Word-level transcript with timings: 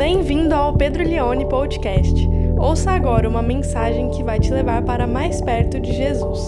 Bem-vindo 0.00 0.54
ao 0.54 0.72
Pedro 0.72 1.04
Leone 1.04 1.46
Podcast. 1.46 2.26
Ouça 2.58 2.90
agora 2.90 3.28
uma 3.28 3.42
mensagem 3.42 4.08
que 4.08 4.22
vai 4.22 4.40
te 4.40 4.50
levar 4.50 4.82
para 4.82 5.06
mais 5.06 5.42
perto 5.42 5.78
de 5.78 5.92
Jesus. 5.92 6.40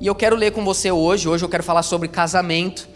E 0.00 0.06
eu 0.06 0.14
quero 0.14 0.36
ler 0.36 0.52
com 0.52 0.64
você 0.64 0.90
hoje. 0.90 1.28
Hoje 1.28 1.44
eu 1.44 1.48
quero 1.50 1.62
falar 1.62 1.82
sobre 1.82 2.08
casamento. 2.08 2.88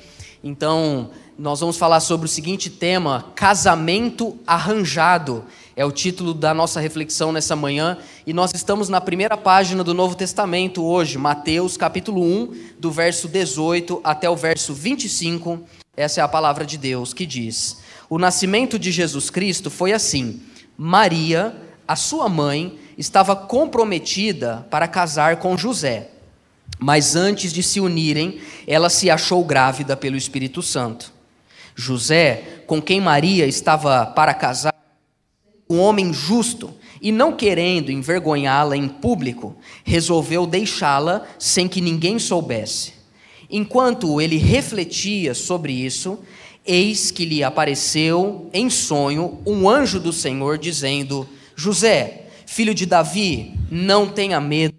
Então, 0.42 1.10
nós 1.38 1.60
vamos 1.60 1.76
falar 1.76 2.00
sobre 2.00 2.24
o 2.24 2.28
seguinte 2.28 2.70
tema: 2.70 3.26
casamento 3.34 4.38
arranjado. 4.46 5.44
É 5.76 5.84
o 5.84 5.90
título 5.90 6.32
da 6.32 6.54
nossa 6.54 6.80
reflexão 6.80 7.32
nessa 7.32 7.56
manhã. 7.56 7.98
E 8.24 8.32
nós 8.32 8.52
estamos 8.54 8.88
na 8.88 9.00
primeira 9.00 9.36
página 9.36 9.82
do 9.82 9.92
Novo 9.92 10.14
Testamento 10.14 10.84
hoje, 10.84 11.18
Mateus 11.18 11.76
capítulo 11.76 12.22
1, 12.22 12.54
do 12.78 12.92
verso 12.92 13.26
18 13.26 14.00
até 14.04 14.30
o 14.30 14.36
verso 14.36 14.72
25. 14.72 15.60
Essa 15.96 16.20
é 16.20 16.24
a 16.24 16.28
palavra 16.28 16.64
de 16.64 16.78
Deus 16.78 17.12
que 17.12 17.26
diz: 17.26 17.80
O 18.08 18.18
nascimento 18.18 18.78
de 18.78 18.92
Jesus 18.92 19.30
Cristo 19.30 19.68
foi 19.68 19.92
assim. 19.92 20.40
Maria, 20.78 21.56
a 21.88 21.96
sua 21.96 22.28
mãe, 22.28 22.78
estava 22.96 23.34
comprometida 23.34 24.66
para 24.70 24.86
casar 24.86 25.38
com 25.38 25.56
José. 25.56 26.10
Mas 26.78 27.16
antes 27.16 27.52
de 27.52 27.64
se 27.64 27.80
unirem, 27.80 28.40
ela 28.66 28.88
se 28.88 29.10
achou 29.10 29.44
grávida 29.44 29.96
pelo 29.96 30.16
Espírito 30.16 30.62
Santo. 30.62 31.12
José, 31.74 32.62
com 32.66 32.80
quem 32.80 33.00
Maria 33.00 33.46
estava 33.46 34.06
para 34.06 34.32
casar, 34.32 34.73
um 35.68 35.78
homem 35.80 36.12
justo 36.12 36.72
e 37.00 37.10
não 37.12 37.32
querendo 37.32 37.90
envergonhá-la 37.90 38.76
em 38.76 38.88
público, 38.88 39.56
resolveu 39.84 40.46
deixá-la 40.46 41.26
sem 41.38 41.68
que 41.68 41.80
ninguém 41.80 42.18
soubesse. 42.18 42.94
Enquanto 43.50 44.20
ele 44.20 44.36
refletia 44.36 45.34
sobre 45.34 45.72
isso, 45.72 46.18
eis 46.66 47.10
que 47.10 47.24
lhe 47.24 47.44
apareceu 47.44 48.48
em 48.52 48.70
sonho 48.70 49.38
um 49.46 49.68
anjo 49.68 50.00
do 50.00 50.12
Senhor 50.12 50.58
dizendo: 50.58 51.28
José, 51.54 52.26
filho 52.46 52.74
de 52.74 52.86
Davi, 52.86 53.54
não 53.70 54.08
tenha 54.08 54.40
medo 54.40 54.74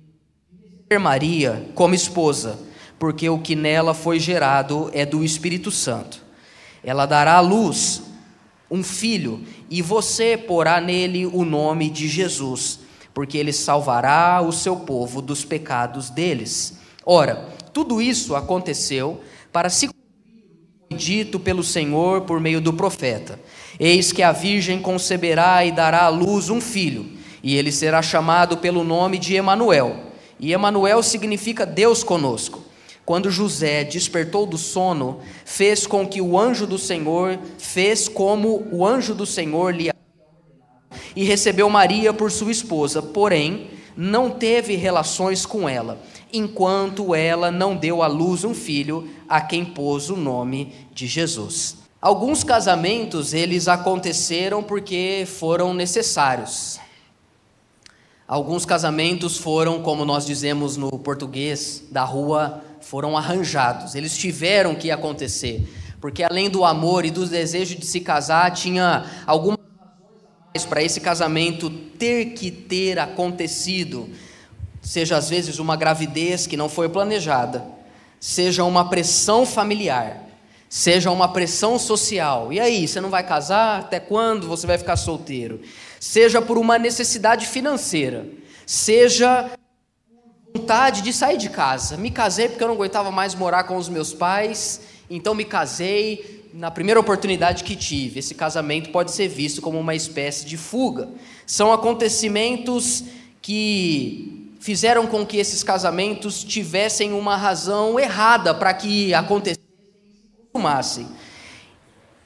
de 0.89 0.97
Maria 0.97 1.66
como 1.75 1.95
esposa, 1.95 2.59
porque 2.97 3.30
o 3.30 3.39
que 3.39 3.55
nela 3.55 3.94
foi 3.94 4.20
gerado 4.20 4.89
é 4.94 5.05
do 5.05 5.23
Espírito 5.23 5.72
Santo. 5.72 6.23
Ela 6.83 7.05
dará 7.05 7.36
à 7.36 7.42
luz 7.42 8.02
um 8.76 8.84
filho, 8.84 9.42
e 9.70 9.81
você 9.81 10.36
porá 10.36 10.81
nele 10.81 11.26
o 11.26 11.45
nome 11.45 11.90
de 11.90 12.09
Jesus, 12.09 12.82
porque 13.14 13.38
ele 13.38 13.54
salvará 13.54 14.42
o 14.42 14.52
seu 14.52 14.76
povo 14.76 15.22
dos 15.22 15.45
pecados 15.45 16.09
deles. 16.09 16.78
Ora, 17.06 17.48
tudo 17.72 18.02
isso 18.02 18.36
aconteceu 18.36 19.22
para 19.50 19.70
se 19.70 19.90
dito 20.94 21.40
pelo 21.40 21.64
Senhor 21.64 22.22
por 22.22 22.42
meio 22.42 22.59
do 22.59 22.73
profeta: 22.73 23.40
Eis 23.80 24.12
que 24.12 24.22
a 24.22 24.34
virgem 24.34 24.82
conceberá 24.82 25.64
e 25.64 25.72
dará 25.72 26.04
à 26.04 26.10
luz 26.10 26.50
um 26.50 26.60
filho, 26.60 27.06
e 27.42 27.56
ele 27.56 27.72
será 27.72 28.02
chamado 28.02 28.58
pelo 28.58 28.84
nome 28.84 29.17
de 29.17 29.36
Emanuel. 29.36 30.12
E 30.38 30.52
Emanuel 30.52 31.02
significa 31.02 31.66
Deus 31.66 32.04
conosco. 32.04 32.64
Quando 33.06 33.30
José 33.30 33.84
despertou 33.84 34.45
do 34.45 34.58
sono, 34.58 35.20
fez 35.45 35.86
com 35.86 36.08
que 36.08 36.20
o 36.22 36.39
anjo 36.39 36.66
do 36.66 36.78
Senhor 36.78 37.38
fez 37.59 38.08
como 38.08 38.67
o 38.72 38.86
anjo 38.86 39.14
do 39.14 39.25
Senhor 39.25 39.73
lhe 39.73 39.92
e 41.16 41.23
recebeu 41.23 41.70
Maria 41.70 42.14
por 42.14 42.31
sua 42.31 42.52
esposa, 42.52 43.02
porém 43.02 43.70
não 43.95 44.30
teve 44.30 44.76
relações 44.76 45.45
com 45.45 45.70
ela, 45.70 46.02
enquanto 46.33 47.16
ela 47.16 47.50
não 47.52 47.76
deu 47.76 48.02
à 48.02 48.08
luz 48.08 48.44
um 48.44 48.53
filho 48.53 49.09
a 49.30 49.39
quem 49.39 49.64
pôs 49.64 50.09
o 50.09 50.17
nome 50.17 50.73
de 50.94 51.08
Jesus. 51.08 51.77
Alguns 52.02 52.43
casamentos 52.43 53.33
eles 53.33 53.67
aconteceram 53.67 54.61
porque 54.61 55.26
foram 55.26 55.73
necessários. 55.73 56.80
Alguns 58.27 58.66
casamentos 58.66 59.37
foram, 59.37 59.82
como 59.82 60.04
nós 60.04 60.26
dizemos 60.26 60.76
no 60.76 60.89
português 60.99 61.83
da 61.92 62.04
rua, 62.04 62.64
foram 62.86 63.18
arranjados, 63.18 63.96
eles 63.96 64.16
tiveram 64.16 64.76
que 64.76 64.92
acontecer, 64.92 65.68
porque 66.00 66.23
além 66.23 66.52
do 66.52 66.64
amor 66.64 67.04
e 67.04 67.10
do 67.10 67.26
desejo 67.26 67.76
de 67.76 67.86
se 67.86 68.00
casar, 68.00 68.52
tinha 68.52 69.06
algumas 69.26 69.58
razões 69.80 70.70
para 70.70 70.84
esse 70.84 71.02
casamento 71.02 71.68
ter 71.68 72.34
que 72.34 72.52
ter 72.52 73.00
acontecido, 73.00 74.08
seja 74.84 75.18
às 75.18 75.32
vezes 75.32 75.58
uma 75.58 75.76
gravidez 75.76 76.46
que 76.46 76.56
não 76.56 76.70
foi 76.70 76.88
planejada, 76.88 77.66
seja 78.20 78.64
uma 78.64 78.88
pressão 78.88 79.48
familiar, 79.48 80.23
seja 80.70 81.10
uma 81.10 81.34
pressão 81.34 81.80
social. 81.80 82.54
E 82.54 82.60
aí, 82.60 82.88
você 82.88 83.02
não 83.02 83.10
vai 83.10 83.23
casar? 83.23 83.80
Até 83.80 84.00
quando 84.00 84.48
você 84.48 84.67
vai 84.67 84.78
ficar 84.78 84.96
solteiro? 84.96 85.60
Seja 86.00 86.40
por 86.40 86.56
uma 86.56 86.78
necessidade 86.78 87.48
financeira, 87.48 88.28
seja 88.64 89.50
vontade 90.55 91.02
de 91.02 91.11
sair 91.11 91.38
de 91.38 91.49
casa. 91.49 91.98
Me 91.98 92.10
casei 92.10 92.48
porque 92.48 92.64
eu 92.64 92.70
não 92.70 92.76
aguentava 92.76 93.11
mais 93.11 93.36
morar 93.36 93.66
com 93.66 93.76
os 93.76 93.89
meus 93.89 94.14
pais, 94.14 94.80
então 95.10 95.36
me 95.36 95.43
casei 95.43 96.49
na 96.54 96.71
primeira 96.71 96.98
oportunidade 96.98 97.66
que 97.66 97.76
tive. 97.76 98.20
Esse 98.20 98.33
casamento 98.33 98.89
pode 98.89 99.11
ser 99.11 99.27
visto 99.27 99.61
como 99.61 99.77
uma 99.77 99.93
espécie 99.93 100.45
de 100.45 100.55
fuga. 100.55 101.10
São 101.45 101.73
acontecimentos 101.73 103.04
que 103.42 104.55
fizeram 104.61 105.05
com 105.05 105.26
que 105.26 105.38
esses 105.38 105.61
casamentos 105.61 106.42
tivessem 106.42 107.11
uma 107.11 107.36
razão 107.36 107.99
errada 107.99 108.54
para 108.54 108.73
que 108.73 109.14
acontecessem 109.14 109.61
e 109.61 110.17
se 110.17 110.52
consumassem. 110.54 111.08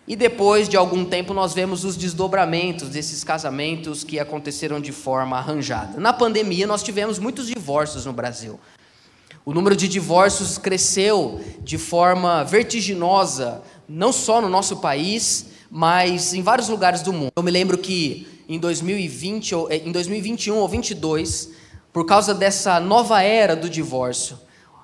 E 0.09 0.15
depois 0.15 0.67
de 0.67 0.75
algum 0.75 1.05
tempo 1.05 1.35
nós 1.35 1.53
vemos 1.53 1.85
os 1.85 1.95
desdobramentos 1.95 2.89
desses 2.89 3.23
casamentos 3.23 4.03
que 4.03 4.19
aconteceram 4.19 4.81
de 4.81 4.91
forma 4.91 5.37
arranjada. 5.37 5.99
Na 5.99 6.11
pandemia 6.11 6.65
nós 6.65 6.81
tivemos 6.81 7.19
muitos 7.19 7.45
divórcios 7.45 8.07
no 8.07 8.11
Brasil. 8.11 8.59
O 9.45 9.53
número 9.53 9.75
de 9.75 9.87
divórcios 9.87 10.57
cresceu 10.57 11.39
de 11.61 11.77
forma 11.77 12.43
vertiginosa, 12.43 13.61
não 13.87 14.11
só 14.11 14.41
no 14.41 14.49
nosso 14.49 14.77
país, 14.77 15.45
mas 15.69 16.33
em 16.33 16.41
vários 16.41 16.69
lugares 16.69 17.03
do 17.03 17.13
mundo. 17.13 17.31
Eu 17.35 17.43
me 17.43 17.51
lembro 17.51 17.77
que 17.77 18.27
em 18.49 18.57
2020, 18.57 19.53
eh, 19.69 19.83
em 19.85 19.91
2021 19.91 20.55
ou 20.55 20.67
2022, 20.67 21.51
por 21.93 22.07
causa 22.07 22.33
dessa 22.33 22.79
nova 22.79 23.21
era 23.21 23.55
do 23.55 23.69
divórcio, 23.69 24.39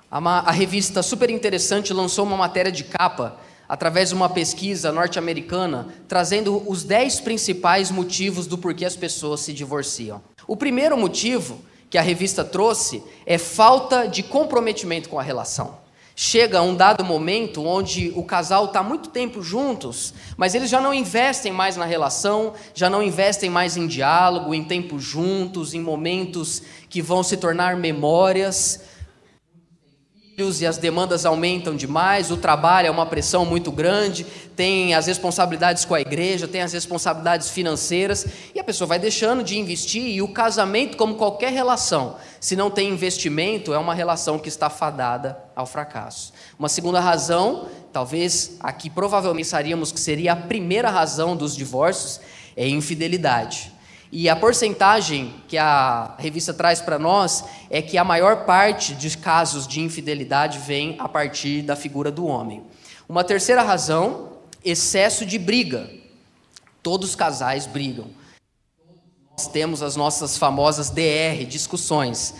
a, 0.08 0.52
revista 0.52 1.02
super 1.02 1.30
interessante 1.30 1.92
lançou 1.92 2.24
uma 2.24 2.36
matéria 2.36 2.70
de 2.70 2.84
capa 2.84 3.40
através 3.68 4.10
de 4.10 4.14
uma 4.14 4.28
pesquisa 4.28 4.92
norte-americana, 4.92 5.88
trazendo 6.08 6.62
os 6.66 6.84
10 6.84 7.20
principais 7.20 7.90
motivos 7.90 8.46
do 8.46 8.58
porquê 8.58 8.84
as 8.84 8.96
pessoas 8.96 9.40
se 9.40 9.52
divorciam. 9.52 10.20
O 10.46 10.56
primeiro 10.56 10.96
motivo 10.96 11.60
que 11.88 11.98
a 11.98 12.02
revista 12.02 12.44
trouxe 12.44 13.02
é 13.24 13.38
falta 13.38 14.06
de 14.06 14.22
comprometimento 14.22 15.08
com 15.08 15.18
a 15.18 15.22
relação. 15.22 15.86
Chega 16.18 16.62
um 16.62 16.74
dado 16.74 17.04
momento 17.04 17.62
onde 17.62 18.10
o 18.16 18.22
casal 18.22 18.64
está 18.64 18.82
muito 18.82 19.10
tempo 19.10 19.42
juntos, 19.42 20.14
mas 20.34 20.54
eles 20.54 20.70
já 20.70 20.80
não 20.80 20.94
investem 20.94 21.52
mais 21.52 21.76
na 21.76 21.84
relação, 21.84 22.54
já 22.74 22.88
não 22.88 23.02
investem 23.02 23.50
mais 23.50 23.76
em 23.76 23.86
diálogo, 23.86 24.54
em 24.54 24.64
tempo 24.64 24.98
juntos, 24.98 25.74
em 25.74 25.80
momentos 25.80 26.62
que 26.88 27.02
vão 27.02 27.22
se 27.22 27.36
tornar 27.36 27.76
memórias 27.76 28.80
e 30.38 30.66
as 30.66 30.76
demandas 30.76 31.24
aumentam 31.24 31.74
demais, 31.74 32.30
o 32.30 32.36
trabalho 32.36 32.88
é 32.88 32.90
uma 32.90 33.06
pressão 33.06 33.46
muito 33.46 33.72
grande, 33.72 34.26
tem 34.54 34.92
as 34.92 35.06
responsabilidades 35.06 35.86
com 35.86 35.94
a 35.94 36.00
igreja, 36.02 36.46
tem 36.46 36.60
as 36.60 36.74
responsabilidades 36.74 37.48
financeiras, 37.48 38.26
e 38.54 38.60
a 38.60 38.64
pessoa 38.64 38.86
vai 38.86 38.98
deixando 38.98 39.42
de 39.42 39.58
investir, 39.58 40.02
e 40.02 40.20
o 40.20 40.28
casamento, 40.28 40.98
como 40.98 41.14
qualquer 41.14 41.54
relação, 41.54 42.16
se 42.38 42.54
não 42.54 42.70
tem 42.70 42.90
investimento, 42.90 43.72
é 43.72 43.78
uma 43.78 43.94
relação 43.94 44.38
que 44.38 44.50
está 44.50 44.68
fadada 44.68 45.38
ao 45.56 45.64
fracasso. 45.64 46.34
Uma 46.58 46.68
segunda 46.68 47.00
razão, 47.00 47.68
talvez 47.90 48.58
aqui 48.60 48.90
provavelmente 48.90 49.46
pensaríamos 49.46 49.90
que 49.90 49.98
seria 49.98 50.34
a 50.34 50.36
primeira 50.36 50.90
razão 50.90 51.34
dos 51.34 51.56
divórcios, 51.56 52.20
é 52.54 52.68
infidelidade. 52.68 53.72
E 54.10 54.28
a 54.28 54.36
porcentagem 54.36 55.34
que 55.48 55.58
a 55.58 56.14
revista 56.18 56.54
traz 56.54 56.80
para 56.80 56.98
nós 56.98 57.44
é 57.68 57.82
que 57.82 57.98
a 57.98 58.04
maior 58.04 58.44
parte 58.44 58.94
dos 58.94 59.16
casos 59.16 59.66
de 59.66 59.80
infidelidade 59.80 60.58
vem 60.60 60.96
a 60.98 61.08
partir 61.08 61.62
da 61.62 61.74
figura 61.74 62.10
do 62.10 62.26
homem. 62.26 62.62
Uma 63.08 63.24
terceira 63.24 63.62
razão, 63.62 64.32
excesso 64.64 65.26
de 65.26 65.38
briga. 65.38 65.90
Todos 66.82 67.10
os 67.10 67.16
casais 67.16 67.66
brigam. 67.66 68.06
Nós 69.36 69.48
temos 69.48 69.82
as 69.82 69.96
nossas 69.96 70.38
famosas 70.38 70.88
DR, 70.88 71.44
discussões. 71.46 72.34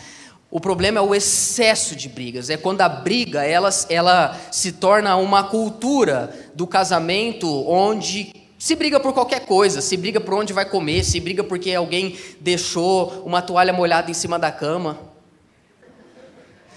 O 0.50 0.60
problema 0.60 1.00
é 1.00 1.02
o 1.02 1.14
excesso 1.14 1.96
de 1.96 2.08
brigas, 2.08 2.48
é 2.48 2.56
quando 2.56 2.80
a 2.80 2.88
briga 2.88 3.44
ela, 3.44 3.68
ela 3.90 4.40
se 4.52 4.72
torna 4.72 5.16
uma 5.16 5.42
cultura 5.44 6.32
do 6.54 6.66
casamento 6.66 7.68
onde 7.68 8.32
se 8.66 8.74
briga 8.74 8.98
por 8.98 9.12
qualquer 9.12 9.46
coisa, 9.46 9.80
se 9.80 9.96
briga 9.96 10.18
por 10.18 10.34
onde 10.34 10.52
vai 10.52 10.64
comer, 10.64 11.04
se 11.04 11.20
briga 11.20 11.44
porque 11.44 11.72
alguém 11.72 12.18
deixou 12.40 13.22
uma 13.24 13.40
toalha 13.40 13.72
molhada 13.72 14.10
em 14.10 14.14
cima 14.14 14.40
da 14.40 14.50
cama. 14.50 14.98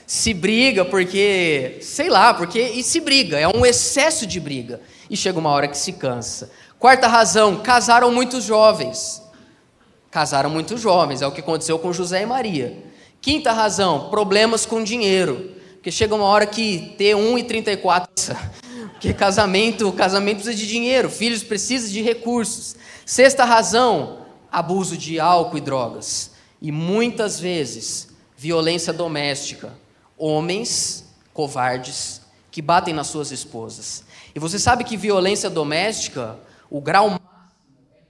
Se 0.06 0.32
briga 0.32 0.86
porque, 0.86 1.80
sei 1.82 2.08
lá, 2.08 2.32
porque 2.32 2.62
e 2.62 2.84
se 2.84 3.00
briga, 3.00 3.40
é 3.40 3.48
um 3.48 3.66
excesso 3.66 4.28
de 4.28 4.40
briga. 4.40 4.80
E 5.10 5.18
chega 5.18 5.40
uma 5.40 5.50
hora 5.50 5.68
que 5.68 5.76
se 5.76 5.94
cansa. 5.94 6.52
Quarta 6.78 7.08
razão, 7.08 7.56
casaram 7.56 8.12
muitos 8.12 8.44
jovens. 8.44 9.24
Casaram 10.12 10.52
muitos 10.52 10.80
jovens, 10.80 11.24
é 11.24 11.28
o 11.28 11.32
que 11.32 11.42
aconteceu 11.42 11.80
com 11.80 11.92
José 11.92 12.22
e 12.22 12.26
Maria. 12.28 12.84
Quinta 13.20 13.52
razão, 13.52 14.12
problemas 14.12 14.64
com 14.64 14.84
dinheiro. 14.84 15.54
Porque 15.74 15.90
chega 15.90 16.14
uma 16.14 16.26
hora 16.26 16.46
que 16.46 16.94
ter 17.00 17.16
1,34, 17.16 18.38
porque 19.00 19.14
casamento, 19.14 19.90
casamento 19.94 20.42
precisa 20.42 20.58
de 20.58 20.68
dinheiro, 20.68 21.10
filhos 21.10 21.42
precisam 21.42 21.90
de 21.90 22.02
recursos. 22.02 22.76
Sexta 23.06 23.46
razão, 23.46 24.26
abuso 24.52 24.98
de 24.98 25.22
álcool 25.22 25.58
e 25.58 25.62
drogas. 25.62 26.32
E 26.62 26.70
muitas 26.70 27.40
vezes, 27.40 28.10
violência 28.36 28.92
doméstica. 28.92 29.74
Homens 30.18 31.06
covardes 31.34 32.20
que 32.52 32.62
batem 32.62 32.94
nas 32.94 33.08
suas 33.08 33.32
esposas. 33.32 34.04
E 34.36 34.40
você 34.40 34.60
sabe 34.60 34.84
que 34.84 34.98
violência 34.98 35.50
doméstica, 35.50 36.38
o 36.70 36.82
grau 36.82 37.10
máximo 37.10 37.30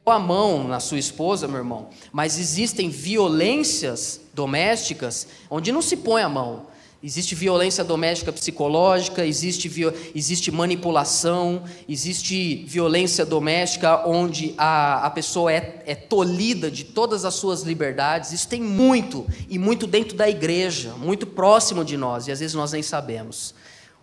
é 0.07 0.11
a 0.11 0.17
mão 0.17 0.67
na 0.67 0.79
sua 0.79 0.97
esposa, 0.97 1.47
meu 1.47 1.57
irmão. 1.57 1.89
Mas 2.11 2.39
existem 2.39 2.89
violências 2.89 4.19
domésticas 4.33 5.27
onde 5.51 5.71
não 5.71 5.83
se 5.83 5.97
põe 5.97 6.23
a 6.23 6.29
mão. 6.29 6.65
Existe 7.01 7.33
violência 7.33 7.81
doméstica 7.81 8.33
psicológica, 8.33 9.25
existe, 9.25 9.71
existe 10.13 10.51
manipulação, 10.51 11.63
existe 11.87 12.65
violência 12.67 13.25
doméstica 13.25 14.05
onde 14.05 14.53
a, 14.57 15.05
a 15.05 15.09
pessoa 15.09 15.49
é, 15.49 15.81
é 15.85 15.95
tolhida 15.95 16.69
de 16.69 16.83
todas 16.83 17.23
as 17.23 17.35
suas 17.35 17.61
liberdades. 17.61 18.33
Isso 18.33 18.49
tem 18.49 18.61
muito, 18.61 19.25
e 19.47 19.57
muito 19.57 19.87
dentro 19.87 20.17
da 20.17 20.29
igreja, 20.29 20.91
muito 20.97 21.25
próximo 21.25 21.85
de 21.85 21.95
nós, 21.95 22.27
e 22.27 22.33
às 22.33 22.41
vezes 22.41 22.53
nós 22.53 22.73
nem 22.73 22.83
sabemos. 22.83 23.55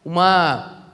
Uma, 0.02 0.87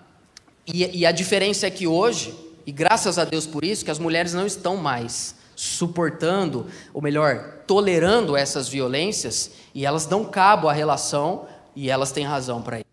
e, 0.67 0.99
e 0.99 1.07
a 1.07 1.13
diferença 1.13 1.69
é 1.69 1.71
que 1.71 1.87
hoje, 1.87 2.35
e 2.67 2.73
graças 2.73 3.17
a 3.17 3.25
Deus 3.25 3.47
por 3.47 3.65
isso, 3.65 3.85
que 3.85 3.93
as 3.93 4.01
mulheres 4.01 4.35
não 4.35 4.45
estão 4.45 4.77
mais 4.77 5.37
suportando, 5.55 6.67
ou 6.93 7.01
melhor, 7.01 7.59
tolerando 7.65 8.37
essas 8.37 8.69
violências, 8.69 9.53
e 9.73 9.87
elas 9.87 10.05
dão 10.05 10.25
cabo 10.25 10.69
à 10.69 10.73
relação 10.73 11.47
e 11.75 11.91
elas 11.91 12.13
têm 12.13 12.25
razão 12.25 12.63
para 12.63 12.79
isso. 12.79 12.93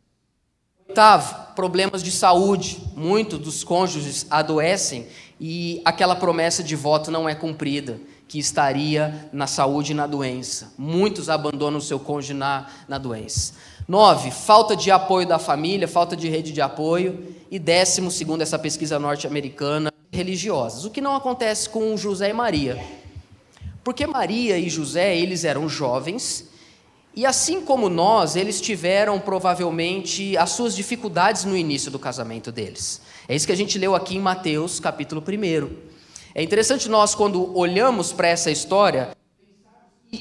Oitavo, 0.88 1.54
problemas 1.56 2.02
de 2.02 2.12
saúde. 2.12 2.81
Muitos 2.96 3.40
dos 3.40 3.64
cônjuges 3.64 4.26
adoecem 4.30 5.08
e 5.40 5.81
aquela 5.86 6.16
promessa 6.16 6.64
de 6.64 6.76
voto 6.76 7.12
não 7.12 7.30
é 7.30 7.36
cumprida, 7.36 8.00
que 8.28 8.40
estaria 8.40 9.30
na 9.31 9.48
saúde 9.48 9.92
e 9.92 9.96
na 9.96 10.08
doença. 10.08 10.74
Muitos 10.78 11.30
abandonam 11.30 11.80
o 11.80 11.81
seu 11.81 12.00
cônjuge 12.00 12.34
na, 12.34 12.68
na 12.88 12.98
doença. 12.98 13.54
Nove, 13.88 14.31
falta 14.31 14.76
de 14.76 14.92
apoio 14.92 15.28
da 15.28 15.40
família, 15.40 15.88
falta 15.88 16.16
de 16.16 16.28
rede 16.28 16.52
de 16.52 16.62
apoio. 16.62 17.36
E 17.50 17.58
décimo, 17.58 18.12
segundo 18.12 18.42
essa 18.42 18.60
pesquisa 18.60 19.00
norte-americana, 19.00 19.92
religiosas. 20.12 20.86
O 20.86 20.92
que 20.92 21.02
não 21.02 21.16
acontece 21.16 21.70
com 21.70 21.96
José 21.96 22.30
e 22.30 22.34
Maria. 22.34 22.84
Porque 23.84 24.06
Maria 24.06 24.58
e 24.58 24.70
José, 24.70 25.18
eles 25.18 25.44
eram 25.44 25.70
jovens 25.70 26.50
e 27.19 27.25
assim 27.25 27.60
como 27.60 27.89
nós, 27.89 28.38
eles 28.38 28.62
tiveram 28.62 29.19
provavelmente 29.19 30.38
as 30.38 30.51
suas 30.51 30.74
dificuldades 30.74 31.44
no 31.44 31.57
início 31.57 31.92
do 31.92 32.00
casamento 32.00 32.50
deles. 32.50 33.01
É 33.27 33.36
isso 33.36 33.45
que 33.45 33.51
a 33.51 33.57
gente 33.57 33.77
leu 33.77 33.94
aqui 33.94 34.16
em 34.16 34.21
Mateus, 34.21 34.80
capítulo 34.80 35.21
1. 35.21 35.69
É 36.33 36.42
interessante 36.42 36.88
nós, 36.88 37.13
quando 37.13 37.54
olhamos 37.57 38.13
para 38.13 38.30
essa 38.30 38.50
história, 38.50 39.10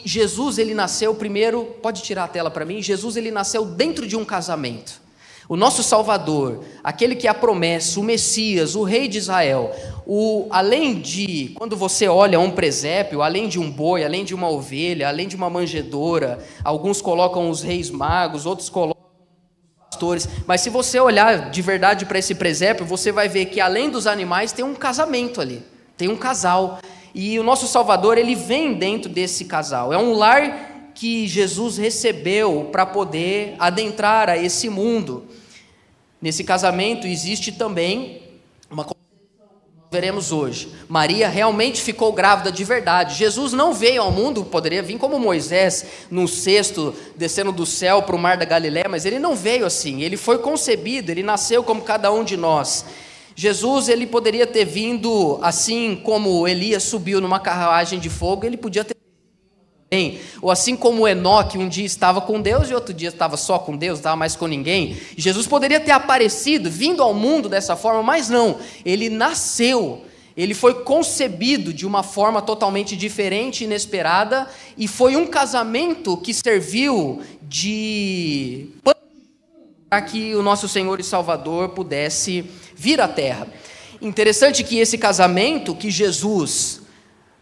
Jesus 0.05 0.59
ele 0.59 0.75
nasceu 0.75 1.15
primeiro, 1.15 1.67
pode 1.81 2.03
tirar 2.03 2.25
a 2.25 2.27
tela 2.27 2.51
para 2.51 2.65
mim? 2.65 2.83
Jesus 2.83 3.17
ele 3.17 3.31
nasceu 3.31 3.65
dentro 3.65 4.05
de 4.05 4.17
um 4.17 4.25
casamento. 4.25 5.01
O 5.49 5.57
nosso 5.57 5.83
Salvador, 5.83 6.63
aquele 6.85 7.17
que 7.17 7.27
é 7.27 7.31
a 7.31 7.35
promessa, 7.35 7.99
o 7.99 8.03
Messias, 8.03 8.75
o 8.75 8.83
Rei 8.83 9.09
de 9.09 9.17
Israel, 9.17 9.75
o, 10.07 10.47
além 10.51 11.01
de, 11.01 11.55
quando 11.57 11.75
você 11.75 12.07
olha 12.07 12.39
um 12.39 12.51
presépio, 12.51 13.23
além 13.23 13.49
de 13.49 13.59
um 13.59 13.71
boi, 13.71 14.05
além 14.05 14.27
de 14.27 14.35
uma 14.35 14.51
ovelha, 14.51 15.09
além 15.09 15.27
de 15.27 15.35
uma 15.35 15.49
manjedoura, 15.49 16.39
alguns 16.63 17.01
colocam 17.01 17.49
os 17.49 17.63
reis 17.63 17.91
magos, 17.91 18.45
outros 18.45 18.69
colocam 18.69 19.03
pastores, 19.91 20.29
mas 20.47 20.61
se 20.61 20.69
você 20.69 21.01
olhar 21.01 21.51
de 21.51 21.63
verdade 21.63 22.05
para 22.05 22.19
esse 22.19 22.35
presépio, 22.35 22.85
você 22.85 23.11
vai 23.11 23.27
ver 23.27 23.47
que 23.47 23.59
além 23.59 23.89
dos 23.89 24.07
animais 24.07 24.53
tem 24.53 24.63
um 24.63 24.75
casamento 24.75 25.41
ali, 25.41 25.63
tem 25.97 26.11
um 26.11 26.17
casal. 26.17 26.79
E 27.15 27.39
o 27.39 27.43
nosso 27.43 27.67
Salvador, 27.67 28.19
ele 28.19 28.35
vem 28.35 28.75
dentro 28.75 29.11
desse 29.11 29.47
casal. 29.47 29.95
É 29.95 29.99
um 29.99 30.13
lar 30.13 30.93
que 30.95 31.27
Jesus 31.27 31.79
recebeu 31.79 32.69
para 32.71 32.85
poder 32.85 33.55
adentrar 33.59 34.29
a 34.29 34.37
esse 34.37 34.69
mundo. 34.69 35.27
Nesse 36.21 36.43
casamento 36.43 37.07
existe 37.07 37.53
também 37.53 38.23
uma 38.71 38.85
veremos 39.91 40.33
hoje. 40.33 40.69
Maria 40.87 41.29
realmente 41.29 41.81
ficou 41.81 42.13
grávida 42.13 42.53
de 42.53 42.63
verdade. 42.63 43.15
Jesus 43.15 43.55
não 43.55 43.73
veio 43.73 44.03
ao 44.03 44.11
mundo, 44.13 44.45
poderia 44.45 44.83
vir 44.83 44.99
como 44.99 45.19
Moisés, 45.19 45.85
num 46.11 46.27
cesto, 46.27 46.95
descendo 47.17 47.53
do 47.53 47.65
céu 47.65 48.03
para 48.03 48.15
o 48.15 48.19
mar 48.19 48.37
da 48.37 48.45
Galiléia, 48.45 48.89
mas 48.89 49.07
ele 49.07 49.19
não 49.19 49.35
veio 49.35 49.65
assim. 49.65 50.03
Ele 50.03 50.17
foi 50.17 50.39
concebido, 50.39 51.11
ele 51.11 51.23
nasceu 51.23 51.63
como 51.63 51.83
cada 51.83 52.13
um 52.13 52.23
de 52.23 52.37
nós. 52.37 52.85
Jesus, 53.35 53.89
ele 53.89 54.07
poderia 54.07 54.47
ter 54.47 54.65
vindo 54.65 55.39
assim 55.41 55.97
como 56.05 56.47
Elias 56.47 56.83
subiu 56.83 57.21
numa 57.21 57.41
carruagem 57.41 57.99
de 57.99 58.11
fogo, 58.11 58.45
ele 58.45 58.57
podia 58.57 58.85
ter 58.85 58.98
Bem, 59.91 60.21
ou 60.43 60.51
assim 60.51 60.77
como 60.77 61.09
Enoque 61.09 61.57
um 61.57 61.67
dia 61.67 61.87
estava 61.87 62.21
com 62.21 62.43
Deus 62.43 62.69
e 62.69 62.75
outro 62.75 62.93
dia 62.93 63.09
estava 63.09 63.39
só 63.39 63.59
com 63.59 63.75
Deus, 63.75 63.99
estava 63.99 64.17
mais 64.17 64.37
com 64.37 64.47
ninguém. 64.47 64.99
Jesus 65.17 65.47
poderia 65.47 65.81
ter 65.81 65.93
aparecido, 65.93 66.71
vindo 66.71 67.03
ao 67.03 67.15
mundo 67.15 67.49
dessa 67.49 67.75
forma, 67.75 68.03
mas 68.03 68.29
não. 68.29 68.59
Ele 68.85 69.09
nasceu, 69.09 70.05
ele 70.37 70.53
foi 70.53 70.85
concebido 70.85 71.73
de 71.73 71.87
uma 71.87 72.03
forma 72.03 72.43
totalmente 72.43 72.95
diferente, 72.95 73.65
inesperada, 73.65 74.47
e 74.77 74.87
foi 74.87 75.17
um 75.17 75.27
casamento 75.27 76.19
que 76.19 76.35
serviu 76.35 77.23
de 77.41 78.69
para 79.89 80.03
que 80.03 80.35
o 80.35 80.43
nosso 80.43 80.69
Senhor 80.69 81.01
e 81.01 81.03
Salvador 81.03 81.71
pudesse 81.71 82.45
vir 82.77 83.01
à 83.01 83.09
terra. 83.09 83.49
Interessante 84.03 84.63
que 84.63 84.79
esse 84.79 84.99
casamento 84.99 85.75
que 85.75 85.91
Jesus 85.91 86.78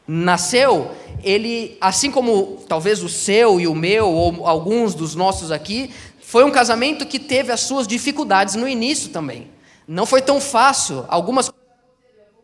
nasceu, 0.06 0.90
ele, 1.22 1.76
assim 1.80 2.10
como 2.10 2.62
talvez 2.68 3.02
o 3.02 3.08
seu 3.08 3.60
e 3.60 3.66
o 3.66 3.74
meu, 3.74 4.08
ou 4.08 4.46
alguns 4.46 4.94
dos 4.94 5.14
nossos 5.14 5.50
aqui, 5.50 5.90
foi 6.20 6.44
um 6.44 6.50
casamento 6.50 7.06
que 7.06 7.18
teve 7.18 7.52
as 7.52 7.60
suas 7.60 7.86
dificuldades 7.86 8.54
no 8.54 8.68
início 8.68 9.10
também. 9.10 9.48
Não 9.86 10.04
foi 10.04 10.20
tão 10.20 10.40
fácil. 10.40 11.04
Algumas 11.08 11.48
um 11.48 11.52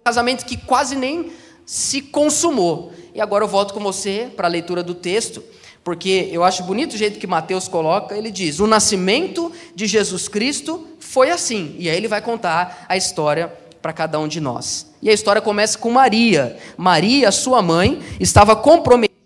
casamento 0.04 0.45
que 0.45 0.57
quase 0.57 0.97
nem 0.97 1.33
se 1.66 2.00
consumou. 2.00 2.92
E 3.14 3.21
agora 3.21 3.45
eu 3.45 3.49
volto 3.49 3.75
com 3.75 3.81
você 3.81 4.31
para 4.37 4.49
a 4.49 4.50
leitura 4.50 4.83
do 4.83 4.95
texto, 4.95 5.42
porque 5.85 6.28
eu 6.33 6.42
acho 6.42 6.62
bonito 6.64 6.95
o 6.95 6.97
jeito 6.97 7.19
que 7.19 7.26
Mateus 7.26 7.69
coloca. 7.69 8.16
Ele 8.16 8.31
diz: 8.31 8.61
O 8.61 8.66
nascimento 8.66 9.52
de 9.75 9.87
Jesus 9.87 10.28
Cristo 10.28 10.87
foi 10.99 11.31
assim. 11.31 11.75
E 11.78 11.88
aí 11.88 11.97
ele 11.97 12.09
vai 12.09 12.23
contar 12.23 12.87
a 12.88 12.97
história 12.97 13.49
para 13.81 13.92
cada 13.92 14.19
um 14.19 14.28
de 14.28 14.40
nós. 14.40 14.92
E 15.02 15.11
a 15.11 15.12
história 15.12 15.42
começa 15.42 15.76
com 15.76 15.90
Maria. 15.90 16.56
Maria, 16.76 17.32
sua 17.32 17.61
mãe, 17.61 18.00
estava 18.21 18.54
comprometida 18.54 19.18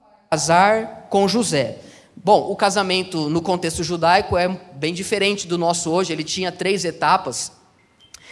a 0.00 0.30
casar 0.30 1.06
com 1.10 1.28
José. 1.28 1.80
Bom, 2.16 2.50
o 2.50 2.56
casamento 2.56 3.28
no 3.28 3.42
contexto 3.42 3.84
judaico 3.84 4.38
é 4.38 4.48
bem 4.72 4.94
diferente 4.94 5.46
do 5.46 5.58
nosso 5.58 5.90
hoje, 5.90 6.14
ele 6.14 6.24
tinha 6.24 6.50
três 6.50 6.82
etapas. 6.82 7.52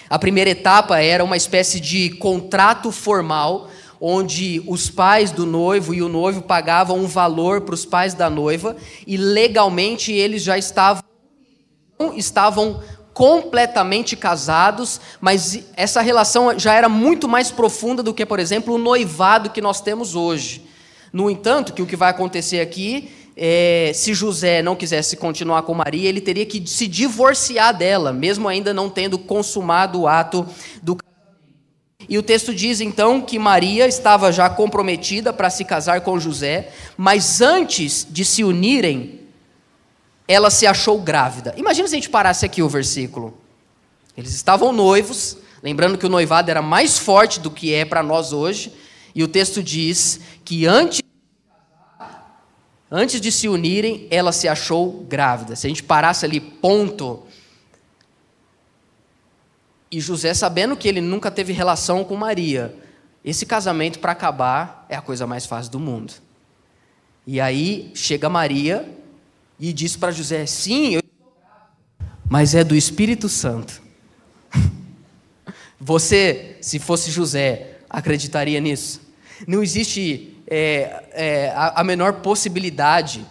A 0.09 0.19
primeira 0.19 0.49
etapa 0.49 0.99
era 0.99 1.23
uma 1.23 1.37
espécie 1.37 1.81
de 1.81 2.11
contrato 2.11 2.91
formal, 2.91 3.69
onde 4.01 4.63
os 4.67 4.89
pais 4.89 5.31
do 5.31 5.45
noivo 5.45 5.93
e 5.93 6.01
o 6.01 6.09
noivo 6.09 6.41
pagavam 6.41 6.99
um 6.99 7.07
valor 7.07 7.61
para 7.61 7.75
os 7.75 7.85
pais 7.85 8.15
da 8.15 8.31
noiva, 8.31 8.75
e 9.07 9.19
legalmente 9.19 10.13
eles 10.13 10.43
já 10.43 10.57
estavam, 10.57 11.03
estavam 12.15 12.83
completamente 13.17 14.15
casados, 14.15 15.01
mas 15.23 15.61
essa 15.75 16.03
relação 16.03 16.59
já 16.59 16.75
era 16.75 16.87
muito 16.87 17.27
mais 17.27 17.51
profunda 17.51 18.03
do 18.03 18.13
que, 18.13 18.27
por 18.27 18.39
exemplo, 18.39 18.75
o 18.75 18.79
noivado 18.79 19.49
que 19.49 19.63
nós 19.63 19.81
temos 19.81 20.15
hoje. 20.15 20.67
No 21.11 21.31
entanto, 21.31 21.73
que 21.73 21.81
o 21.81 21.87
que 21.87 21.97
vai 21.97 22.11
acontecer 22.11 22.61
aqui 22.61 23.11
é, 23.35 23.91
se 23.95 24.13
José 24.13 24.61
não 24.61 24.77
quisesse 24.77 25.17
continuar 25.17 25.63
com 25.63 25.73
Maria, 25.73 26.11
ele 26.11 26.21
teria 26.21 26.45
que 26.45 26.63
se 26.69 26.87
divorciar 26.87 27.75
dela, 27.75 28.13
mesmo 28.13 28.49
ainda 28.49 28.75
não 28.75 28.91
tendo 28.91 29.19
consumado 29.19 30.03
o 30.03 30.07
ato 30.07 30.47
do 30.83 30.99
e 32.09 32.19
o 32.19 32.23
texto 32.23 32.55
diz 32.55 32.83
então 32.83 33.23
que 33.23 33.39
Maria 33.39 33.89
estava 33.89 34.31
já 34.31 34.51
comprometida 34.51 35.33
para 35.33 35.49
se 35.49 35.65
casar 35.65 36.03
com 36.03 36.21
José, 36.21 36.69
mas 36.99 37.41
antes 37.41 38.07
de 38.09 38.27
se 38.27 38.45
unirem, 38.45 39.26
ela 40.29 40.51
se 40.51 40.67
achou 40.67 41.01
grávida. 41.01 41.55
Imagina 41.57 41.87
se 41.89 41.95
a 41.95 41.99
gente 41.99 42.11
parasse 42.11 42.45
aqui 42.45 42.63
o 42.63 42.69
versículo. 42.69 43.39
Eles 44.17 44.35
estavam 44.35 44.73
noivos, 44.73 45.37
lembrando 45.63 45.99
que 45.99 46.07
o 46.07 46.09
noivado 46.09 46.51
era 46.51 46.63
mais 46.63 46.99
forte 46.99 47.39
do 47.39 47.51
que 47.51 47.73
é 47.75 47.85
para 47.85 48.03
nós 48.03 48.33
hoje, 48.33 48.73
e 49.15 49.23
o 49.23 49.29
texto 49.29 49.63
diz 49.63 50.21
que 50.45 50.67
antes 50.67 51.01
Antes 52.91 53.21
de 53.21 53.33
se 53.33 53.49
unirem, 53.49 54.07
ela 54.11 54.31
se 54.31 54.47
achou 54.47 55.05
grávida. 55.09 55.57
Se 55.57 55.67
a 55.67 55.69
gente 55.69 55.83
parasse 55.83 56.25
ali, 56.25 56.39
ponto. 56.39 57.25
E 59.91 60.01
José, 60.01 60.33
sabendo 60.35 60.77
que 60.77 60.87
ele 60.87 61.01
nunca 61.01 61.29
teve 61.31 61.53
relação 61.53 62.05
com 62.05 62.15
Maria, 62.15 62.77
esse 63.25 63.45
casamento 63.45 63.99
para 63.99 64.13
acabar 64.13 64.87
é 64.89 64.95
a 64.95 65.03
coisa 65.03 65.27
mais 65.27 65.45
fácil 65.45 65.73
do 65.73 65.81
mundo. 65.81 66.15
E 67.27 67.41
aí 67.41 67.91
chega 67.93 68.29
Maria 68.29 68.89
e 69.59 69.73
diz 69.73 69.97
para 69.97 70.13
José: 70.13 70.47
Sim, 70.47 70.95
eu 70.95 71.03
mas 72.29 72.55
é 72.55 72.65
do 72.65 72.75
Espírito 72.75 73.29
Santo. 73.29 73.81
Você, 75.81 76.57
se 76.61 76.79
fosse 76.79 77.11
José, 77.11 77.79
acreditaria 77.89 78.61
nisso? 78.61 79.01
Não 79.47 79.63
existe 79.63 80.37
é, 80.49 81.05
é, 81.13 81.49
a, 81.51 81.81
a, 81.81 81.85
menor 81.85 82.15
possibilidade 82.15 83.25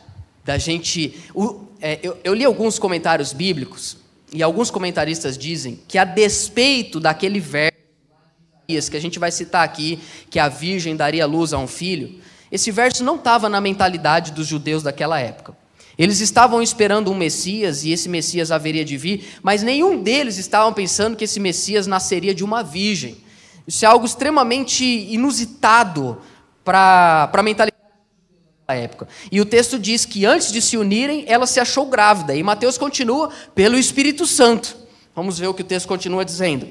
da 0.46 0.58
gente. 0.58 1.22
O, 1.34 1.66
é, 1.82 2.00
eu, 2.02 2.18
eu 2.24 2.34
li 2.34 2.46
alguns 2.46 2.80
comentários 2.80 3.34
bíblicos 3.34 3.98
e 4.32 4.42
alguns 4.42 4.72
comentaristas 4.72 5.38
dizem 5.38 5.80
que, 5.88 5.98
a 5.98 6.06
despeito 6.06 7.00
daquele 7.00 7.40
verso 7.40 7.76
que 8.68 8.98
a 8.98 9.02
gente 9.02 9.20
vai 9.20 9.32
citar 9.32 9.64
aqui, 9.64 10.00
que 10.30 10.40
a 10.40 10.48
virgem 10.48 10.96
daria 10.96 11.26
luz 11.26 11.54
a 11.54 11.58
um 11.58 11.68
filho, 11.68 12.20
esse 12.52 12.72
verso 12.72 13.04
não 13.04 13.16
estava 13.16 13.50
na 13.50 13.60
mentalidade 13.60 14.32
dos 14.32 14.48
judeus 14.48 14.82
daquela 14.82 15.20
época. 15.20 15.65
Eles 15.98 16.20
estavam 16.20 16.62
esperando 16.62 17.12
um 17.12 17.16
Messias 17.16 17.84
e 17.84 17.92
esse 17.92 18.10
Messias 18.10 18.52
haveria 18.52 18.84
de 18.84 18.98
vir, 18.98 19.40
mas 19.42 19.64
nenhum 19.64 20.02
deles 20.02 20.38
estavam 20.38 20.74
pensando 20.74 21.16
que 21.16 21.24
esse 21.24 21.40
Messias 21.40 21.88
nasceria 21.88 22.34
de 22.34 22.44
uma 22.44 22.64
virgem. 22.64 23.18
Isso 23.68 23.86
é 23.86 23.88
algo 23.88 24.06
extremamente 24.06 24.84
inusitado 24.84 26.22
para 26.64 27.32
a 27.34 27.44
mentalidade 27.44 27.82
da 28.68 28.76
época. 28.76 29.08
E 29.32 29.40
o 29.40 29.46
texto 29.46 29.80
diz 29.80 30.06
que 30.06 30.26
antes 30.26 30.52
de 30.52 30.62
se 30.62 30.78
unirem, 30.78 31.24
ela 31.28 31.48
se 31.48 31.60
achou 31.60 31.86
grávida. 31.86 32.36
E 32.36 32.44
Mateus 32.44 32.78
continua 32.78 33.30
pelo 33.54 33.78
Espírito 33.78 34.26
Santo. 34.26 34.76
Vamos 35.16 35.40
ver 35.40 35.48
o 35.48 35.54
que 35.54 35.62
o 35.62 35.66
texto 35.66 35.88
continua 35.88 36.26
dizendo. 36.26 36.68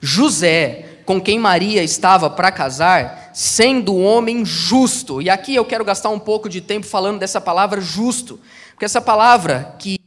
José, 0.00 1.00
com 1.04 1.20
quem 1.20 1.38
Maria 1.38 1.82
estava 1.82 2.30
para 2.30 2.52
casar, 2.52 3.21
sendo 3.32 3.94
um 3.94 4.04
homem 4.04 4.44
justo. 4.44 5.22
E 5.22 5.30
aqui 5.30 5.54
eu 5.54 5.64
quero 5.64 5.84
gastar 5.84 6.10
um 6.10 6.18
pouco 6.18 6.48
de 6.48 6.60
tempo 6.60 6.86
falando 6.86 7.18
dessa 7.18 7.40
palavra 7.40 7.80
justo, 7.80 8.38
porque 8.70 8.84
essa 8.84 9.00
palavra 9.00 9.74
que 9.78 9.98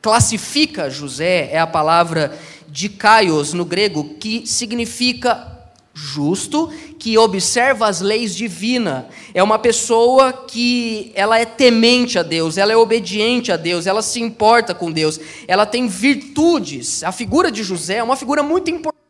classifica 0.00 0.88
José 0.88 1.50
é 1.50 1.58
a 1.58 1.66
palavra 1.66 2.38
dikaios 2.68 3.52
no 3.52 3.64
grego, 3.64 4.16
que 4.20 4.46
significa 4.46 5.56
justo, 5.92 6.70
que 6.98 7.16
observa 7.16 7.88
as 7.88 8.02
leis 8.02 8.36
divinas. 8.36 9.06
É 9.32 9.42
uma 9.42 9.58
pessoa 9.58 10.32
que 10.32 11.10
ela 11.14 11.38
é 11.38 11.46
temente 11.46 12.18
a 12.18 12.22
Deus, 12.22 12.58
ela 12.58 12.72
é 12.72 12.76
obediente 12.76 13.50
a 13.50 13.56
Deus, 13.56 13.86
ela 13.86 14.02
se 14.02 14.20
importa 14.20 14.74
com 14.74 14.92
Deus, 14.92 15.18
ela 15.48 15.64
tem 15.64 15.88
virtudes. 15.88 17.02
A 17.02 17.12
figura 17.12 17.50
de 17.50 17.62
José 17.62 17.96
é 17.96 18.02
uma 18.02 18.16
figura 18.16 18.42
muito 18.42 18.70
importante 18.70 19.05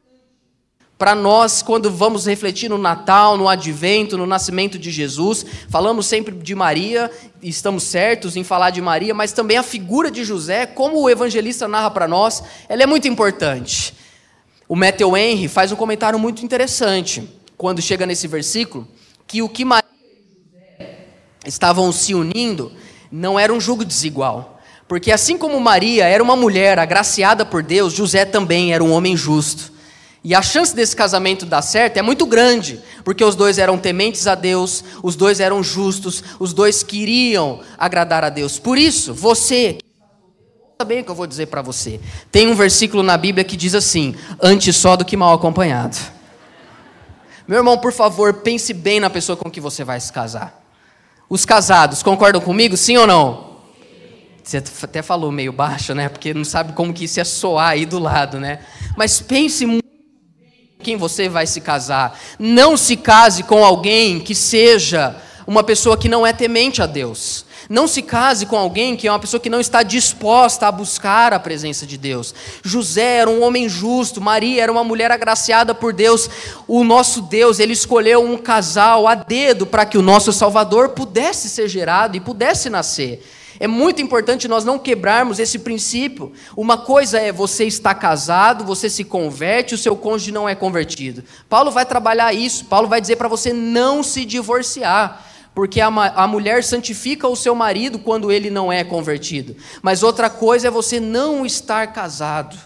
para 0.99 1.15
nós, 1.15 1.61
quando 1.61 1.91
vamos 1.91 2.27
refletir 2.27 2.71
no 2.71 2.79
Natal, 2.79 3.37
no 3.37 3.49
Advento, 3.49 4.17
no 4.17 4.27
nascimento 4.27 4.79
de 4.79 4.91
Jesus, 4.91 5.45
falamos 5.69 6.07
sempre 6.07 6.35
de 6.35 6.55
Maria, 6.55 7.11
estamos 7.43 7.83
certos 7.83 8.35
em 8.35 8.43
falar 8.43 8.71
de 8.71 8.81
Maria, 8.81 9.13
mas 9.13 9.33
também 9.33 9.59
a 9.59 9.63
figura 9.63 10.11
de 10.11 10.25
José, 10.25 10.65
como 10.65 10.99
o 10.99 11.11
evangelista 11.11 11.69
narra 11.69 11.91
para 11.91 12.09
nós, 12.09 12.43
ela 12.67 12.83
é 12.83 12.87
muito 12.87 13.07
importante. 13.07 13.95
O 14.67 14.75
Matthew 14.75 15.17
Henry 15.17 15.49
faz 15.49 15.71
um 15.71 15.77
comentário 15.77 16.19
muito 16.19 16.43
interessante 16.43 17.29
quando 17.59 17.83
chega 17.83 18.07
nesse 18.07 18.27
versículo, 18.27 18.89
que 19.27 19.43
o 19.43 19.51
que 19.51 19.67
Maria 19.67 19.91
e 20.03 20.51
José 20.51 20.99
estavam 21.45 21.93
se 21.93 22.15
unindo 22.15 22.73
não 23.13 23.39
era 23.39 23.53
um 23.53 23.61
jogo 23.61 23.85
desigual. 23.85 24.61
Porque 24.89 25.13
assim 25.13 25.37
como 25.37 25.61
Maria 25.61 26.07
era 26.07 26.23
uma 26.23 26.37
mulher 26.37 26.79
agraciada 26.79 27.45
por 27.45 27.63
Deus, 27.63 27.93
José 27.93 28.25
também 28.25 28.73
era 28.73 28.83
um 28.83 28.93
homem 28.93 29.15
justo. 29.15 29.76
E 30.27 30.35
a 30.35 30.43
chance 30.43 30.75
desse 30.75 30.97
casamento 30.97 31.47
dar 31.47 31.63
certo 31.63 31.99
é 31.99 32.03
muito 32.03 32.27
grande, 32.27 32.81
porque 33.05 33.23
os 33.23 33.37
dois 33.37 33.59
eram 33.59 33.79
tementes 33.79 34.27
a 34.27 34.35
Deus, 34.35 34.83
os 35.01 35.15
dois 35.15 35.39
eram 35.39 35.63
justos, 35.63 36.21
os 36.41 36.53
dois 36.53 36.83
queriam 36.83 37.61
agradar 37.79 38.25
a 38.25 38.29
Deus. 38.29 38.59
Por 38.59 38.77
isso, 38.77 39.15
você, 39.15 39.79
bem 40.85 41.03
o 41.03 41.05
que 41.05 41.11
eu 41.13 41.15
vou 41.15 41.29
dizer 41.29 41.47
para 41.47 41.63
você. 41.63 42.01
Tem 42.33 42.49
um 42.49 42.57
versículo 42.57 43.05
na 43.05 43.17
Bíblia 43.17 43.45
que 43.45 43.57
diz 43.57 43.73
assim: 43.73 44.17
antes 44.43 44.75
só 44.75 44.97
do 44.97 45.05
que 45.05 45.17
mal 45.17 45.33
acompanhado. 45.33 45.97
Meu 47.47 47.59
irmão, 47.59 47.79
por 47.79 47.93
favor, 47.93 48.35
pense 48.35 48.75
bem 48.75 48.99
na 48.99 49.09
pessoa 49.09 49.37
com 49.37 49.49
que 49.49 49.61
você 49.61 49.85
vai 49.85 50.01
se 50.01 50.13
casar. 50.13 50.61
Os 51.31 51.45
casados, 51.45 52.03
concordam 52.03 52.41
comigo, 52.41 52.77
sim 52.77 52.97
ou 52.97 53.07
não? 53.07 53.59
Você 54.43 54.57
até 54.83 55.03
falou 55.03 55.31
meio 55.31 55.53
baixo, 55.53 55.95
né? 55.95 56.09
Porque 56.09 56.35
não 56.35 56.45
sabe 56.45 56.73
como 56.73 56.93
que 56.93 57.05
isso 57.05 57.21
ia 57.21 57.25
soar 57.25 57.69
aí 57.69 57.87
do 57.87 58.01
lado, 58.01 58.41
né? 58.41 58.59
Mas 58.97 59.21
pense 59.21 59.65
muito 59.65 59.86
quem 60.87 60.97
você 60.97 61.29
vai 61.29 61.49
se 61.49 61.61
casar. 61.61 62.17
Não 62.39 62.77
se 62.77 62.95
case 62.95 63.43
com 63.43 63.65
alguém 63.65 64.21
que 64.21 64.37
seja 64.37 65.17
uma 65.45 65.65
pessoa 65.65 65.97
que 65.97 66.09
não 66.09 66.25
é 66.25 66.33
temente 66.33 66.81
a 66.81 66.87
Deus. 66.87 67.45
Não 67.69 67.89
se 67.89 68.01
case 68.01 68.47
com 68.47 68.57
alguém 68.57 68.95
que 68.95 69.09
é 69.09 69.11
uma 69.11 69.19
pessoa 69.19 69.41
que 69.41 69.51
não 69.51 69.59
está 69.59 69.83
disposta 69.83 70.69
a 70.69 70.71
buscar 70.71 71.33
a 71.33 71.41
presença 71.41 71.85
de 71.85 71.99
Deus. 71.99 72.33
José 72.63 73.17
era 73.17 73.29
um 73.29 73.43
homem 73.43 73.69
justo, 73.69 74.21
Maria 74.21 74.63
era 74.63 74.71
uma 74.71 74.85
mulher 74.85 75.11
agraciada 75.11 75.75
por 75.75 75.93
Deus. 75.93 76.31
O 76.69 76.85
nosso 76.85 77.21
Deus, 77.23 77.59
ele 77.59 77.73
escolheu 77.73 78.23
um 78.23 78.39
casal 78.39 79.09
a 79.09 79.17
dedo 79.17 79.67
para 79.67 79.85
que 79.85 79.99
o 79.99 80.03
nosso 80.03 80.33
Salvador 80.33 80.91
pudesse 80.91 81.49
ser 81.49 81.67
gerado 81.67 82.17
e 82.17 82.21
pudesse 82.21 82.71
nascer. 82.71 83.27
É 83.59 83.67
muito 83.67 84.03
importante 84.03 84.49
nós 84.49 84.65
não 84.65 84.79
quebrarmos 84.79 85.39
esse 85.39 85.59
princípio. 85.59 86.33
Uma 86.57 86.77
coisa 86.77 87.19
é 87.19 87.33
você 87.33 87.65
estar 87.65 87.95
casado, 87.95 88.65
você 88.65 88.91
se 88.91 89.05
converte, 89.05 89.75
o 89.75 89.79
seu 89.79 89.97
cônjuge 89.97 90.33
não 90.33 90.49
é 90.49 90.55
convertido. 90.55 91.25
Paulo 91.49 91.71
vai 91.71 91.87
trabalhar 91.87 92.33
isso. 92.33 92.67
Paulo 92.67 92.89
vai 92.89 93.01
dizer 93.01 93.17
para 93.17 93.29
você 93.29 93.53
não 93.53 94.03
se 94.03 94.25
divorciar, 94.25 95.25
porque 95.55 95.81
a, 95.81 95.87
a 95.89 96.27
mulher 96.27 96.63
santifica 96.63 97.27
o 97.29 97.37
seu 97.37 97.55
marido 97.55 97.99
quando 97.99 98.31
ele 98.31 98.51
não 98.51 98.73
é 98.73 98.85
convertido. 98.85 99.57
Mas 99.83 100.03
outra 100.03 100.29
coisa 100.29 100.69
é 100.69 100.71
você 100.71 101.01
não 101.01 101.47
estar 101.47 101.93
casado. 101.93 102.57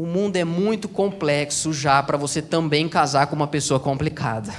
O 0.00 0.06
mundo 0.06 0.36
é 0.36 0.44
muito 0.44 0.88
complexo 0.88 1.74
já 1.74 2.02
para 2.02 2.16
você 2.16 2.40
também 2.40 2.88
casar 2.88 3.26
com 3.26 3.36
uma 3.36 3.46
pessoa 3.46 3.78
complicada. 3.78 4.54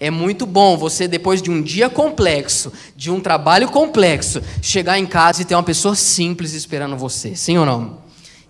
É 0.00 0.10
muito 0.10 0.46
bom 0.46 0.76
você, 0.76 1.08
depois 1.08 1.42
de 1.42 1.50
um 1.50 1.60
dia 1.60 1.90
complexo, 1.90 2.72
de 2.94 3.10
um 3.10 3.20
trabalho 3.20 3.68
complexo, 3.68 4.40
chegar 4.62 4.98
em 4.98 5.06
casa 5.06 5.42
e 5.42 5.44
ter 5.44 5.54
uma 5.54 5.62
pessoa 5.62 5.94
simples 5.94 6.52
esperando 6.52 6.96
você. 6.96 7.34
Sim 7.34 7.58
ou 7.58 7.66
não? 7.66 7.98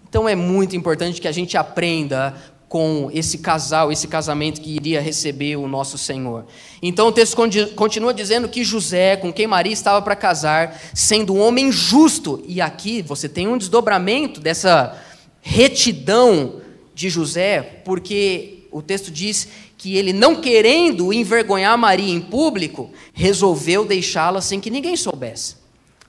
Então 0.09 0.29
é 0.29 0.35
muito 0.35 0.77
importante 0.77 1.21
que 1.21 1.29
a 1.29 1.33
gente 1.33 1.57
aprenda 1.57 2.35
com 2.69 3.11
esse 3.15 3.39
casal, 3.39 3.91
esse 3.91 4.07
casamento 4.07 4.61
que 4.61 4.77
iria 4.77 5.01
receber 5.01 5.57
o 5.57 5.67
nosso 5.67 5.97
Senhor. 5.97 6.45
Então 6.83 7.09
o 7.09 7.13
texto 7.13 7.35
continua 7.75 8.13
dizendo 8.13 8.47
que 8.47 8.63
José, 8.63 9.17
com 9.17 9.33
quem 9.33 9.47
Maria 9.47 9.73
estava 9.73 10.03
para 10.03 10.15
casar, 10.15 10.79
sendo 10.93 11.35
um 11.35 11.41
homem 11.41 11.73
justo, 11.73 12.45
e 12.47 12.61
aqui 12.61 13.01
você 13.01 13.27
tem 13.27 13.49
um 13.49 13.57
desdobramento 13.57 14.39
dessa 14.39 14.99
retidão 15.41 16.61
de 16.95 17.09
José, 17.09 17.63
porque 17.87 18.58
o 18.71 18.83
texto 18.83 19.11
diz 19.11 19.49
que 19.77 19.97
ele, 19.97 20.13
não 20.13 20.37
querendo 20.37 21.13
envergonhar 21.13 21.77
Maria 21.79 22.13
em 22.13 22.21
público, 22.21 22.91
resolveu 23.13 23.85
deixá-la 23.85 24.41
sem 24.41 24.61
que 24.61 24.71
ninguém 24.71 24.97
soubesse. 24.97 25.57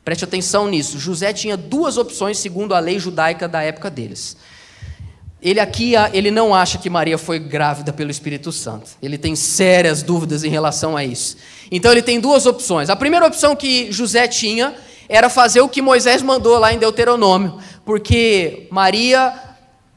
Preste 0.04 0.24
atenção 0.24 0.68
nisso. 0.68 0.98
José 0.98 1.32
tinha 1.34 1.56
duas 1.56 1.98
opções 1.98 2.38
segundo 2.38 2.74
a 2.74 2.80
lei 2.80 3.00
judaica 3.00 3.48
da 3.48 3.62
época 3.62 3.90
deles. 3.90 4.36
Ele 5.42 5.60
aqui 5.60 5.94
ele 6.12 6.32
não 6.32 6.54
acha 6.54 6.78
que 6.78 6.90
Maria 6.90 7.18
foi 7.18 7.40
grávida 7.40 7.94
pelo 7.94 8.12
Espírito 8.12 8.52
Santo. 8.52 8.92
Ele 9.02 9.18
tem 9.18 9.36
sérias 9.36 10.04
dúvidas 10.04 10.44
em 10.44 10.50
relação 10.50 10.98
a 10.98 11.06
isso. 11.06 11.38
Então 11.72 11.92
ele 11.92 12.02
tem 12.02 12.20
duas 12.20 12.46
opções. 12.46 12.90
A 12.90 12.96
primeira 12.96 13.26
opção 13.26 13.56
que 13.56 13.92
José 13.92 14.28
tinha 14.28 14.76
era 15.08 15.30
fazer 15.30 15.62
o 15.62 15.70
que 15.70 15.82
Moisés 15.82 16.22
mandou 16.22 16.58
lá 16.60 16.74
em 16.74 16.78
Deuteronômio, 16.78 17.58
porque 17.86 18.68
Maria 18.70 19.34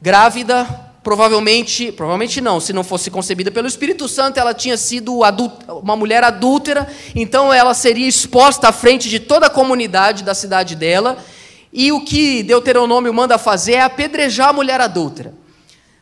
grávida 0.01 0.92
provavelmente, 1.03 1.91
provavelmente 1.91 2.39
não, 2.39 2.59
se 2.59 2.71
não 2.71 2.83
fosse 2.83 3.11
concebida 3.11 3.51
pelo 3.51 3.67
Espírito 3.67 4.07
Santo, 4.07 4.39
ela 4.39 4.53
tinha 4.53 4.77
sido 4.77 5.19
uma 5.81 5.95
mulher 5.95 6.23
adúltera, 6.23 6.87
então 7.13 7.53
ela 7.53 7.73
seria 7.73 8.07
exposta 8.07 8.69
à 8.69 8.71
frente 8.71 9.09
de 9.09 9.19
toda 9.19 9.47
a 9.47 9.49
comunidade 9.49 10.23
da 10.23 10.33
cidade 10.33 10.75
dela, 10.75 11.17
e 11.73 11.91
o 11.91 12.01
que 12.01 12.41
Deuteronômio 12.43 13.13
manda 13.13 13.37
fazer 13.37 13.73
é 13.73 13.81
apedrejar 13.81 14.49
a 14.49 14.53
mulher 14.53 14.79
adúltera. 14.79 15.33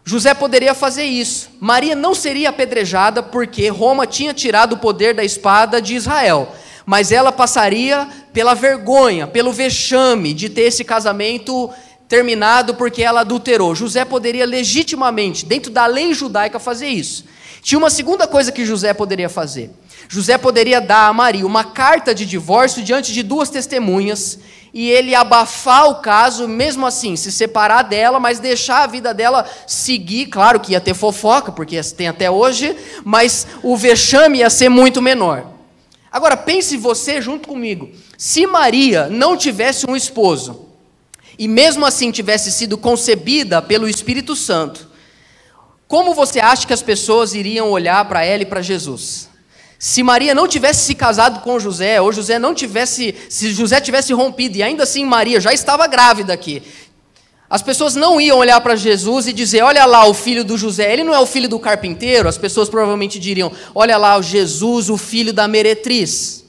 José 0.04 0.34
poderia 0.34 0.74
fazer 0.74 1.04
isso. 1.04 1.50
Maria 1.60 1.96
não 1.96 2.14
seria 2.14 2.50
apedrejada 2.50 3.24
porque 3.24 3.70
Roma 3.70 4.06
tinha 4.06 4.34
tirado 4.34 4.74
o 4.74 4.78
poder 4.78 5.14
da 5.14 5.24
espada 5.24 5.82
de 5.82 5.96
Israel, 5.96 6.54
mas 6.86 7.12
ela 7.12 7.32
passaria 7.32 8.08
pela 8.34 8.54
vergonha, 8.54 9.28
pelo 9.28 9.52
vexame 9.52 10.34
de 10.34 10.50
ter 10.50 10.64
esse 10.64 10.84
casamento 10.84 11.70
terminado 12.12 12.76
porque 12.76 13.02
ela 13.02 13.22
adulterou. 13.22 13.74
José 13.74 14.04
poderia 14.04 14.46
legitimamente, 14.46 15.46
dentro 15.46 15.72
da 15.72 15.86
lei 15.86 16.14
judaica, 16.14 16.60
fazer 16.60 16.90
isso. 16.90 17.24
Tinha 17.62 17.80
uma 17.80 17.90
segunda 17.90 18.28
coisa 18.28 18.52
que 18.52 18.66
José 18.66 18.94
poderia 18.94 19.30
fazer. 19.30 19.72
José 20.10 20.38
poderia 20.38 20.82
dar 20.82 21.08
a 21.08 21.14
Maria 21.14 21.46
uma 21.46 21.64
carta 21.64 22.14
de 22.14 22.26
divórcio 22.26 22.84
diante 22.84 23.14
de 23.14 23.24
duas 23.24 23.50
testemunhas 23.50 24.40
e 24.74 24.90
ele 24.90 25.16
abafar 25.16 25.90
o 25.90 26.02
caso, 26.02 26.50
mesmo 26.50 26.86
assim, 26.86 27.16
se 27.16 27.32
separar 27.32 27.84
dela, 27.84 28.20
mas 28.20 28.40
deixar 28.40 28.84
a 28.84 28.88
vida 28.88 29.14
dela 29.14 29.50
seguir. 29.66 30.26
Claro 30.26 30.60
que 30.60 30.74
ia 30.74 30.82
ter 30.82 30.94
fofoca, 30.94 31.50
porque 31.50 31.80
tem 31.96 32.10
até 32.10 32.30
hoje, 32.30 32.76
mas 33.06 33.48
o 33.64 33.78
vexame 33.78 34.40
ia 34.40 34.50
ser 34.50 34.68
muito 34.68 35.02
menor. 35.02 35.46
Agora, 36.12 36.36
pense 36.36 36.76
você 36.76 37.22
junto 37.22 37.48
comigo. 37.48 37.90
Se 38.18 38.46
Maria 38.46 39.08
não 39.08 39.38
tivesse 39.38 39.90
um 39.90 39.96
esposo, 39.96 40.71
e 41.42 41.48
mesmo 41.48 41.88
assim 41.88 42.12
tivesse 42.12 42.52
sido 42.52 42.78
concebida 42.78 43.64
pelo 43.64 43.90
Espírito 43.90 44.36
Santo, 44.36 44.88
como 45.88 46.14
você 46.14 46.40
acha 46.40 46.68
que 46.68 46.74
as 46.74 46.84
pessoas 46.84 47.34
iriam 47.34 47.72
olhar 47.72 48.08
para 48.08 48.24
ela 48.24 48.44
e 48.44 48.46
para 48.46 48.62
Jesus? 48.62 49.28
Se 49.80 50.04
Maria 50.04 50.36
não 50.36 50.48
tivesse 50.48 50.86
se 50.86 50.94
casado 50.94 51.40
com 51.40 51.60
José, 51.60 52.00
ou 52.00 52.14
José 52.14 52.38
não 52.38 52.54
tivesse, 52.54 53.16
se 53.28 53.52
José 53.54 53.82
tivesse 53.82 54.14
rompido 54.14 54.58
e 54.58 54.62
ainda 54.62 54.84
assim 54.84 55.04
Maria 55.04 55.42
já 55.42 55.52
estava 55.52 55.88
grávida 55.88 56.32
aqui, 56.32 56.62
as 57.50 57.64
pessoas 57.64 57.96
não 57.96 58.22
iam 58.22 58.38
olhar 58.38 58.62
para 58.62 58.76
Jesus 58.76 59.26
e 59.26 59.34
dizer: 59.34 59.64
Olha 59.64 59.84
lá 59.88 60.06
o 60.06 60.14
filho 60.14 60.46
do 60.46 60.60
José, 60.60 60.94
ele 60.94 61.04
não 61.04 61.16
é 61.16 61.20
o 61.20 61.26
filho 61.26 61.50
do 61.50 61.58
carpinteiro? 61.58 62.30
As 62.30 62.38
pessoas 62.38 62.70
provavelmente 62.70 63.18
diriam: 63.18 63.52
Olha 63.74 63.98
lá 63.98 64.16
o 64.16 64.22
Jesus, 64.22 64.92
o 64.92 64.96
filho 64.96 65.34
da 65.34 65.48
meretriz. 65.48 66.41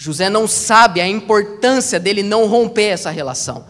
José 0.00 0.30
não 0.30 0.46
sabe 0.46 1.00
a 1.00 1.08
importância 1.08 1.98
dele 1.98 2.22
não 2.22 2.46
romper 2.46 2.84
essa 2.84 3.10
relação. 3.10 3.66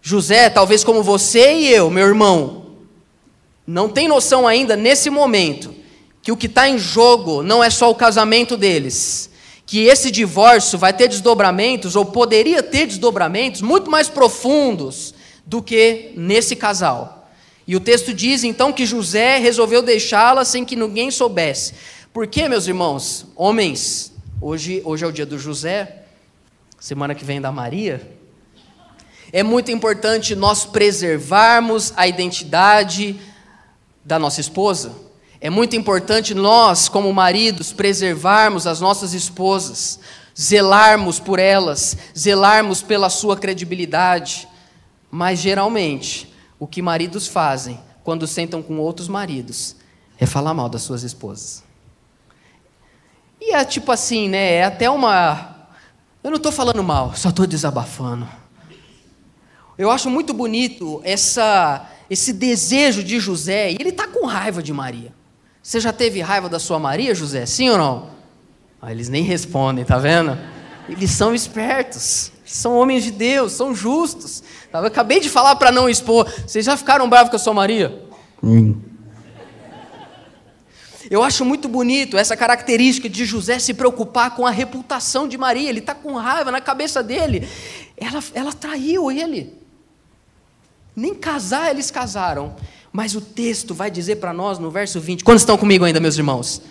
José, 0.00 0.48
talvez 0.48 0.84
como 0.84 1.02
você 1.02 1.52
e 1.54 1.68
eu, 1.68 1.90
meu 1.90 2.06
irmão, 2.06 2.66
não 3.66 3.88
tem 3.88 4.06
noção 4.06 4.46
ainda 4.46 4.76
nesse 4.76 5.10
momento 5.10 5.74
que 6.22 6.30
o 6.30 6.36
que 6.36 6.46
está 6.46 6.68
em 6.68 6.78
jogo 6.78 7.42
não 7.42 7.62
é 7.62 7.68
só 7.68 7.90
o 7.90 7.94
casamento 7.94 8.56
deles, 8.56 9.28
que 9.66 9.86
esse 9.86 10.12
divórcio 10.12 10.78
vai 10.78 10.92
ter 10.92 11.08
desdobramentos, 11.08 11.96
ou 11.96 12.04
poderia 12.04 12.62
ter 12.62 12.86
desdobramentos, 12.86 13.62
muito 13.62 13.90
mais 13.90 14.08
profundos 14.08 15.12
do 15.44 15.60
que 15.60 16.12
nesse 16.16 16.54
casal. 16.54 17.28
E 17.66 17.74
o 17.74 17.80
texto 17.80 18.14
diz 18.14 18.44
então 18.44 18.72
que 18.72 18.86
José 18.86 19.38
resolveu 19.38 19.82
deixá-la 19.82 20.44
sem 20.44 20.64
que 20.64 20.76
ninguém 20.76 21.10
soubesse. 21.10 21.74
Por 22.12 22.28
quê, 22.28 22.48
meus 22.48 22.68
irmãos? 22.68 23.26
Homens, 23.34 24.12
hoje, 24.40 24.82
hoje 24.84 25.04
é 25.04 25.06
o 25.06 25.12
dia 25.12 25.26
do 25.26 25.38
José, 25.38 26.04
semana 26.78 27.14
que 27.14 27.24
vem 27.24 27.40
da 27.40 27.50
Maria. 27.50 28.16
É 29.32 29.42
muito 29.42 29.70
importante 29.70 30.34
nós 30.34 30.64
preservarmos 30.64 31.92
a 31.96 32.06
identidade 32.06 33.18
da 34.04 34.18
nossa 34.18 34.40
esposa. 34.40 34.92
É 35.40 35.50
muito 35.50 35.76
importante 35.76 36.34
nós, 36.34 36.88
como 36.88 37.12
maridos, 37.12 37.72
preservarmos 37.72 38.66
as 38.66 38.80
nossas 38.80 39.12
esposas, 39.12 39.98
zelarmos 40.38 41.18
por 41.18 41.38
elas, 41.38 41.96
zelarmos 42.16 42.82
pela 42.82 43.10
sua 43.10 43.36
credibilidade. 43.36 44.48
Mas 45.10 45.40
geralmente, 45.40 46.32
o 46.58 46.66
que 46.66 46.80
maridos 46.80 47.26
fazem 47.26 47.80
quando 48.04 48.26
sentam 48.26 48.62
com 48.62 48.78
outros 48.78 49.08
maridos 49.08 49.76
é 50.18 50.24
falar 50.24 50.54
mal 50.54 50.68
das 50.68 50.82
suas 50.82 51.02
esposas. 51.02 51.65
E 53.46 53.54
é 53.54 53.64
tipo 53.64 53.92
assim, 53.92 54.28
né? 54.28 54.54
É 54.54 54.64
até 54.64 54.90
uma. 54.90 55.68
Eu 56.22 56.30
não 56.30 56.36
estou 56.36 56.50
falando 56.50 56.82
mal, 56.82 57.14
só 57.14 57.28
estou 57.28 57.46
desabafando. 57.46 58.28
Eu 59.78 59.88
acho 59.88 60.10
muito 60.10 60.34
bonito 60.34 61.00
essa 61.04 61.88
esse 62.10 62.32
desejo 62.32 63.02
de 63.04 63.20
José, 63.20 63.70
e 63.70 63.76
ele 63.78 63.90
está 63.90 64.06
com 64.08 64.26
raiva 64.26 64.62
de 64.62 64.72
Maria. 64.72 65.12
Você 65.62 65.80
já 65.80 65.92
teve 65.92 66.20
raiva 66.20 66.48
da 66.48 66.58
sua 66.58 66.78
Maria, 66.78 67.14
José? 67.14 67.46
Sim 67.46 67.70
ou 67.70 67.78
não? 67.78 68.10
Ah, 68.82 68.90
eles 68.92 69.08
nem 69.08 69.22
respondem, 69.22 69.84
tá 69.84 69.98
vendo? 69.98 70.36
Eles 70.88 71.10
são 71.10 71.34
espertos, 71.34 72.32
são 72.44 72.76
homens 72.76 73.04
de 73.04 73.10
Deus, 73.12 73.52
são 73.52 73.74
justos. 73.74 74.42
Eu 74.72 74.86
acabei 74.86 75.20
de 75.20 75.28
falar 75.28 75.56
para 75.56 75.72
não 75.72 75.88
expor. 75.88 76.28
Vocês 76.46 76.64
já 76.64 76.76
ficaram 76.76 77.08
bravos 77.08 77.30
com 77.30 77.36
a 77.36 77.38
sua 77.38 77.54
Maria? 77.54 78.04
Hum. 78.42 78.76
Eu 81.10 81.22
acho 81.22 81.44
muito 81.44 81.68
bonito 81.68 82.16
essa 82.16 82.36
característica 82.36 83.08
de 83.08 83.24
José 83.24 83.58
se 83.58 83.74
preocupar 83.74 84.34
com 84.34 84.46
a 84.46 84.50
reputação 84.50 85.28
de 85.28 85.38
Maria. 85.38 85.68
Ele 85.68 85.78
está 85.78 85.94
com 85.94 86.14
raiva 86.14 86.50
na 86.50 86.60
cabeça 86.60 87.02
dele. 87.02 87.48
Ela, 87.96 88.22
ela 88.34 88.52
traiu 88.52 89.10
ele. 89.10 89.54
Nem 90.94 91.14
casar 91.14 91.70
eles 91.70 91.90
casaram. 91.90 92.56
Mas 92.92 93.14
o 93.14 93.20
texto 93.20 93.74
vai 93.74 93.90
dizer 93.90 94.16
para 94.16 94.32
nós 94.32 94.58
no 94.58 94.70
verso 94.70 95.00
20. 95.00 95.22
Quantos 95.22 95.42
estão 95.42 95.58
comigo 95.58 95.84
ainda, 95.84 96.00
meus 96.00 96.16
irmãos? 96.16 96.62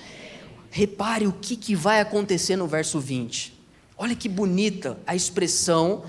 Repare 0.71 1.27
o 1.27 1.31
que, 1.31 1.55
que 1.55 1.75
vai 1.75 2.01
acontecer 2.01 2.55
no 2.55 2.67
verso 2.67 2.99
20. 2.99 3.53
Olha 3.97 4.15
que 4.15 4.27
bonita 4.27 4.97
a 5.07 5.15
expressão, 5.15 6.03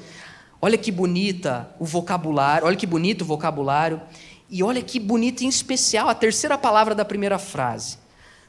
olha 0.61 0.77
que 0.77 0.91
bonita 0.91 1.69
o 1.79 1.85
vocabulário, 1.85 2.67
olha 2.67 2.77
que 2.77 2.87
bonito 2.87 3.23
o 3.23 3.25
vocabulário, 3.25 4.01
e 4.51 4.63
olha 4.63 4.83
que 4.83 4.99
bonita 4.99 5.45
em 5.45 5.49
especial 5.49 6.09
a 6.09 6.15
terceira 6.15 6.59
palavra 6.59 6.95
da 6.95 7.05
primeira 7.05 7.39
frase. 7.39 7.99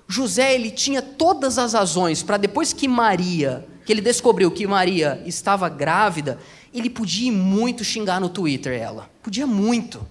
José 0.08 0.56
ele 0.56 0.72
tinha 0.72 1.02
todas 1.02 1.58
as 1.58 1.74
razões 1.74 2.24
para 2.24 2.38
depois 2.38 2.72
que 2.72 2.88
Maria, 2.88 3.68
que 3.86 3.92
ele 3.92 4.02
descobriu 4.02 4.50
que 4.50 4.66
Maria 4.66 5.22
estava 5.26 5.68
grávida, 5.68 6.40
ele 6.74 6.90
podia 6.90 7.32
muito 7.32 7.84
xingar 7.84 8.22
no 8.22 8.30
Twitter 8.30 8.80
ela. 8.80 9.10
Podia 9.22 9.46
muito. 9.46 10.06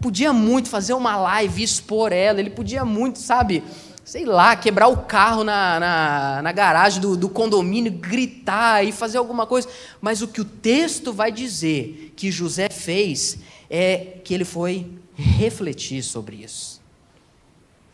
Podia 0.00 0.32
muito 0.32 0.68
fazer 0.68 0.94
uma 0.94 1.16
live, 1.16 1.62
expor 1.62 2.12
ela. 2.12 2.40
Ele 2.40 2.50
podia 2.50 2.84
muito, 2.84 3.18
sabe, 3.18 3.62
sei 4.04 4.24
lá, 4.24 4.56
quebrar 4.56 4.88
o 4.88 4.98
carro 4.98 5.44
na, 5.44 5.78
na, 5.78 6.42
na 6.42 6.52
garagem 6.52 7.00
do, 7.00 7.16
do 7.16 7.28
condomínio, 7.28 7.92
gritar 7.92 8.84
e 8.84 8.90
fazer 8.90 9.18
alguma 9.18 9.46
coisa. 9.46 9.68
Mas 10.00 10.22
o 10.22 10.28
que 10.28 10.40
o 10.40 10.44
texto 10.44 11.12
vai 11.12 11.30
dizer 11.30 12.12
que 12.16 12.30
José 12.30 12.68
fez 12.68 13.38
é 13.68 14.18
que 14.24 14.32
ele 14.32 14.44
foi 14.44 14.90
refletir 15.14 16.02
sobre 16.02 16.36
isso. 16.36 16.80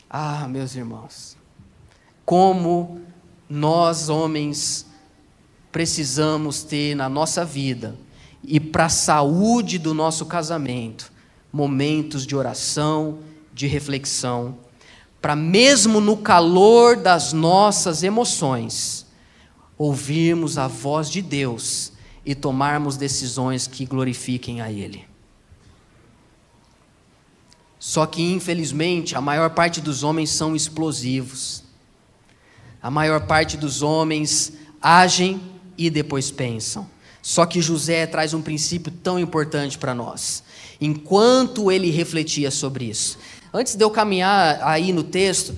Ah, 0.09 0.47
meus 0.47 0.75
irmãos, 0.75 1.37
como 2.29 3.01
nós, 3.49 4.07
homens, 4.07 4.85
precisamos 5.71 6.61
ter 6.61 6.93
na 6.93 7.09
nossa 7.09 7.43
vida 7.43 7.95
e 8.43 8.59
para 8.59 8.85
a 8.85 8.89
saúde 8.89 9.79
do 9.79 9.95
nosso 9.95 10.27
casamento, 10.27 11.11
momentos 11.51 12.27
de 12.27 12.35
oração, 12.35 13.17
de 13.51 13.65
reflexão, 13.65 14.59
para 15.19 15.35
mesmo 15.35 15.99
no 15.99 16.17
calor 16.17 16.97
das 16.97 17.33
nossas 17.33 18.03
emoções, 18.03 19.07
ouvirmos 19.75 20.59
a 20.59 20.67
voz 20.67 21.09
de 21.09 21.23
Deus 21.23 21.93
e 22.23 22.35
tomarmos 22.35 22.95
decisões 22.95 23.65
que 23.65 23.87
glorifiquem 23.87 24.61
a 24.61 24.71
Ele. 24.71 25.03
Só 27.79 28.05
que, 28.05 28.21
infelizmente, 28.21 29.15
a 29.15 29.21
maior 29.21 29.49
parte 29.49 29.81
dos 29.81 30.03
homens 30.03 30.29
são 30.29 30.55
explosivos. 30.55 31.67
A 32.81 32.89
maior 32.89 33.27
parte 33.27 33.57
dos 33.57 33.81
homens 33.81 34.53
agem 34.81 35.41
e 35.77 35.89
depois 35.89 36.31
pensam. 36.31 36.87
Só 37.21 37.45
que 37.45 37.61
José 37.61 38.07
traz 38.07 38.33
um 38.33 38.41
princípio 38.41 38.91
tão 38.91 39.19
importante 39.19 39.77
para 39.77 39.93
nós. 39.93 40.43
Enquanto 40.79 41.71
ele 41.71 41.89
refletia 41.89 42.49
sobre 42.49 42.85
isso. 42.85 43.17
Antes 43.53 43.75
de 43.75 43.83
eu 43.83 43.89
caminhar 43.89 44.61
aí 44.63 44.93
no 44.93 45.03
texto, 45.03 45.55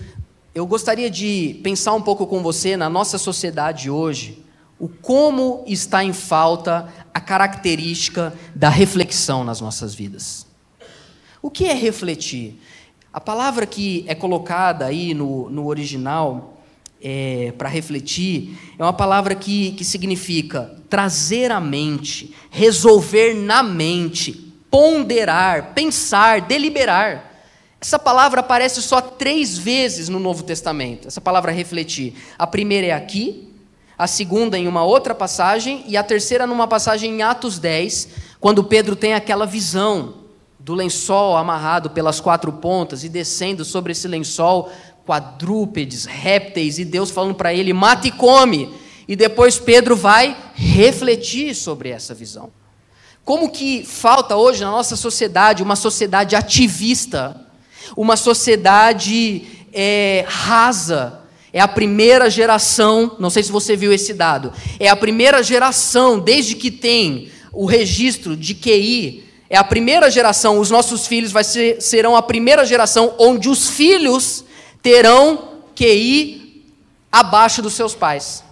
eu 0.55 0.65
gostaria 0.65 1.09
de 1.09 1.59
pensar 1.63 1.93
um 1.93 2.01
pouco 2.01 2.25
com 2.25 2.41
você 2.41 2.75
na 2.75 2.89
nossa 2.89 3.17
sociedade 3.17 3.89
hoje, 3.89 4.43
o 4.79 4.89
como 4.89 5.63
está 5.67 6.03
em 6.03 6.11
falta 6.11 6.91
a 7.13 7.19
característica 7.19 8.33
da 8.55 8.69
reflexão 8.69 9.43
nas 9.43 9.61
nossas 9.61 9.93
vidas. 9.93 10.47
O 11.41 11.51
que 11.51 11.65
é 11.65 11.73
refletir? 11.73 12.59
A 13.13 13.21
palavra 13.21 13.65
que 13.65 14.03
é 14.07 14.15
colocada 14.15 14.85
aí 14.85 15.13
no, 15.13 15.49
no 15.49 15.67
original 15.67 16.60
é, 17.01 17.53
para 17.57 17.67
refletir, 17.67 18.57
é 18.77 18.83
uma 18.83 18.93
palavra 18.93 19.33
que, 19.33 19.71
que 19.71 19.83
significa 19.83 20.75
trazer 20.89 21.51
à 21.51 21.59
mente, 21.59 22.35
resolver 22.49 23.33
na 23.33 23.63
mente, 23.63 24.53
ponderar, 24.69 25.73
pensar, 25.73 26.41
deliberar. 26.41 27.31
Essa 27.79 27.97
palavra 27.97 28.41
aparece 28.41 28.81
só 28.81 29.01
três 29.01 29.57
vezes 29.57 30.07
no 30.07 30.19
Novo 30.19 30.43
Testamento, 30.43 31.07
essa 31.07 31.19
palavra 31.19 31.51
refletir. 31.51 32.13
A 32.37 32.45
primeira 32.45 32.87
é 32.87 32.91
aqui, 32.91 33.49
a 33.97 34.05
segunda 34.05 34.57
em 34.57 34.67
uma 34.67 34.83
outra 34.83 35.15
passagem, 35.15 35.83
e 35.87 35.97
a 35.97 36.03
terceira 36.03 36.45
numa 36.45 36.67
passagem 36.67 37.11
em 37.11 37.21
Atos 37.23 37.57
10, 37.57 38.09
quando 38.39 38.63
Pedro 38.63 38.95
tem 38.95 39.13
aquela 39.13 39.47
visão 39.47 40.21
do 40.63 40.75
lençol 40.75 41.35
amarrado 41.35 41.89
pelas 41.89 42.19
quatro 42.19 42.51
pontas 42.51 43.03
e 43.03 43.09
descendo 43.09 43.65
sobre 43.65 43.93
esse 43.93 44.07
lençol 44.07 44.71
quadrúpedes, 45.05 46.05
répteis, 46.05 46.79
e 46.79 46.85
Deus 46.85 47.11
falando 47.11 47.35
para 47.35 47.53
ele: 47.53 47.73
mata 47.73 48.07
e 48.07 48.11
come. 48.11 48.73
E 49.07 49.15
depois 49.15 49.59
Pedro 49.59 49.95
vai 49.95 50.37
refletir 50.53 51.55
sobre 51.55 51.89
essa 51.89 52.13
visão. 52.13 52.49
Como 53.23 53.51
que 53.51 53.83
falta 53.83 54.35
hoje 54.35 54.63
na 54.63 54.71
nossa 54.71 54.95
sociedade 54.95 55.61
uma 55.61 55.75
sociedade 55.75 56.35
ativista, 56.35 57.39
uma 57.95 58.15
sociedade 58.15 59.43
é, 59.73 60.25
rasa. 60.27 61.19
É 61.53 61.59
a 61.59 61.67
primeira 61.67 62.29
geração, 62.29 63.17
não 63.19 63.29
sei 63.29 63.43
se 63.43 63.51
você 63.51 63.75
viu 63.75 63.91
esse 63.91 64.13
dado, 64.13 64.53
é 64.79 64.87
a 64.87 64.95
primeira 64.95 65.43
geração, 65.43 66.17
desde 66.17 66.55
que 66.55 66.71
tem 66.71 67.29
o 67.51 67.65
registro 67.65 68.37
de 68.37 68.55
QI, 68.55 69.25
é 69.49 69.57
a 69.57 69.63
primeira 69.65 70.09
geração, 70.09 70.59
os 70.59 70.71
nossos 70.71 71.05
filhos 71.05 71.33
vai 71.33 71.43
ser, 71.43 71.81
serão 71.81 72.15
a 72.15 72.21
primeira 72.21 72.65
geração 72.65 73.15
onde 73.19 73.49
os 73.49 73.69
filhos 73.69 74.45
terão 74.81 75.61
QI 75.75 76.65
abaixo 77.11 77.61
dos 77.61 77.73
seus 77.73 77.93
pais. 77.93 78.43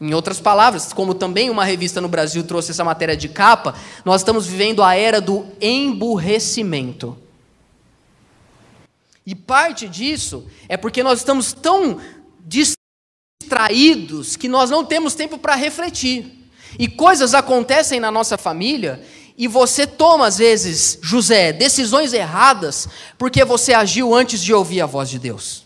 Em 0.00 0.12
outras 0.12 0.40
palavras, 0.40 0.92
como 0.92 1.14
também 1.14 1.50
uma 1.50 1.64
revista 1.64 2.00
no 2.00 2.08
Brasil 2.08 2.42
trouxe 2.44 2.72
essa 2.72 2.84
matéria 2.84 3.16
de 3.16 3.28
capa, 3.28 3.74
nós 4.04 4.20
estamos 4.20 4.46
vivendo 4.46 4.82
a 4.82 4.94
era 4.94 5.20
do 5.20 5.46
emburrecimento. 5.60 7.16
E 9.26 9.34
parte 9.34 9.88
disso 9.88 10.46
é 10.68 10.76
porque 10.76 11.02
nós 11.02 11.20
estamos 11.20 11.52
tão 11.52 11.98
distraídos 12.44 14.36
que 14.36 14.48
nós 14.48 14.68
não 14.68 14.84
temos 14.84 15.14
tempo 15.14 15.38
para 15.38 15.54
refletir. 15.54 16.44
E 16.78 16.88
coisas 16.88 17.34
acontecem 17.34 18.00
na 18.00 18.10
nossa 18.10 18.36
família 18.36 19.02
e 19.36 19.48
você 19.48 19.86
toma, 19.86 20.26
às 20.26 20.38
vezes, 20.38 20.98
José, 21.02 21.52
decisões 21.52 22.12
erradas 22.12 22.88
porque 23.18 23.44
você 23.44 23.74
agiu 23.74 24.14
antes 24.14 24.40
de 24.40 24.54
ouvir 24.54 24.80
a 24.80 24.86
voz 24.86 25.10
de 25.10 25.18
Deus. 25.18 25.64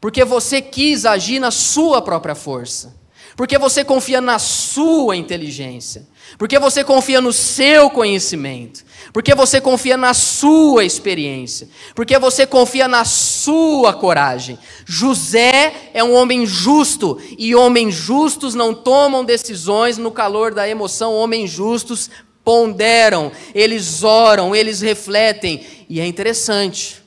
Porque 0.00 0.24
você 0.24 0.60
quis 0.60 1.06
agir 1.06 1.38
na 1.38 1.50
sua 1.50 2.02
própria 2.02 2.34
força, 2.34 2.94
porque 3.36 3.58
você 3.58 3.84
confia 3.84 4.20
na 4.20 4.38
sua 4.38 5.16
inteligência, 5.16 6.06
porque 6.38 6.58
você 6.58 6.84
confia 6.84 7.20
no 7.20 7.32
seu 7.32 7.90
conhecimento, 7.90 8.84
porque 9.12 9.34
você 9.34 9.60
confia 9.60 9.96
na 9.96 10.14
sua 10.14 10.84
experiência, 10.84 11.68
porque 11.94 12.18
você 12.18 12.46
confia 12.46 12.88
na 12.88 13.04
sua 13.04 13.92
coragem. 13.92 14.58
José 14.86 15.90
é 15.92 16.02
um 16.02 16.14
homem 16.14 16.46
justo. 16.46 17.18
E 17.38 17.54
homens 17.54 17.94
justos 17.94 18.54
não 18.54 18.74
tomam 18.74 19.24
decisões 19.24 19.98
no 19.98 20.10
calor 20.10 20.54
da 20.54 20.68
emoção, 20.68 21.14
homens 21.14 21.50
justos 21.50 22.10
ponderam, 22.44 23.30
eles 23.54 24.02
oram, 24.02 24.54
eles 24.54 24.80
refletem, 24.80 25.64
e 25.88 26.00
é 26.00 26.06
interessante 26.06 27.02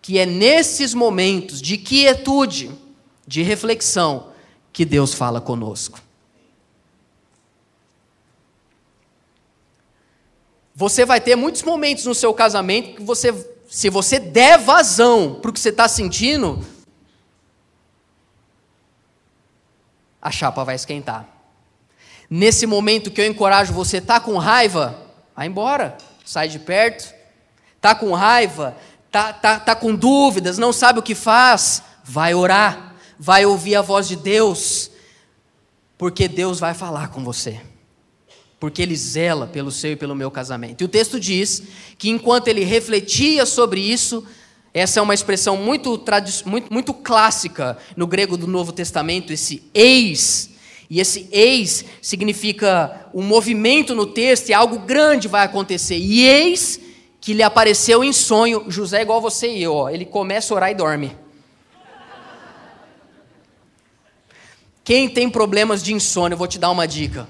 que 0.00 0.18
é 0.18 0.26
nesses 0.26 0.92
momentos 0.92 1.62
de 1.62 1.76
quietude, 1.76 2.70
de 3.24 3.42
reflexão, 3.42 4.31
que 4.72 4.84
Deus 4.84 5.12
fala 5.12 5.40
conosco. 5.40 6.00
Você 10.74 11.04
vai 11.04 11.20
ter 11.20 11.36
muitos 11.36 11.62
momentos 11.62 12.06
no 12.06 12.14
seu 12.14 12.32
casamento 12.32 12.96
que 12.96 13.02
você, 13.02 13.32
se 13.68 13.90
você 13.90 14.18
der 14.18 14.58
vazão 14.58 15.38
para 15.40 15.50
o 15.50 15.52
que 15.52 15.60
você 15.60 15.68
está 15.68 15.86
sentindo, 15.86 16.64
a 20.20 20.30
chapa 20.30 20.64
vai 20.64 20.74
esquentar. 20.74 21.28
Nesse 22.30 22.66
momento 22.66 23.10
que 23.10 23.20
eu 23.20 23.26
encorajo 23.26 23.74
você, 23.74 24.00
tá 24.00 24.18
com 24.18 24.38
raiva, 24.38 24.98
vai 25.36 25.46
embora, 25.46 25.98
sai 26.24 26.48
de 26.48 26.58
perto. 26.58 27.12
Tá 27.78 27.94
com 27.94 28.12
raiva, 28.12 28.76
tá, 29.10 29.32
tá, 29.32 29.58
tá 29.58 29.74
com 29.74 29.94
dúvidas, 29.94 30.56
não 30.56 30.72
sabe 30.72 31.00
o 31.00 31.02
que 31.02 31.16
faz, 31.16 31.82
vai 32.04 32.32
orar, 32.32 32.91
vai 33.24 33.46
ouvir 33.46 33.76
a 33.76 33.82
voz 33.82 34.08
de 34.08 34.16
Deus, 34.16 34.90
porque 35.96 36.26
Deus 36.26 36.58
vai 36.58 36.74
falar 36.74 37.06
com 37.10 37.22
você. 37.22 37.60
Porque 38.58 38.82
ele 38.82 38.96
zela 38.96 39.46
pelo 39.46 39.70
seu 39.70 39.92
e 39.92 39.96
pelo 39.96 40.16
meu 40.16 40.28
casamento. 40.28 40.80
E 40.80 40.84
o 40.84 40.88
texto 40.88 41.20
diz 41.20 41.62
que 41.96 42.10
enquanto 42.10 42.48
ele 42.48 42.64
refletia 42.64 43.46
sobre 43.46 43.80
isso, 43.80 44.26
essa 44.74 44.98
é 44.98 45.02
uma 45.02 45.14
expressão 45.14 45.56
muito, 45.56 46.02
muito, 46.44 46.72
muito 46.72 46.92
clássica 46.92 47.78
no 47.96 48.08
grego 48.08 48.36
do 48.36 48.48
Novo 48.48 48.72
Testamento, 48.72 49.32
esse 49.32 49.62
eis. 49.72 50.50
E 50.90 50.98
esse 50.98 51.28
eis 51.30 51.84
significa 52.02 53.06
um 53.14 53.22
movimento 53.22 53.94
no 53.94 54.06
texto 54.06 54.48
e 54.48 54.52
algo 54.52 54.80
grande 54.80 55.28
vai 55.28 55.44
acontecer. 55.44 55.96
E 55.96 56.22
eis 56.26 56.80
que 57.20 57.34
lhe 57.34 57.42
apareceu 57.44 58.02
em 58.02 58.12
sonho. 58.12 58.64
José 58.66 59.00
igual 59.00 59.20
você 59.20 59.46
e 59.46 59.62
eu, 59.62 59.74
ó, 59.74 59.88
ele 59.88 60.04
começa 60.04 60.52
a 60.52 60.56
orar 60.56 60.70
e 60.72 60.74
dorme. 60.74 61.21
Quem 64.84 65.08
tem 65.08 65.30
problemas 65.30 65.82
de 65.82 65.94
insônia, 65.94 66.34
eu 66.34 66.38
vou 66.38 66.48
te 66.48 66.58
dar 66.58 66.70
uma 66.70 66.86
dica. 66.86 67.28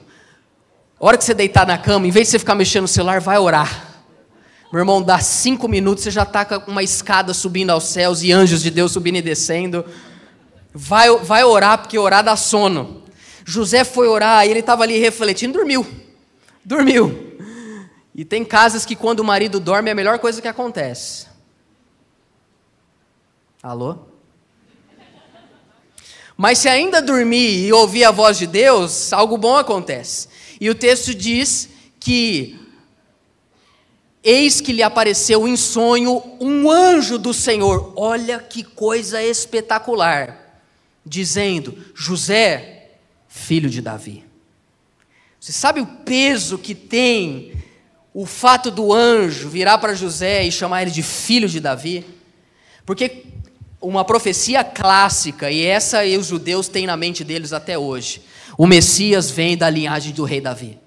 A 0.98 1.06
hora 1.06 1.18
que 1.18 1.24
você 1.24 1.34
deitar 1.34 1.66
na 1.66 1.76
cama, 1.76 2.06
em 2.06 2.10
vez 2.10 2.28
de 2.28 2.32
você 2.32 2.38
ficar 2.38 2.54
mexendo 2.54 2.82
no 2.82 2.88
celular, 2.88 3.20
vai 3.20 3.38
orar. 3.38 4.04
Meu 4.72 4.80
irmão, 4.80 5.02
dá 5.02 5.18
cinco 5.18 5.68
minutos, 5.68 6.04
você 6.04 6.10
já 6.10 6.22
está 6.22 6.44
com 6.44 6.70
uma 6.70 6.82
escada 6.82 7.34
subindo 7.34 7.70
aos 7.70 7.84
céus 7.84 8.22
e 8.22 8.32
anjos 8.32 8.62
de 8.62 8.70
Deus 8.70 8.92
subindo 8.92 9.16
e 9.16 9.22
descendo. 9.22 9.84
Vai, 10.72 11.14
vai 11.18 11.44
orar, 11.44 11.78
porque 11.78 11.98
orar 11.98 12.24
dá 12.24 12.36
sono. 12.36 13.02
José 13.44 13.84
foi 13.84 14.08
orar 14.08 14.46
e 14.46 14.50
ele 14.50 14.60
estava 14.60 14.82
ali 14.84 14.98
refletindo, 14.98 15.58
dormiu. 15.58 15.86
Dormiu. 16.64 17.36
E 18.14 18.24
tem 18.24 18.44
casas 18.44 18.86
que 18.86 18.96
quando 18.96 19.20
o 19.20 19.24
marido 19.24 19.58
dorme 19.60 19.88
é 19.88 19.92
a 19.92 19.96
melhor 19.96 20.18
coisa 20.18 20.40
que 20.40 20.48
acontece. 20.48 21.26
Alô? 23.62 24.11
Mas 26.42 26.58
se 26.58 26.68
ainda 26.68 27.00
dormir 27.00 27.68
e 27.68 27.72
ouvir 27.72 28.02
a 28.02 28.10
voz 28.10 28.36
de 28.36 28.48
Deus, 28.48 29.12
algo 29.12 29.38
bom 29.38 29.56
acontece. 29.56 30.26
E 30.60 30.68
o 30.68 30.74
texto 30.74 31.14
diz 31.14 31.68
que 32.00 32.58
eis 34.24 34.60
que 34.60 34.72
lhe 34.72 34.82
apareceu 34.82 35.46
em 35.46 35.56
sonho 35.56 36.20
um 36.40 36.68
anjo 36.68 37.16
do 37.16 37.32
Senhor. 37.32 37.92
Olha 37.94 38.40
que 38.40 38.64
coisa 38.64 39.22
espetacular. 39.22 40.60
Dizendo: 41.06 41.78
José, 41.94 42.90
filho 43.28 43.70
de 43.70 43.80
Davi. 43.80 44.24
Você 45.38 45.52
sabe 45.52 45.80
o 45.80 45.86
peso 45.86 46.58
que 46.58 46.74
tem 46.74 47.52
o 48.12 48.26
fato 48.26 48.68
do 48.68 48.92
anjo 48.92 49.48
virar 49.48 49.78
para 49.78 49.94
José 49.94 50.42
e 50.42 50.50
chamar 50.50 50.82
ele 50.82 50.90
de 50.90 51.04
filho 51.04 51.48
de 51.48 51.60
Davi, 51.60 52.04
porque 52.84 53.30
uma 53.82 54.04
profecia 54.04 54.62
clássica, 54.62 55.50
e 55.50 55.66
essa 55.66 56.04
os 56.04 56.26
judeus 56.26 56.68
têm 56.68 56.86
na 56.86 56.96
mente 56.96 57.24
deles 57.24 57.52
até 57.52 57.76
hoje: 57.76 58.22
o 58.56 58.66
Messias 58.66 59.30
vem 59.30 59.56
da 59.56 59.68
linhagem 59.68 60.12
do 60.12 60.24
rei 60.24 60.40
Davi. 60.40 60.78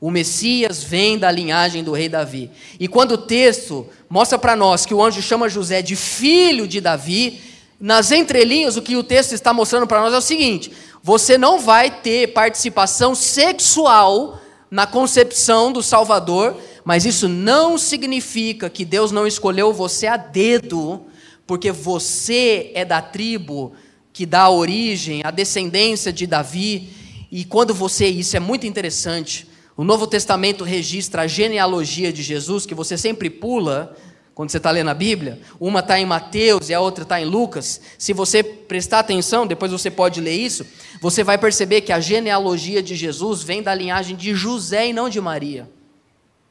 O 0.00 0.10
Messias 0.10 0.82
vem 0.82 1.18
da 1.18 1.30
linhagem 1.30 1.84
do 1.84 1.92
rei 1.92 2.08
Davi. 2.08 2.50
E 2.78 2.88
quando 2.88 3.12
o 3.12 3.18
texto 3.18 3.86
mostra 4.08 4.38
para 4.38 4.56
nós 4.56 4.86
que 4.86 4.94
o 4.94 5.02
anjo 5.02 5.20
chama 5.20 5.46
José 5.46 5.82
de 5.82 5.94
filho 5.94 6.66
de 6.66 6.80
Davi, 6.80 7.38
nas 7.78 8.10
entrelinhas 8.10 8.78
o 8.78 8.82
que 8.82 8.96
o 8.96 9.04
texto 9.04 9.32
está 9.32 9.52
mostrando 9.52 9.86
para 9.86 10.00
nós 10.00 10.14
é 10.14 10.16
o 10.16 10.22
seguinte: 10.22 10.72
você 11.02 11.36
não 11.36 11.60
vai 11.60 11.90
ter 11.90 12.28
participação 12.28 13.14
sexual 13.14 14.40
na 14.70 14.86
concepção 14.86 15.70
do 15.70 15.82
Salvador, 15.82 16.56
mas 16.82 17.04
isso 17.04 17.28
não 17.28 17.76
significa 17.76 18.70
que 18.70 18.84
Deus 18.86 19.12
não 19.12 19.26
escolheu 19.26 19.72
você 19.72 20.06
a 20.06 20.16
dedo, 20.16 21.04
porque 21.50 21.72
você 21.72 22.70
é 22.76 22.84
da 22.84 23.02
tribo 23.02 23.72
que 24.12 24.24
dá 24.24 24.48
origem 24.48 25.22
à 25.24 25.32
descendência 25.32 26.12
de 26.12 26.24
Davi. 26.24 26.90
E 27.28 27.44
quando 27.44 27.74
você, 27.74 28.06
isso 28.06 28.36
é 28.36 28.38
muito 28.38 28.68
interessante, 28.68 29.48
o 29.76 29.82
Novo 29.82 30.06
Testamento 30.06 30.62
registra 30.62 31.22
a 31.22 31.26
genealogia 31.26 32.12
de 32.12 32.22
Jesus, 32.22 32.64
que 32.66 32.72
você 32.72 32.96
sempre 32.96 33.28
pula, 33.28 33.96
quando 34.32 34.50
você 34.50 34.58
está 34.58 34.70
lendo 34.70 34.90
a 34.90 34.94
Bíblia, 34.94 35.40
uma 35.58 35.80
está 35.80 35.98
em 35.98 36.06
Mateus 36.06 36.68
e 36.68 36.74
a 36.74 36.80
outra 36.80 37.02
está 37.02 37.20
em 37.20 37.24
Lucas. 37.24 37.80
Se 37.98 38.12
você 38.12 38.44
prestar 38.44 39.00
atenção, 39.00 39.44
depois 39.44 39.72
você 39.72 39.90
pode 39.90 40.20
ler 40.20 40.36
isso, 40.36 40.64
você 41.00 41.24
vai 41.24 41.36
perceber 41.36 41.80
que 41.80 41.92
a 41.92 41.98
genealogia 41.98 42.80
de 42.80 42.94
Jesus 42.94 43.42
vem 43.42 43.60
da 43.60 43.74
linhagem 43.74 44.14
de 44.14 44.36
José 44.36 44.86
e 44.86 44.92
não 44.92 45.08
de 45.08 45.20
Maria. 45.20 45.68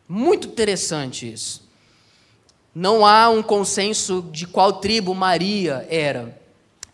Muito 0.09 0.49
interessante 0.49 1.31
isso. 1.31 1.68
Não 2.73 3.05
há 3.05 3.29
um 3.29 3.41
consenso 3.41 4.25
de 4.31 4.45
qual 4.45 4.73
tribo 4.73 5.13
Maria 5.15 5.85
era. 5.89 6.39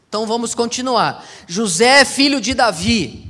Então 0.08 0.26
vamos 0.26 0.56
continuar. 0.56 1.26
José 1.48 2.06
filho 2.06 2.40
de 2.40 2.54
Davi. 2.54 3.28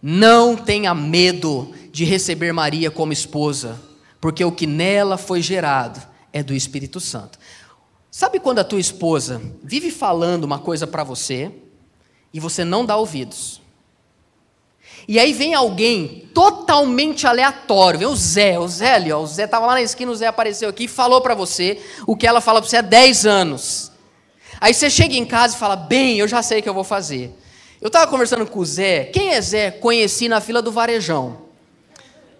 Não 0.00 0.56
tenha 0.56 0.94
medo 0.94 1.74
de 1.90 2.04
receber 2.04 2.52
Maria 2.52 2.90
como 2.90 3.12
esposa, 3.12 3.80
porque 4.20 4.44
o 4.44 4.52
que 4.52 4.66
nela 4.66 5.18
foi 5.18 5.42
gerado 5.42 6.00
é 6.32 6.42
do 6.42 6.54
Espírito 6.54 7.00
Santo. 7.00 7.38
Sabe 8.10 8.38
quando 8.38 8.60
a 8.60 8.64
tua 8.64 8.78
esposa 8.78 9.42
vive 9.62 9.90
falando 9.90 10.44
uma 10.44 10.58
coisa 10.58 10.86
para 10.86 11.02
você 11.02 11.50
e 12.32 12.38
você 12.38 12.64
não 12.64 12.84
dá 12.84 12.96
ouvidos? 12.96 13.60
E 15.08 15.18
aí 15.18 15.32
vem 15.32 15.54
alguém 15.54 16.28
totalmente 16.34 17.26
aleatório, 17.26 17.98
vem 17.98 18.08
o 18.08 18.14
Zé, 18.14 18.58
o 18.58 18.68
Zé 18.68 18.92
ali, 18.92 19.10
ó, 19.10 19.20
o 19.20 19.26
Zé 19.26 19.44
estava 19.44 19.64
lá 19.64 19.72
na 19.72 19.80
esquina, 19.80 20.12
o 20.12 20.14
Zé 20.14 20.26
apareceu 20.26 20.68
aqui 20.68 20.84
e 20.84 20.88
falou 20.88 21.22
para 21.22 21.34
você 21.34 21.80
o 22.06 22.14
que 22.14 22.26
ela 22.26 22.42
fala 22.42 22.60
para 22.60 22.68
você 22.68 22.76
há 22.76 22.82
10 22.82 23.24
anos. 23.24 23.90
Aí 24.60 24.74
você 24.74 24.90
chega 24.90 25.14
em 25.14 25.24
casa 25.24 25.56
e 25.56 25.58
fala, 25.58 25.76
bem, 25.76 26.18
eu 26.18 26.28
já 26.28 26.42
sei 26.42 26.60
o 26.60 26.62
que 26.62 26.68
eu 26.68 26.74
vou 26.74 26.84
fazer. 26.84 27.34
Eu 27.80 27.86
estava 27.86 28.06
conversando 28.06 28.44
com 28.46 28.58
o 28.58 28.66
Zé, 28.66 29.04
quem 29.04 29.30
é 29.30 29.40
Zé? 29.40 29.70
Conheci 29.70 30.28
na 30.28 30.42
fila 30.42 30.60
do 30.60 30.70
Varejão. 30.70 31.38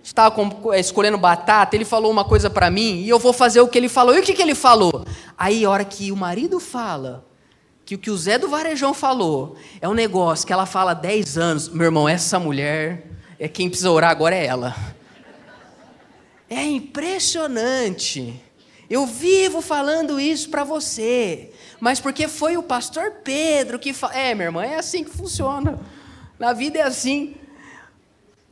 estava 0.03 0.35
eh, 0.75 0.81
escolhendo 0.81 1.17
batata, 1.17 1.75
ele 1.75 1.87
falou 1.87 2.11
uma 2.11 2.25
coisa 2.25 2.51
para 2.51 2.71
mim 2.71 3.03
e 3.03 3.09
eu 3.09 3.19
vou 3.19 3.33
fazer 3.33 3.63
o 3.63 3.69
que 3.69 3.79
ele 3.79 3.89
falou. 3.89 4.15
E 4.15 4.21
o 4.21 4.23
que, 4.23 4.35
que 4.35 4.43
ele 4.43 4.55
falou? 4.55 5.07
Aí, 5.39 5.65
a 5.65 5.71
hora 5.71 5.87
que 5.87 6.13
o 6.13 6.17
marido 6.17 6.61
fala, 6.61 7.25
que 7.89 7.95
o 7.95 7.99
que 7.99 8.11
o 8.11 8.19
Zé 8.19 8.37
do 8.37 8.51
Varejão 8.51 8.93
falou 8.93 9.57
é 9.81 9.89
um 9.89 9.95
negócio 9.95 10.47
que 10.47 10.53
ela 10.53 10.67
fala 10.67 10.91
há 10.91 10.95
10 10.95 11.39
anos, 11.39 11.69
meu 11.71 11.87
irmão, 11.87 12.07
essa 12.07 12.39
mulher 12.39 13.07
é 13.39 13.49
quem 13.49 13.67
precisa 13.67 13.91
orar 13.91 14.11
agora 14.11 14.37
é 14.37 14.45
ela. 14.45 14.77
É 16.51 16.63
impressionante. 16.65 18.39
Eu 18.91 19.07
vivo 19.07 19.63
falando 19.63 20.21
isso 20.21 20.51
para 20.51 20.65
você, 20.65 21.51
mas 21.81 21.99
porque 21.99 22.29
foi 22.29 22.59
o 22.59 22.63
pastor 22.63 23.11
Pedro 23.25 23.79
que 23.79 23.95
fa... 23.95 24.11
é, 24.13 24.35
minha 24.35 24.49
irmã, 24.49 24.67
é 24.67 24.77
assim 24.77 25.03
que 25.03 25.11
funciona. 25.11 25.81
Na 26.39 26.53
vida 26.53 26.81
é 26.81 26.83
assim. 26.83 27.37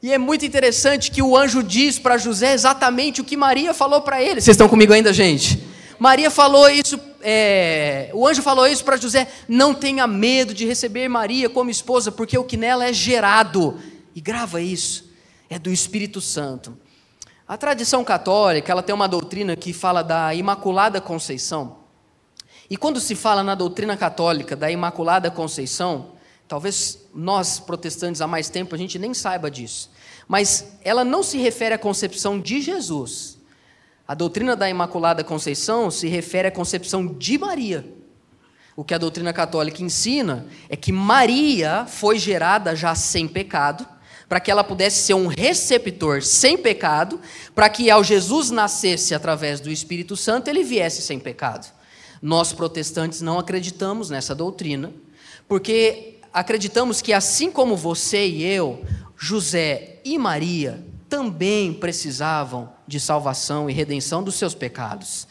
E 0.02 0.14
é 0.14 0.16
muito 0.16 0.46
interessante 0.46 1.10
que 1.10 1.20
o 1.20 1.36
anjo 1.36 1.62
diz 1.62 1.98
para 1.98 2.16
José 2.16 2.54
exatamente 2.54 3.20
o 3.20 3.24
que 3.24 3.36
Maria 3.36 3.74
falou 3.74 4.00
para 4.00 4.22
ele. 4.22 4.40
Vocês 4.40 4.54
estão 4.54 4.66
comigo 4.66 4.94
ainda, 4.94 5.12
gente? 5.12 5.62
Maria 5.98 6.30
falou 6.30 6.68
isso, 6.68 6.98
é... 7.28 8.08
o 8.14 8.24
anjo 8.24 8.40
falou 8.40 8.68
isso 8.68 8.84
para 8.84 8.96
José: 8.96 9.26
não 9.48 9.74
tenha 9.74 10.06
medo 10.06 10.54
de 10.54 10.64
receber 10.64 11.08
Maria 11.08 11.50
como 11.50 11.68
esposa, 11.68 12.12
porque 12.12 12.38
o 12.38 12.44
que 12.44 12.56
nela 12.56 12.86
é 12.86 12.92
gerado, 12.92 13.80
e 14.14 14.20
grava 14.20 14.60
isso, 14.60 15.10
é 15.50 15.58
do 15.58 15.68
Espírito 15.68 16.20
Santo. 16.20 16.78
A 17.48 17.56
tradição 17.56 18.04
católica 18.04 18.70
ela 18.70 18.82
tem 18.82 18.94
uma 18.94 19.08
doutrina 19.08 19.56
que 19.56 19.72
fala 19.72 20.02
da 20.02 20.32
Imaculada 20.34 21.00
Conceição. 21.00 21.78
E 22.70 22.76
quando 22.76 23.00
se 23.00 23.16
fala 23.16 23.42
na 23.42 23.56
doutrina 23.56 23.96
católica 23.96 24.54
da 24.54 24.70
Imaculada 24.70 25.28
Conceição, 25.28 26.12
talvez 26.46 27.06
nós 27.12 27.58
protestantes 27.58 28.20
há 28.20 28.28
mais 28.28 28.48
tempo 28.48 28.72
a 28.74 28.78
gente 28.78 29.00
nem 29.00 29.12
saiba 29.12 29.50
disso, 29.50 29.90
mas 30.28 30.76
ela 30.84 31.04
não 31.04 31.24
se 31.24 31.38
refere 31.38 31.74
à 31.74 31.78
concepção 31.78 32.38
de 32.38 32.60
Jesus. 32.60 33.35
A 34.06 34.14
doutrina 34.14 34.54
da 34.54 34.70
Imaculada 34.70 35.24
Conceição 35.24 35.90
se 35.90 36.06
refere 36.06 36.48
à 36.48 36.50
concepção 36.50 37.06
de 37.06 37.36
Maria. 37.36 37.84
O 38.76 38.84
que 38.84 38.94
a 38.94 38.98
doutrina 38.98 39.32
católica 39.32 39.82
ensina 39.82 40.46
é 40.68 40.76
que 40.76 40.92
Maria 40.92 41.86
foi 41.88 42.18
gerada 42.18 42.76
já 42.76 42.94
sem 42.94 43.26
pecado 43.26 43.86
para 44.28 44.40
que 44.40 44.50
ela 44.50 44.64
pudesse 44.64 45.04
ser 45.04 45.14
um 45.14 45.28
receptor 45.28 46.22
sem 46.22 46.58
pecado, 46.58 47.20
para 47.54 47.68
que 47.68 47.90
ao 47.90 48.02
Jesus 48.02 48.50
nascesse 48.50 49.14
através 49.14 49.60
do 49.60 49.70
Espírito 49.70 50.16
Santo, 50.16 50.48
ele 50.48 50.64
viesse 50.64 51.00
sem 51.00 51.18
pecado. 51.18 51.72
Nós 52.20 52.52
protestantes 52.52 53.20
não 53.20 53.38
acreditamos 53.38 54.10
nessa 54.10 54.34
doutrina, 54.34 54.92
porque 55.46 56.18
acreditamos 56.32 57.00
que 57.00 57.12
assim 57.12 57.50
como 57.50 57.76
você 57.76 58.26
e 58.26 58.44
eu, 58.44 58.84
José 59.16 60.00
e 60.04 60.18
Maria 60.18 60.84
também 61.08 61.72
precisavam 61.72 62.72
de 62.86 62.98
salvação 63.00 63.68
e 63.68 63.72
redenção 63.72 64.22
dos 64.22 64.34
seus 64.34 64.54
pecados. 64.54 65.26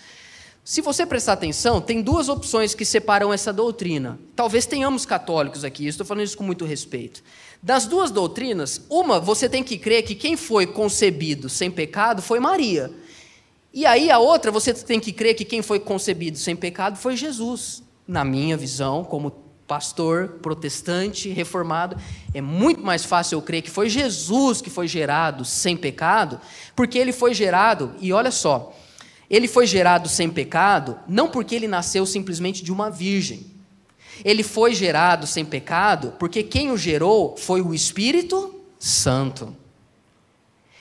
Se 0.64 0.82
você 0.82 1.06
prestar 1.06 1.34
atenção, 1.34 1.80
tem 1.80 2.02
duas 2.02 2.28
opções 2.28 2.74
que 2.74 2.84
separam 2.84 3.32
essa 3.32 3.54
doutrina. 3.54 4.18
Talvez 4.36 4.66
tenhamos 4.66 5.06
católicos 5.06 5.64
aqui, 5.64 5.86
estou 5.86 6.06
falando 6.06 6.24
isso 6.24 6.36
com 6.36 6.44
muito 6.44 6.66
respeito. 6.66 7.22
Das 7.62 7.86
duas 7.86 8.10
doutrinas, 8.10 8.82
uma 8.90 9.20
você 9.20 9.48
tem 9.48 9.64
que 9.64 9.78
crer 9.78 10.04
que 10.04 10.16
quem 10.16 10.36
foi 10.36 10.66
concebido 10.66 11.50
sem 11.50 11.70
pecado 11.70 12.22
foi 12.22 12.40
Maria. 12.40 12.92
E 13.72 13.86
aí 13.86 14.10
a 14.10 14.18
outra 14.18 14.52
você 14.52 14.74
tem 14.74 15.00
que 15.00 15.12
crer 15.12 15.36
que 15.36 15.46
quem 15.46 15.62
foi 15.62 15.80
concebido 15.80 16.38
sem 16.38 16.56
pecado 16.56 16.98
foi 16.98 17.16
Jesus. 17.16 17.84
Na 18.08 18.26
minha 18.26 18.58
visão, 18.58 19.04
como 19.04 19.45
pastor 19.68 20.38
protestante 20.42 21.30
reformado, 21.30 21.98
é 22.34 22.42
muito 22.42 22.82
mais 22.82 23.04
fácil 23.04 23.38
eu 23.38 23.42
crer 23.42 23.62
que 23.62 23.70
foi 23.70 23.90
Jesus 23.90 24.62
que 24.62 24.70
foi 24.70 24.88
gerado 24.88 25.44
sem 25.44 25.76
pecado, 25.76 26.40
porque 26.76 26.98
ele 26.98 27.12
foi 27.12 27.34
gerado, 27.34 27.96
e 28.00 28.14
olha 28.14 28.32
só, 28.32 28.76
ele 29.30 29.48
foi 29.48 29.66
gerado 29.66 30.08
sem 30.08 30.30
pecado, 30.30 31.00
não 31.08 31.28
porque 31.28 31.56
ele 31.56 31.68
nasceu 31.68 32.06
simplesmente 32.06 32.64
de 32.64 32.72
uma 32.72 32.90
virgem. 32.90 33.54
Ele 34.24 34.44
foi 34.44 34.74
gerado 34.74 35.28
sem 35.28 35.44
pecado 35.44 36.14
porque 36.18 36.44
quem 36.44 36.72
o 36.72 36.78
gerou 36.78 37.36
foi 37.36 37.62
o 37.62 37.74
Espírito 37.74 38.62
Santo. 38.80 39.56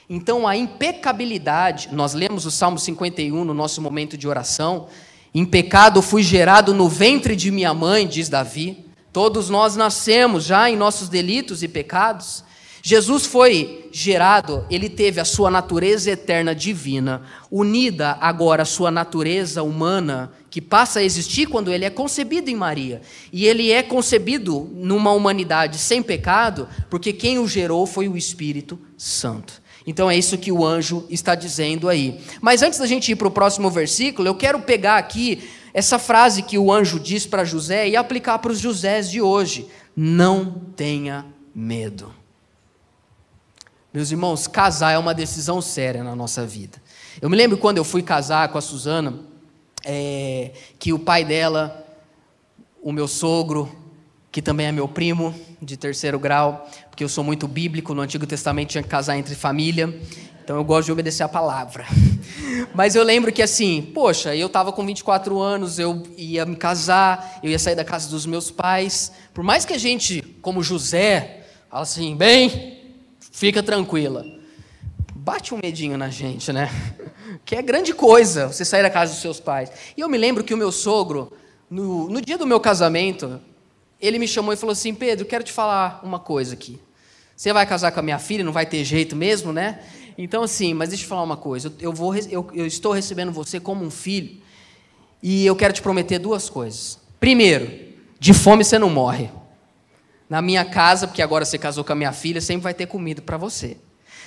Então 0.08 0.46
a 0.46 0.56
impecabilidade, 0.56 1.88
nós 1.92 2.12
lemos 2.12 2.44
o 2.44 2.50
Salmo 2.50 2.78
51 2.78 3.44
no 3.44 3.54
nosso 3.54 3.80
momento 3.80 4.16
de 4.16 4.28
oração. 4.28 4.88
Em 5.34 5.44
pecado 5.44 6.00
fui 6.00 6.22
gerado 6.22 6.72
no 6.72 6.88
ventre 6.88 7.34
de 7.34 7.50
minha 7.50 7.74
mãe, 7.74 8.06
diz 8.06 8.28
Davi. 8.28 8.86
Todos 9.12 9.50
nós 9.50 9.74
nascemos 9.74 10.44
já 10.44 10.70
em 10.70 10.76
nossos 10.76 11.08
delitos 11.08 11.60
e 11.64 11.66
pecados. 11.66 12.44
Jesus 12.80 13.26
foi 13.26 13.88
gerado, 13.90 14.64
ele 14.70 14.88
teve 14.88 15.18
a 15.18 15.24
sua 15.24 15.50
natureza 15.50 16.10
eterna 16.10 16.54
divina, 16.54 17.22
unida 17.50 18.16
agora 18.20 18.62
à 18.62 18.66
sua 18.66 18.90
natureza 18.90 19.62
humana, 19.62 20.30
que 20.50 20.60
passa 20.60 21.00
a 21.00 21.02
existir 21.02 21.48
quando 21.48 21.72
ele 21.72 21.84
é 21.84 21.90
concebido 21.90 22.48
em 22.48 22.54
Maria. 22.54 23.00
E 23.32 23.46
ele 23.46 23.72
é 23.72 23.82
concebido 23.82 24.70
numa 24.74 25.10
humanidade 25.12 25.78
sem 25.78 26.00
pecado, 26.00 26.68
porque 26.88 27.12
quem 27.12 27.40
o 27.40 27.48
gerou 27.48 27.86
foi 27.86 28.06
o 28.06 28.16
Espírito 28.16 28.78
Santo. 28.96 29.63
Então 29.86 30.10
é 30.10 30.16
isso 30.16 30.38
que 30.38 30.50
o 30.50 30.64
anjo 30.64 31.06
está 31.10 31.34
dizendo 31.34 31.88
aí. 31.88 32.20
Mas 32.40 32.62
antes 32.62 32.78
da 32.78 32.86
gente 32.86 33.12
ir 33.12 33.16
para 33.16 33.28
o 33.28 33.30
próximo 33.30 33.70
versículo, 33.70 34.26
eu 34.26 34.34
quero 34.34 34.60
pegar 34.60 34.96
aqui 34.96 35.48
essa 35.74 35.98
frase 35.98 36.42
que 36.42 36.56
o 36.56 36.72
anjo 36.72 36.98
diz 36.98 37.26
para 37.26 37.44
José 37.44 37.88
e 37.88 37.96
aplicar 37.96 38.38
para 38.38 38.52
os 38.52 38.58
Josés 38.58 39.10
de 39.10 39.20
hoje: 39.20 39.68
Não 39.94 40.52
tenha 40.74 41.26
medo. 41.54 42.14
Meus 43.92 44.10
irmãos, 44.10 44.46
casar 44.46 44.92
é 44.92 44.98
uma 44.98 45.14
decisão 45.14 45.60
séria 45.60 46.02
na 46.02 46.16
nossa 46.16 46.44
vida. 46.44 46.82
Eu 47.20 47.30
me 47.30 47.36
lembro 47.36 47.56
quando 47.56 47.78
eu 47.78 47.84
fui 47.84 48.02
casar 48.02 48.48
com 48.48 48.58
a 48.58 48.60
Suzana, 48.60 49.20
é, 49.84 50.50
que 50.80 50.92
o 50.92 50.98
pai 50.98 51.24
dela, 51.24 51.86
o 52.82 52.90
meu 52.90 53.06
sogro, 53.06 53.70
que 54.32 54.42
também 54.42 54.66
é 54.66 54.72
meu 54.72 54.88
primo 54.88 55.32
de 55.64 55.76
terceiro 55.76 56.18
grau, 56.18 56.68
porque 56.90 57.02
eu 57.02 57.08
sou 57.08 57.24
muito 57.24 57.48
bíblico, 57.48 57.94
no 57.94 58.02
Antigo 58.02 58.26
Testamento 58.26 58.70
tinha 58.70 58.82
que 58.82 58.88
casar 58.88 59.16
entre 59.16 59.34
família, 59.34 59.92
então 60.42 60.56
eu 60.56 60.64
gosto 60.64 60.86
de 60.86 60.92
obedecer 60.92 61.22
a 61.22 61.28
palavra. 61.28 61.86
Mas 62.74 62.94
eu 62.94 63.02
lembro 63.02 63.32
que 63.32 63.42
assim, 63.42 63.80
poxa, 63.94 64.36
eu 64.36 64.46
estava 64.46 64.72
com 64.72 64.84
24 64.84 65.40
anos, 65.40 65.78
eu 65.78 66.02
ia 66.16 66.44
me 66.44 66.56
casar, 66.56 67.40
eu 67.42 67.50
ia 67.50 67.58
sair 67.58 67.74
da 67.74 67.84
casa 67.84 68.08
dos 68.10 68.26
meus 68.26 68.50
pais. 68.50 69.10
Por 69.32 69.42
mais 69.42 69.64
que 69.64 69.72
a 69.72 69.78
gente, 69.78 70.22
como 70.42 70.62
José, 70.62 71.44
fala 71.70 71.82
assim, 71.82 72.14
bem, 72.14 72.74
Fica 73.34 73.64
tranquila. 73.64 74.24
Bate 75.12 75.52
um 75.52 75.58
medinho 75.60 75.98
na 75.98 76.08
gente, 76.08 76.52
né? 76.52 76.70
Que 77.44 77.56
é 77.56 77.62
grande 77.62 77.92
coisa 77.92 78.46
você 78.46 78.64
sair 78.64 78.82
da 78.82 78.88
casa 78.88 79.12
dos 79.12 79.20
seus 79.20 79.40
pais. 79.40 79.70
E 79.96 80.00
eu 80.00 80.08
me 80.08 80.16
lembro 80.16 80.44
que 80.44 80.54
o 80.54 80.56
meu 80.56 80.70
sogro, 80.70 81.32
no, 81.68 82.08
no 82.08 82.20
dia 82.20 82.38
do 82.38 82.46
meu 82.46 82.60
casamento, 82.60 83.40
ele 84.00 84.18
me 84.18 84.28
chamou 84.28 84.52
e 84.52 84.56
falou 84.56 84.72
assim: 84.72 84.94
Pedro, 84.94 85.26
quero 85.26 85.44
te 85.44 85.52
falar 85.52 86.00
uma 86.02 86.18
coisa 86.18 86.54
aqui. 86.54 86.80
Você 87.36 87.52
vai 87.52 87.66
casar 87.66 87.90
com 87.92 88.00
a 88.00 88.02
minha 88.02 88.18
filha, 88.18 88.44
não 88.44 88.52
vai 88.52 88.66
ter 88.66 88.84
jeito 88.84 89.16
mesmo, 89.16 89.52
né? 89.52 89.80
Então, 90.16 90.42
assim, 90.44 90.72
mas 90.72 90.90
deixa 90.90 91.04
eu 91.04 91.08
falar 91.08 91.22
uma 91.22 91.36
coisa. 91.36 91.72
Eu, 91.80 91.92
vou, 91.92 92.14
eu, 92.14 92.48
eu 92.54 92.66
estou 92.66 92.92
recebendo 92.92 93.32
você 93.32 93.58
como 93.58 93.84
um 93.84 93.90
filho 93.90 94.40
e 95.22 95.44
eu 95.44 95.56
quero 95.56 95.72
te 95.72 95.82
prometer 95.82 96.18
duas 96.18 96.48
coisas. 96.48 96.98
Primeiro, 97.18 97.70
de 98.20 98.32
fome 98.32 98.64
você 98.64 98.78
não 98.78 98.88
morre. 98.88 99.30
Na 100.28 100.40
minha 100.40 100.64
casa, 100.64 101.06
porque 101.06 101.22
agora 101.22 101.44
você 101.44 101.58
casou 101.58 101.84
com 101.84 101.92
a 101.92 101.96
minha 101.96 102.12
filha, 102.12 102.40
sempre 102.40 102.62
vai 102.62 102.74
ter 102.74 102.86
comida 102.86 103.20
para 103.20 103.36
você. 103.36 103.76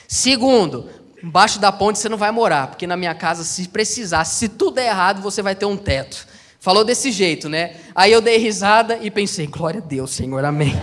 Segundo, 0.08 0.90
embaixo 1.24 1.60
da 1.60 1.72
ponte 1.72 2.00
você 2.00 2.10
não 2.10 2.18
vai 2.18 2.32
morar, 2.32 2.68
porque 2.68 2.86
na 2.86 2.98
minha 2.98 3.16
casa, 3.16 3.44
se 3.44 3.68
precisar, 3.68 4.26
se 4.26 4.50
tudo 4.50 4.76
der 4.76 4.88
errado, 4.88 5.22
você 5.22 5.42
vai 5.42 5.56
ter 5.56 5.66
um 5.66 5.78
teto. 5.78 6.28
Falou 6.68 6.84
desse 6.84 7.14
jeito, 7.14 7.48
né? 7.48 7.78
Aí 7.96 8.12
eu 8.12 8.20
dei 8.20 8.38
risada 8.38 9.00
e 9.02 9.10
pensei, 9.10 9.48
glória 9.48 9.80
a 9.80 9.82
Deus, 9.82 10.12
Senhor, 10.12 10.44
amém. 10.44 10.76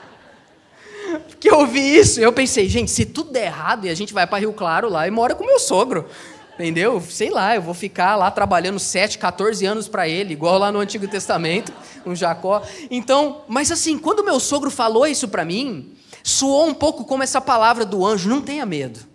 Porque 1.28 1.50
eu 1.50 1.58
ouvi 1.58 1.98
isso, 1.98 2.18
eu 2.18 2.32
pensei, 2.32 2.66
gente, 2.70 2.90
se 2.90 3.04
tudo 3.04 3.32
der 3.32 3.48
errado 3.48 3.86
e 3.86 3.90
a 3.90 3.94
gente 3.94 4.14
vai 4.14 4.26
para 4.26 4.38
Rio 4.38 4.54
Claro 4.54 4.88
lá 4.88 5.06
e 5.06 5.10
mora 5.10 5.34
com 5.34 5.44
meu 5.44 5.58
sogro. 5.58 6.06
Entendeu? 6.54 7.02
Sei 7.02 7.28
lá, 7.28 7.54
eu 7.54 7.60
vou 7.60 7.74
ficar 7.74 8.16
lá 8.16 8.30
trabalhando 8.30 8.78
7, 8.78 9.18
14 9.18 9.66
anos 9.66 9.88
para 9.88 10.08
ele, 10.08 10.32
igual 10.32 10.56
lá 10.56 10.72
no 10.72 10.78
Antigo 10.78 11.06
Testamento, 11.06 11.70
um 12.06 12.16
Jacó. 12.16 12.62
Então, 12.90 13.42
mas 13.46 13.70
assim, 13.70 13.98
quando 13.98 14.24
meu 14.24 14.40
sogro 14.40 14.70
falou 14.70 15.06
isso 15.06 15.28
para 15.28 15.44
mim, 15.44 15.92
soou 16.24 16.66
um 16.66 16.72
pouco 16.72 17.04
como 17.04 17.22
essa 17.22 17.42
palavra 17.42 17.84
do 17.84 18.06
anjo: 18.06 18.26
não 18.26 18.40
tenha 18.40 18.64
medo. 18.64 19.11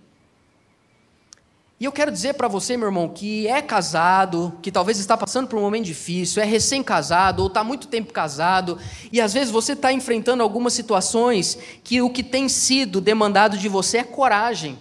E 1.79 1.85
eu 1.85 1.91
quero 1.91 2.11
dizer 2.11 2.33
para 2.33 2.47
você, 2.47 2.75
meu 2.75 2.87
irmão, 2.87 3.07
que 3.07 3.47
é 3.47 3.61
casado, 3.61 4.57
que 4.63 4.71
talvez 4.71 4.97
está 4.97 5.15
passando 5.15 5.47
por 5.47 5.59
um 5.59 5.61
momento 5.61 5.85
difícil, 5.85 6.41
é 6.41 6.45
recém-casado 6.45 7.43
ou 7.43 7.49
está 7.49 7.63
muito 7.63 7.87
tempo 7.87 8.11
casado, 8.11 8.79
e 9.11 9.21
às 9.21 9.31
vezes 9.31 9.51
você 9.51 9.73
está 9.73 9.93
enfrentando 9.93 10.41
algumas 10.41 10.73
situações 10.73 11.55
que 11.83 12.01
o 12.01 12.09
que 12.09 12.23
tem 12.23 12.49
sido 12.49 12.99
demandado 12.99 13.59
de 13.59 13.69
você 13.69 13.99
é 13.99 14.03
coragem. 14.03 14.79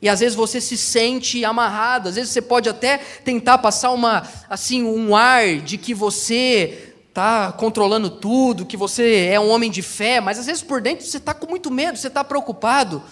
E 0.00 0.08
às 0.08 0.20
vezes 0.20 0.36
você 0.36 0.60
se 0.60 0.78
sente 0.78 1.44
amarrado, 1.44 2.08
às 2.08 2.14
vezes 2.14 2.30
você 2.30 2.40
pode 2.40 2.68
até 2.68 2.98
tentar 3.24 3.58
passar 3.58 3.90
uma 3.90 4.22
assim 4.48 4.84
um 4.84 5.16
ar 5.16 5.56
de 5.56 5.76
que 5.76 5.92
você 5.92 6.94
está 7.08 7.50
controlando 7.50 8.08
tudo, 8.08 8.64
que 8.64 8.76
você 8.76 9.26
é 9.26 9.40
um 9.40 9.50
homem 9.50 9.68
de 9.68 9.82
fé, 9.82 10.20
mas 10.20 10.38
às 10.38 10.46
vezes 10.46 10.62
por 10.62 10.80
dentro 10.80 11.04
você 11.04 11.16
está 11.16 11.34
com 11.34 11.48
muito 11.48 11.72
medo, 11.72 11.98
você 11.98 12.06
está 12.06 12.22
preocupado. 12.22 13.02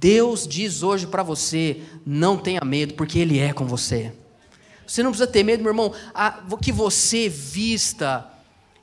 Deus 0.00 0.48
diz 0.48 0.82
hoje 0.82 1.06
para 1.06 1.22
você: 1.22 1.82
não 2.06 2.38
tenha 2.38 2.62
medo, 2.64 2.94
porque 2.94 3.18
Ele 3.18 3.38
é 3.38 3.52
com 3.52 3.66
você. 3.66 4.12
Você 4.86 5.02
não 5.02 5.10
precisa 5.10 5.30
ter 5.30 5.44
medo, 5.44 5.62
meu 5.62 5.70
irmão, 5.70 5.92
que 6.60 6.72
você 6.72 7.28
vista 7.28 8.26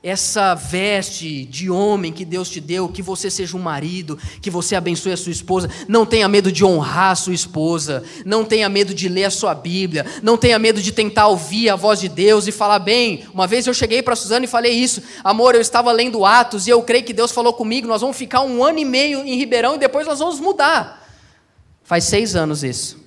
essa 0.00 0.54
veste 0.54 1.44
de 1.44 1.68
homem 1.68 2.12
que 2.12 2.24
Deus 2.24 2.48
te 2.48 2.60
deu, 2.60 2.88
que 2.88 3.02
você 3.02 3.28
seja 3.28 3.56
um 3.56 3.60
marido, 3.60 4.16
que 4.40 4.48
você 4.48 4.76
abençoe 4.76 5.12
a 5.12 5.16
sua 5.16 5.32
esposa. 5.32 5.68
Não 5.88 6.06
tenha 6.06 6.28
medo 6.28 6.52
de 6.52 6.64
honrar 6.64 7.10
a 7.10 7.16
sua 7.16 7.34
esposa, 7.34 8.04
não 8.24 8.44
tenha 8.44 8.68
medo 8.68 8.94
de 8.94 9.08
ler 9.08 9.24
a 9.24 9.30
sua 9.30 9.54
Bíblia, 9.56 10.06
não 10.22 10.36
tenha 10.38 10.56
medo 10.56 10.80
de 10.80 10.92
tentar 10.92 11.26
ouvir 11.26 11.68
a 11.68 11.76
voz 11.76 11.98
de 11.98 12.08
Deus 12.08 12.46
e 12.46 12.52
falar 12.52 12.78
bem. 12.78 13.24
Uma 13.34 13.48
vez 13.48 13.66
eu 13.66 13.74
cheguei 13.74 14.02
para 14.02 14.14
Suzana 14.14 14.44
e 14.44 14.48
falei 14.48 14.72
isso, 14.72 15.02
amor, 15.24 15.56
eu 15.56 15.60
estava 15.60 15.90
lendo 15.90 16.24
Atos 16.24 16.68
e 16.68 16.70
eu 16.70 16.80
creio 16.80 17.04
que 17.04 17.12
Deus 17.12 17.32
falou 17.32 17.52
comigo, 17.52 17.88
nós 17.88 18.00
vamos 18.00 18.16
ficar 18.16 18.42
um 18.42 18.62
ano 18.62 18.78
e 18.78 18.84
meio 18.84 19.26
em 19.26 19.36
Ribeirão 19.36 19.74
e 19.74 19.78
depois 19.78 20.06
nós 20.06 20.20
vamos 20.20 20.38
mudar. 20.38 21.07
Faz 21.88 22.04
seis 22.04 22.36
anos 22.36 22.62
isso. 22.62 23.02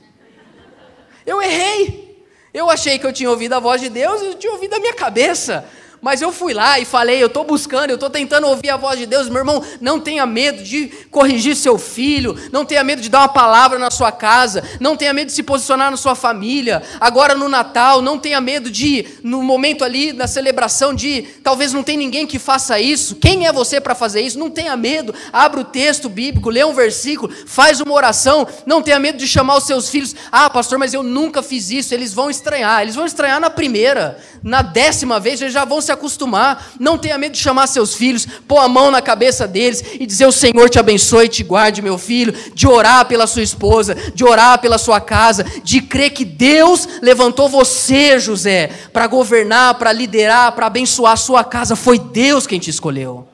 Eu 1.23 1.39
errei. 1.39 2.25
Eu 2.51 2.67
achei 2.67 2.97
que 2.97 3.05
eu 3.05 3.13
tinha 3.13 3.29
ouvido 3.29 3.53
a 3.53 3.59
voz 3.59 3.79
de 3.79 3.89
Deus 3.89 4.23
e 4.23 4.25
eu 4.25 4.33
tinha 4.33 4.51
ouvido 4.51 4.73
a 4.73 4.79
minha 4.79 4.95
cabeça. 4.95 5.63
Mas 6.01 6.21
eu 6.21 6.31
fui 6.31 6.51
lá 6.53 6.79
e 6.79 6.85
falei, 6.85 7.21
eu 7.21 7.27
estou 7.27 7.43
buscando, 7.43 7.91
eu 7.91 7.95
estou 7.95 8.09
tentando 8.09 8.47
ouvir 8.47 8.71
a 8.71 8.77
voz 8.77 8.97
de 8.97 9.05
Deus. 9.05 9.29
Meu 9.29 9.39
irmão, 9.39 9.63
não 9.79 9.99
tenha 9.99 10.25
medo 10.25 10.63
de 10.63 10.87
corrigir 11.11 11.55
seu 11.55 11.77
filho, 11.77 12.35
não 12.51 12.65
tenha 12.65 12.83
medo 12.83 13.01
de 13.01 13.09
dar 13.09 13.19
uma 13.19 13.29
palavra 13.29 13.77
na 13.77 13.91
sua 13.91 14.11
casa, 14.11 14.63
não 14.79 14.97
tenha 14.97 15.13
medo 15.13 15.27
de 15.27 15.33
se 15.33 15.43
posicionar 15.43 15.91
na 15.91 15.97
sua 15.97 16.15
família. 16.15 16.81
Agora 16.99 17.35
no 17.35 17.47
Natal, 17.47 18.01
não 18.01 18.17
tenha 18.17 18.41
medo 18.41 18.71
de, 18.71 19.05
no 19.21 19.43
momento 19.43 19.83
ali, 19.83 20.11
na 20.11 20.25
celebração, 20.25 20.91
de 20.93 21.21
talvez 21.43 21.71
não 21.71 21.83
tem 21.83 21.97
ninguém 21.97 22.25
que 22.25 22.39
faça 22.39 22.79
isso. 22.79 23.15
Quem 23.15 23.45
é 23.45 23.53
você 23.53 23.79
para 23.79 23.93
fazer 23.93 24.21
isso? 24.21 24.39
Não 24.39 24.49
tenha 24.49 24.75
medo. 24.75 25.13
Abra 25.31 25.59
o 25.59 25.65
texto 25.65 26.09
bíblico, 26.09 26.49
lê 26.49 26.63
um 26.63 26.73
versículo, 26.73 27.31
faz 27.45 27.79
uma 27.79 27.93
oração. 27.93 28.47
Não 28.65 28.81
tenha 28.81 28.99
medo 28.99 29.19
de 29.19 29.27
chamar 29.27 29.57
os 29.57 29.65
seus 29.65 29.87
filhos. 29.87 30.15
Ah, 30.31 30.49
pastor, 30.49 30.79
mas 30.79 30.95
eu 30.95 31.03
nunca 31.03 31.43
fiz 31.43 31.69
isso. 31.69 31.93
Eles 31.93 32.11
vão 32.11 32.29
estranhar. 32.29 32.81
Eles 32.81 32.95
vão 32.95 33.05
estranhar 33.05 33.39
na 33.39 33.51
primeira, 33.51 34.17
na 34.43 34.63
décima 34.63 35.19
vez, 35.19 35.39
eles 35.39 35.53
já 35.53 35.63
vão 35.63 35.79
se 35.79 35.91
acostumar. 35.91 36.71
Não 36.79 36.97
tenha 36.97 37.17
medo 37.17 37.33
de 37.33 37.37
chamar 37.37 37.67
seus 37.67 37.93
filhos, 37.93 38.25
pôr 38.47 38.57
a 38.57 38.67
mão 38.67 38.89
na 38.89 39.01
cabeça 39.01 39.47
deles 39.47 39.83
e 39.99 40.05
dizer: 40.05 40.25
O 40.25 40.31
Senhor 40.31 40.67
te 40.67 40.79
abençoe 40.79 41.25
e 41.25 41.29
te 41.29 41.43
guarde, 41.43 41.81
meu 41.81 41.97
filho. 41.97 42.33
De 42.53 42.67
orar 42.67 43.05
pela 43.05 43.27
sua 43.27 43.43
esposa, 43.43 43.93
de 43.93 44.23
orar 44.23 44.59
pela 44.59 44.79
sua 44.79 44.99
casa, 44.99 45.45
de 45.63 45.81
crer 45.81 46.11
que 46.11 46.25
Deus 46.25 46.87
levantou 47.01 47.47
você, 47.47 48.19
José, 48.19 48.71
para 48.91 49.05
governar, 49.05 49.75
para 49.75 49.93
liderar, 49.93 50.53
para 50.53 50.65
abençoar 50.65 51.13
a 51.13 51.17
sua 51.17 51.43
casa. 51.43 51.75
Foi 51.75 51.99
Deus 51.99 52.47
quem 52.47 52.59
te 52.59 52.69
escolheu. 52.71 53.27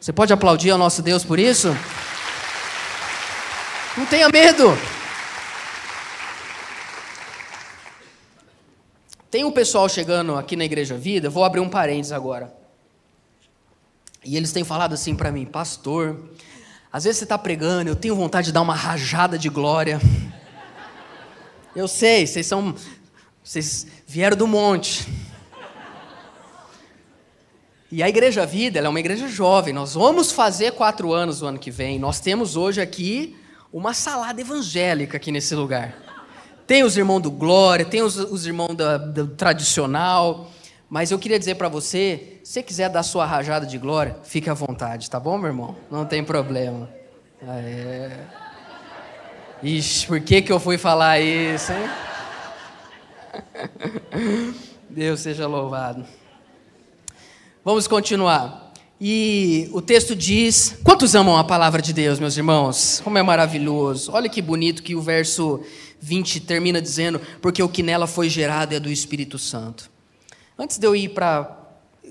Você 0.00 0.12
pode 0.12 0.32
aplaudir 0.32 0.70
ao 0.70 0.78
nosso 0.78 1.00
Deus 1.00 1.24
por 1.24 1.38
isso? 1.38 1.76
Não 3.96 4.06
tenha 4.06 4.28
medo. 4.28 4.76
Tem 9.30 9.44
um 9.44 9.50
pessoal 9.50 9.88
chegando 9.90 10.36
aqui 10.36 10.56
na 10.56 10.64
Igreja 10.64 10.96
Vida, 10.96 11.28
vou 11.28 11.44
abrir 11.44 11.60
um 11.60 11.68
parênteses 11.68 12.12
agora. 12.12 12.50
E 14.24 14.36
eles 14.36 14.52
têm 14.52 14.64
falado 14.64 14.94
assim 14.94 15.14
para 15.14 15.30
mim, 15.30 15.44
pastor, 15.44 16.30
às 16.90 17.04
vezes 17.04 17.18
você 17.18 17.24
está 17.24 17.36
pregando, 17.36 17.90
eu 17.90 17.96
tenho 17.96 18.16
vontade 18.16 18.46
de 18.46 18.52
dar 18.52 18.62
uma 18.62 18.74
rajada 18.74 19.38
de 19.38 19.50
glória. 19.50 20.00
Eu 21.76 21.86
sei, 21.86 22.26
vocês 22.26 22.46
são. 22.46 22.74
Vocês 23.44 23.86
vieram 24.06 24.36
do 24.36 24.46
monte. 24.46 25.06
E 27.92 28.02
a 28.02 28.08
Igreja 28.08 28.46
Vida, 28.46 28.80
é 28.80 28.88
uma 28.88 29.00
igreja 29.00 29.28
jovem. 29.28 29.72
Nós 29.72 29.94
vamos 29.94 30.32
fazer 30.32 30.72
quatro 30.72 31.12
anos 31.12 31.40
o 31.40 31.46
ano 31.46 31.58
que 31.58 31.70
vem. 31.70 31.98
Nós 31.98 32.18
temos 32.20 32.56
hoje 32.56 32.80
aqui 32.80 33.36
uma 33.72 33.92
salada 33.94 34.40
evangélica 34.40 35.18
aqui 35.18 35.30
nesse 35.30 35.54
lugar. 35.54 36.07
Tem 36.68 36.84
os 36.84 36.98
irmãos 36.98 37.20
do 37.20 37.30
Glória, 37.30 37.82
tem 37.82 38.02
os, 38.02 38.16
os 38.16 38.46
irmãos 38.46 38.74
da, 38.74 38.98
do 38.98 39.28
tradicional. 39.28 40.50
Mas 40.86 41.10
eu 41.10 41.18
queria 41.18 41.38
dizer 41.38 41.54
para 41.54 41.66
você, 41.66 42.40
se 42.44 42.52
você 42.52 42.62
quiser 42.62 42.90
dar 42.90 43.02
sua 43.02 43.24
rajada 43.24 43.64
de 43.64 43.78
glória, 43.78 44.18
fique 44.22 44.50
à 44.50 44.54
vontade, 44.54 45.08
tá 45.08 45.18
bom, 45.18 45.38
meu 45.38 45.48
irmão? 45.48 45.74
Não 45.90 46.04
tem 46.04 46.22
problema. 46.22 46.88
É... 47.42 48.10
Ixi, 49.62 50.06
por 50.06 50.20
que, 50.20 50.42
que 50.42 50.52
eu 50.52 50.60
fui 50.60 50.76
falar 50.76 51.18
isso, 51.18 51.72
hein? 51.72 51.88
Deus 54.90 55.20
seja 55.20 55.46
louvado. 55.46 56.04
Vamos 57.64 57.86
continuar. 57.86 58.72
E 59.00 59.70
o 59.72 59.80
texto 59.80 60.14
diz: 60.14 60.76
Quantos 60.82 61.14
amam 61.14 61.36
a 61.36 61.44
palavra 61.44 61.80
de 61.80 61.92
Deus, 61.92 62.18
meus 62.18 62.36
irmãos? 62.36 63.00
Como 63.04 63.16
é 63.16 63.22
maravilhoso. 63.22 64.10
Olha 64.12 64.28
que 64.28 64.42
bonito 64.42 64.82
que 64.82 64.96
o 64.96 65.00
verso 65.00 65.62
20 66.00 66.40
termina 66.40 66.80
dizendo: 66.80 67.20
Porque 67.40 67.62
o 67.62 67.68
que 67.68 67.82
nela 67.82 68.06
foi 68.06 68.28
gerado 68.28 68.74
é 68.74 68.80
do 68.80 68.90
Espírito 68.90 69.38
Santo. 69.38 69.90
Antes 70.58 70.78
de 70.78 70.86
eu 70.86 70.94
ir 70.94 71.10
para 71.10 71.56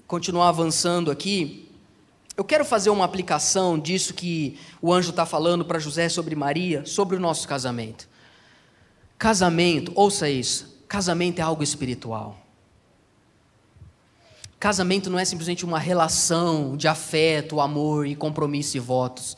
continuar 0.05 0.49
avançando 0.49 1.11
aqui, 1.11 1.69
eu 2.35 2.43
quero 2.43 2.63
fazer 2.63 2.89
uma 2.89 3.03
aplicação 3.03 3.79
disso 3.79 4.13
que 4.13 4.59
o 4.81 4.93
anjo 4.93 5.09
está 5.09 5.25
falando 5.25 5.65
para 5.65 5.79
José 5.79 6.07
sobre 6.07 6.35
Maria, 6.35 6.85
sobre 6.85 7.15
o 7.15 7.19
nosso 7.19 7.47
casamento. 7.47 8.07
Casamento, 9.17 9.91
ouça 9.95 10.29
isso: 10.29 10.83
casamento 10.87 11.39
é 11.39 11.41
algo 11.41 11.63
espiritual. 11.63 12.37
Casamento 14.59 15.09
não 15.09 15.19
é 15.19 15.25
simplesmente 15.25 15.63
uma 15.65 15.77
relação 15.77 16.75
de 16.75 16.87
afeto, 16.87 17.61
amor 17.61 18.07
e 18.07 18.15
compromisso 18.15 18.75
e 18.75 18.79
votos. 18.79 19.37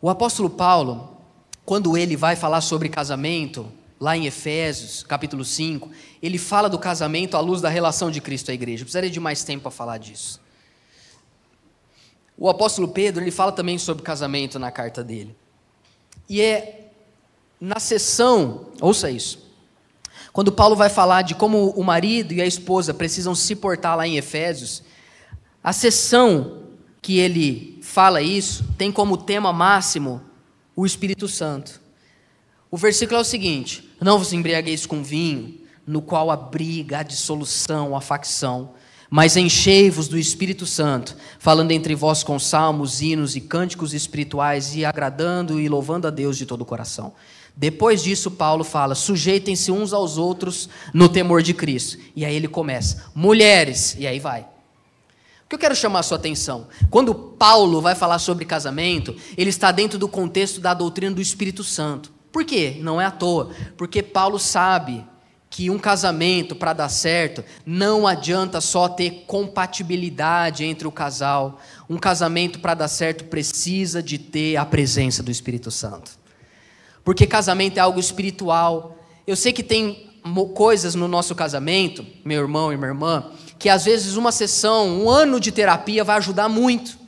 O 0.00 0.08
apóstolo 0.08 0.48
Paulo, 0.48 1.17
quando 1.68 1.98
ele 1.98 2.16
vai 2.16 2.34
falar 2.34 2.62
sobre 2.62 2.88
casamento, 2.88 3.70
lá 4.00 4.16
em 4.16 4.24
Efésios, 4.24 5.02
capítulo 5.02 5.44
5, 5.44 5.90
ele 6.22 6.38
fala 6.38 6.66
do 6.66 6.78
casamento 6.78 7.36
à 7.36 7.40
luz 7.40 7.60
da 7.60 7.68
relação 7.68 8.10
de 8.10 8.22
Cristo 8.22 8.50
à 8.50 8.54
igreja. 8.54 8.80
Eu 8.80 8.86
precisaria 8.86 9.10
de 9.10 9.20
mais 9.20 9.44
tempo 9.44 9.64
para 9.64 9.70
falar 9.70 9.98
disso. 9.98 10.40
O 12.38 12.48
apóstolo 12.48 12.88
Pedro, 12.88 13.22
ele 13.22 13.30
fala 13.30 13.52
também 13.52 13.76
sobre 13.76 14.02
casamento 14.02 14.58
na 14.58 14.70
carta 14.70 15.04
dele. 15.04 15.36
E 16.26 16.40
é 16.40 16.88
na 17.60 17.78
sessão, 17.78 18.68
ouça 18.80 19.10
isso. 19.10 19.46
Quando 20.32 20.50
Paulo 20.50 20.74
vai 20.74 20.88
falar 20.88 21.20
de 21.20 21.34
como 21.34 21.68
o 21.72 21.84
marido 21.84 22.32
e 22.32 22.40
a 22.40 22.46
esposa 22.46 22.94
precisam 22.94 23.34
se 23.34 23.54
portar 23.54 23.94
lá 23.94 24.08
em 24.08 24.16
Efésios, 24.16 24.82
a 25.62 25.74
sessão 25.74 26.62
que 27.02 27.18
ele 27.18 27.78
fala 27.82 28.22
isso 28.22 28.64
tem 28.78 28.90
como 28.90 29.18
tema 29.18 29.52
máximo 29.52 30.26
o 30.78 30.86
Espírito 30.86 31.26
Santo. 31.26 31.80
O 32.70 32.76
versículo 32.76 33.18
é 33.18 33.20
o 33.20 33.24
seguinte: 33.24 33.90
Não 34.00 34.16
vos 34.16 34.32
embriagueis 34.32 34.86
com 34.86 35.02
vinho, 35.02 35.58
no 35.84 36.00
qual 36.00 36.30
abriga 36.30 36.98
a 36.98 37.02
dissolução, 37.02 37.96
a 37.96 38.00
facção, 38.00 38.74
mas 39.10 39.36
enchei-vos 39.36 40.06
do 40.06 40.16
Espírito 40.16 40.66
Santo, 40.66 41.16
falando 41.40 41.72
entre 41.72 41.96
vós 41.96 42.22
com 42.22 42.38
salmos, 42.38 43.02
hinos 43.02 43.34
e 43.34 43.40
cânticos 43.40 43.92
espirituais, 43.92 44.76
e 44.76 44.84
agradando 44.84 45.60
e 45.60 45.68
louvando 45.68 46.06
a 46.06 46.10
Deus 46.10 46.38
de 46.38 46.46
todo 46.46 46.60
o 46.60 46.66
coração. 46.66 47.12
Depois 47.56 48.00
disso, 48.00 48.30
Paulo 48.30 48.62
fala: 48.62 48.94
sujeitem-se 48.94 49.72
uns 49.72 49.92
aos 49.92 50.16
outros 50.16 50.68
no 50.94 51.08
temor 51.08 51.42
de 51.42 51.54
Cristo. 51.54 51.98
E 52.14 52.24
aí 52.24 52.36
ele 52.36 52.46
começa: 52.46 53.06
mulheres, 53.16 53.96
e 53.98 54.06
aí 54.06 54.20
vai. 54.20 54.46
Que 55.48 55.54
eu 55.54 55.58
quero 55.58 55.74
chamar 55.74 56.00
a 56.00 56.02
sua 56.02 56.18
atenção? 56.18 56.68
Quando 56.90 57.14
Paulo 57.14 57.80
vai 57.80 57.94
falar 57.94 58.18
sobre 58.18 58.44
casamento, 58.44 59.16
ele 59.36 59.48
está 59.48 59.72
dentro 59.72 59.98
do 59.98 60.06
contexto 60.06 60.60
da 60.60 60.74
doutrina 60.74 61.14
do 61.14 61.22
Espírito 61.22 61.64
Santo. 61.64 62.12
Por 62.30 62.44
quê? 62.44 62.76
Não 62.80 63.00
é 63.00 63.06
à 63.06 63.10
toa. 63.10 63.50
Porque 63.76 64.02
Paulo 64.02 64.38
sabe 64.38 65.06
que 65.48 65.70
um 65.70 65.78
casamento, 65.78 66.54
para 66.54 66.74
dar 66.74 66.90
certo, 66.90 67.42
não 67.64 68.06
adianta 68.06 68.60
só 68.60 68.90
ter 68.90 69.24
compatibilidade 69.26 70.64
entre 70.64 70.86
o 70.86 70.92
casal. 70.92 71.58
Um 71.88 71.96
casamento, 71.96 72.58
para 72.58 72.74
dar 72.74 72.88
certo, 72.88 73.24
precisa 73.24 74.02
de 74.02 74.18
ter 74.18 74.56
a 74.56 74.66
presença 74.66 75.22
do 75.22 75.30
Espírito 75.30 75.70
Santo. 75.70 76.10
Porque 77.02 77.26
casamento 77.26 77.78
é 77.78 77.80
algo 77.80 77.98
espiritual. 77.98 78.98
Eu 79.26 79.34
sei 79.34 79.54
que 79.54 79.62
tem 79.62 80.10
coisas 80.54 80.94
no 80.94 81.08
nosso 81.08 81.34
casamento, 81.34 82.04
meu 82.22 82.42
irmão 82.42 82.70
e 82.70 82.76
minha 82.76 82.88
irmã, 82.88 83.30
que 83.58 83.68
às 83.68 83.84
vezes 83.84 84.16
uma 84.16 84.30
sessão, 84.30 84.88
um 85.02 85.10
ano 85.10 85.40
de 85.40 85.50
terapia 85.50 86.04
vai 86.04 86.16
ajudar 86.16 86.48
muito. 86.48 86.98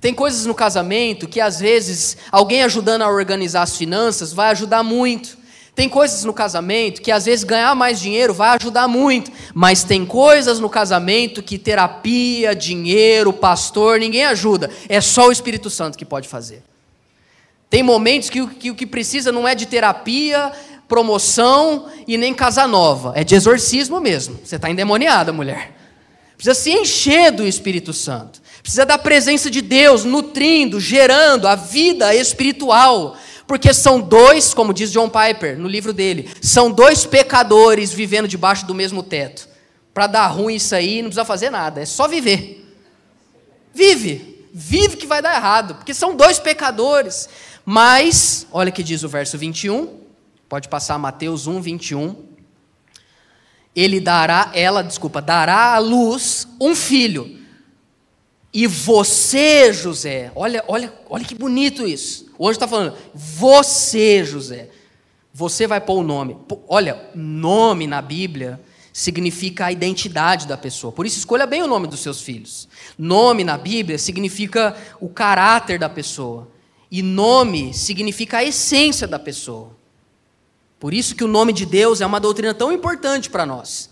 Tem 0.00 0.14
coisas 0.14 0.46
no 0.46 0.54
casamento 0.54 1.26
que 1.26 1.40
às 1.40 1.58
vezes 1.58 2.16
alguém 2.30 2.62
ajudando 2.62 3.02
a 3.02 3.08
organizar 3.08 3.62
as 3.62 3.76
finanças 3.76 4.32
vai 4.32 4.50
ajudar 4.50 4.82
muito. 4.82 5.36
Tem 5.74 5.88
coisas 5.88 6.24
no 6.24 6.32
casamento 6.32 7.02
que 7.02 7.12
às 7.12 7.26
vezes 7.26 7.44
ganhar 7.44 7.74
mais 7.74 8.00
dinheiro 8.00 8.32
vai 8.32 8.56
ajudar 8.56 8.88
muito, 8.88 9.30
mas 9.52 9.84
tem 9.84 10.06
coisas 10.06 10.58
no 10.58 10.70
casamento 10.70 11.42
que 11.42 11.58
terapia, 11.58 12.54
dinheiro, 12.54 13.32
pastor, 13.32 13.98
ninguém 13.98 14.24
ajuda. 14.24 14.70
É 14.88 15.00
só 15.02 15.28
o 15.28 15.32
Espírito 15.32 15.68
Santo 15.68 15.98
que 15.98 16.04
pode 16.04 16.28
fazer. 16.28 16.62
Tem 17.68 17.82
momentos 17.82 18.30
que, 18.30 18.46
que 18.46 18.70
o 18.70 18.74
que 18.74 18.86
precisa 18.86 19.30
não 19.30 19.46
é 19.46 19.54
de 19.54 19.66
terapia, 19.66 20.50
promoção 20.88 21.86
e 22.06 22.16
nem 22.16 22.32
casa 22.32 22.66
nova, 22.66 23.12
é 23.14 23.24
de 23.24 23.34
exorcismo 23.34 24.00
mesmo. 24.00 24.38
Você 24.42 24.56
está 24.56 24.70
endemoniada, 24.70 25.32
mulher. 25.32 25.74
Precisa 26.36 26.54
se 26.54 26.70
encher 26.70 27.32
do 27.32 27.46
Espírito 27.46 27.92
Santo. 27.92 28.40
Precisa 28.60 28.84
da 28.84 28.98
presença 28.98 29.50
de 29.50 29.62
Deus 29.62 30.04
nutrindo, 30.04 30.78
gerando 30.80 31.46
a 31.48 31.54
vida 31.54 32.14
espiritual. 32.14 33.16
Porque 33.46 33.72
são 33.72 34.00
dois, 34.00 34.52
como 34.52 34.74
diz 34.74 34.92
John 34.92 35.08
Piper 35.08 35.58
no 35.58 35.68
livro 35.68 35.92
dele, 35.92 36.28
são 36.42 36.70
dois 36.70 37.06
pecadores 37.06 37.92
vivendo 37.92 38.26
debaixo 38.26 38.66
do 38.66 38.74
mesmo 38.74 39.02
teto. 39.02 39.48
Para 39.94 40.08
dar 40.08 40.26
ruim 40.26 40.56
isso 40.56 40.74
aí, 40.74 40.96
não 41.00 41.08
precisa 41.08 41.24
fazer 41.24 41.48
nada, 41.48 41.80
é 41.80 41.86
só 41.86 42.08
viver. 42.08 42.62
Vive, 43.72 44.46
vive 44.52 44.96
que 44.96 45.06
vai 45.06 45.22
dar 45.22 45.34
errado, 45.34 45.76
porque 45.76 45.94
são 45.94 46.16
dois 46.16 46.38
pecadores. 46.38 47.28
Mas, 47.64 48.46
olha 48.52 48.72
que 48.72 48.82
diz 48.82 49.02
o 49.02 49.08
verso 49.08 49.38
21, 49.38 50.00
pode 50.48 50.68
passar 50.68 50.98
Mateus 50.98 51.46
1, 51.46 51.60
21. 51.60 52.16
Ele 53.76 54.00
dará, 54.00 54.50
ela, 54.54 54.82
desculpa, 54.82 55.20
dará 55.20 55.74
à 55.74 55.78
luz 55.78 56.48
um 56.58 56.74
filho. 56.74 57.38
E 58.52 58.66
você, 58.66 59.70
José, 59.70 60.32
olha, 60.34 60.64
olha, 60.66 60.90
olha 61.10 61.24
que 61.26 61.34
bonito 61.34 61.86
isso. 61.86 62.24
Anjo 62.40 62.52
está 62.52 62.66
falando, 62.66 62.96
você, 63.14 64.24
José, 64.24 64.70
você 65.30 65.66
vai 65.66 65.78
pôr 65.78 65.98
o 65.98 66.02
nome. 66.02 66.38
Olha, 66.66 67.10
nome 67.14 67.86
na 67.86 68.00
Bíblia 68.00 68.58
significa 68.94 69.66
a 69.66 69.72
identidade 69.72 70.46
da 70.46 70.56
pessoa. 70.56 70.90
Por 70.90 71.04
isso, 71.04 71.18
escolha 71.18 71.46
bem 71.46 71.62
o 71.62 71.66
nome 71.66 71.86
dos 71.86 72.00
seus 72.00 72.22
filhos. 72.22 72.66
Nome 72.96 73.44
na 73.44 73.58
Bíblia 73.58 73.98
significa 73.98 74.74
o 74.98 75.10
caráter 75.10 75.78
da 75.78 75.90
pessoa. 75.90 76.48
E 76.90 77.02
nome 77.02 77.74
significa 77.74 78.38
a 78.38 78.44
essência 78.44 79.06
da 79.06 79.18
pessoa. 79.18 79.75
Por 80.78 80.92
isso 80.92 81.14
que 81.14 81.24
o 81.24 81.28
nome 81.28 81.52
de 81.52 81.64
Deus 81.64 82.00
é 82.00 82.06
uma 82.06 82.20
doutrina 82.20 82.52
tão 82.52 82.70
importante 82.70 83.30
para 83.30 83.46
nós. 83.46 83.90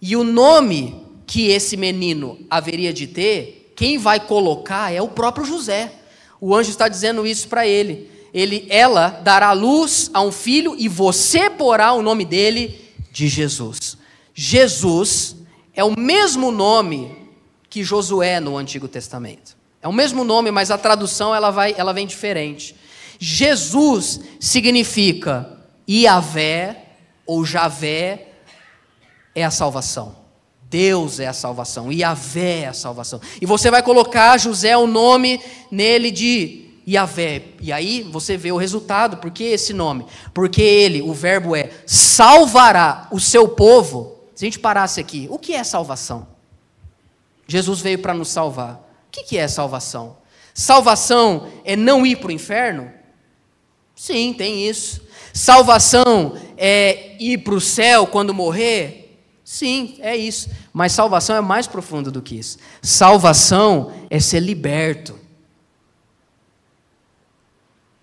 E 0.00 0.16
o 0.16 0.22
nome 0.22 1.04
que 1.26 1.48
esse 1.48 1.76
menino 1.76 2.38
haveria 2.48 2.92
de 2.92 3.06
ter, 3.06 3.72
quem 3.74 3.98
vai 3.98 4.20
colocar 4.20 4.92
é 4.92 5.02
o 5.02 5.08
próprio 5.08 5.44
José. 5.44 5.92
O 6.40 6.54
anjo 6.54 6.70
está 6.70 6.88
dizendo 6.88 7.26
isso 7.26 7.48
para 7.48 7.66
ele. 7.66 8.10
Ele, 8.32 8.66
ela 8.68 9.08
dará 9.08 9.52
luz 9.52 10.10
a 10.12 10.20
um 10.20 10.30
filho 10.30 10.76
e 10.78 10.88
você 10.88 11.50
porá 11.50 11.92
o 11.92 12.02
nome 12.02 12.24
dele 12.24 12.80
de 13.10 13.28
Jesus. 13.28 13.96
Jesus 14.34 15.36
é 15.74 15.82
o 15.82 15.98
mesmo 15.98 16.50
nome 16.50 17.16
que 17.68 17.82
Josué 17.82 18.38
no 18.38 18.56
Antigo 18.56 18.86
Testamento. 18.86 19.56
É 19.82 19.88
o 19.88 19.92
mesmo 19.92 20.24
nome, 20.24 20.50
mas 20.50 20.70
a 20.70 20.78
tradução 20.78 21.34
ela 21.34 21.50
vai, 21.50 21.74
ela 21.76 21.92
vem 21.92 22.06
diferente. 22.06 22.76
Jesus 23.18 24.20
significa 24.38 25.55
Iavé 25.88 26.84
ou 27.26 27.44
Javé 27.44 28.28
é 29.34 29.44
a 29.44 29.50
salvação. 29.50 30.16
Deus 30.68 31.20
é 31.20 31.26
a 31.26 31.32
salvação, 31.32 31.92
Iavé 31.92 32.62
é 32.62 32.66
a 32.68 32.72
salvação. 32.72 33.20
E 33.40 33.46
você 33.46 33.70
vai 33.70 33.82
colocar 33.82 34.36
José 34.36 34.76
o 34.76 34.86
nome 34.86 35.40
nele 35.70 36.10
de 36.10 36.66
Iavé. 36.86 37.42
E 37.60 37.72
aí 37.72 38.02
você 38.02 38.36
vê 38.36 38.50
o 38.50 38.56
resultado. 38.56 39.18
Por 39.18 39.30
que 39.30 39.44
esse 39.44 39.72
nome? 39.72 40.06
Porque 40.34 40.62
ele, 40.62 41.02
o 41.02 41.12
verbo 41.12 41.54
é 41.54 41.70
salvará 41.86 43.08
o 43.10 43.20
seu 43.20 43.48
povo. 43.48 44.16
Se 44.34 44.44
a 44.44 44.46
gente 44.46 44.58
parasse 44.58 45.00
aqui, 45.00 45.26
o 45.30 45.38
que 45.38 45.54
é 45.54 45.62
salvação? 45.64 46.28
Jesus 47.46 47.80
veio 47.80 48.00
para 48.00 48.14
nos 48.14 48.28
salvar. 48.28 48.74
O 49.08 49.10
que 49.10 49.38
é 49.38 49.48
salvação? 49.48 50.16
Salvação 50.52 51.48
é 51.64 51.76
não 51.76 52.04
ir 52.04 52.16
para 52.16 52.28
o 52.28 52.32
inferno? 52.32 52.90
Sim, 53.94 54.32
tem 54.32 54.68
isso. 54.68 55.05
Salvação 55.36 56.34
é 56.56 57.14
ir 57.22 57.44
para 57.44 57.52
o 57.52 57.60
céu 57.60 58.06
quando 58.06 58.32
morrer? 58.32 59.20
Sim, 59.44 59.96
é 60.00 60.16
isso. 60.16 60.48
Mas 60.72 60.92
salvação 60.92 61.36
é 61.36 61.42
mais 61.42 61.66
profundo 61.66 62.10
do 62.10 62.22
que 62.22 62.36
isso. 62.36 62.56
Salvação 62.80 63.92
é 64.08 64.18
ser 64.18 64.40
liberto 64.40 65.20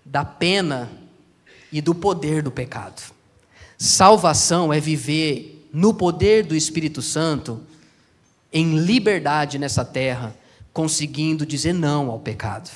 da 0.04 0.24
pena 0.24 0.88
e 1.72 1.80
do 1.80 1.92
poder 1.92 2.40
do 2.40 2.52
pecado. 2.52 3.02
Salvação 3.76 4.72
é 4.72 4.78
viver 4.78 5.68
no 5.72 5.92
poder 5.92 6.46
do 6.46 6.54
Espírito 6.54 7.02
Santo, 7.02 7.60
em 8.52 8.78
liberdade 8.78 9.58
nessa 9.58 9.84
terra, 9.84 10.36
conseguindo 10.72 11.44
dizer 11.44 11.72
não 11.72 12.12
ao 12.12 12.20
pecado. 12.20 12.70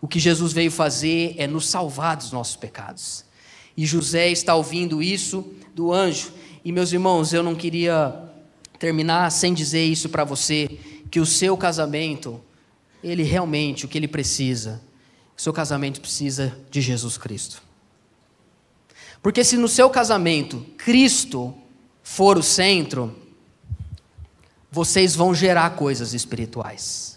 O 0.00 0.08
que 0.08 0.18
Jesus 0.18 0.52
veio 0.52 0.72
fazer 0.72 1.36
é 1.38 1.46
nos 1.46 1.68
salvar 1.68 2.16
dos 2.16 2.32
nossos 2.32 2.56
pecados. 2.56 3.27
E 3.78 3.86
José 3.86 4.28
está 4.28 4.56
ouvindo 4.56 5.00
isso 5.00 5.54
do 5.72 5.92
anjo. 5.92 6.32
E 6.64 6.72
meus 6.72 6.92
irmãos, 6.92 7.32
eu 7.32 7.44
não 7.44 7.54
queria 7.54 8.28
terminar 8.76 9.30
sem 9.30 9.54
dizer 9.54 9.84
isso 9.84 10.08
para 10.08 10.24
você, 10.24 10.80
que 11.08 11.20
o 11.20 11.24
seu 11.24 11.56
casamento, 11.56 12.40
ele 13.04 13.22
realmente, 13.22 13.84
o 13.84 13.88
que 13.88 13.96
ele 13.96 14.08
precisa, 14.08 14.82
o 15.36 15.40
seu 15.40 15.52
casamento 15.52 16.00
precisa 16.00 16.58
de 16.72 16.80
Jesus 16.80 17.16
Cristo. 17.16 17.62
Porque 19.22 19.44
se 19.44 19.56
no 19.56 19.68
seu 19.68 19.88
casamento 19.88 20.66
Cristo 20.76 21.54
for 22.02 22.36
o 22.36 22.42
centro, 22.42 23.16
vocês 24.72 25.14
vão 25.14 25.32
gerar 25.32 25.70
coisas 25.76 26.14
espirituais. 26.14 27.16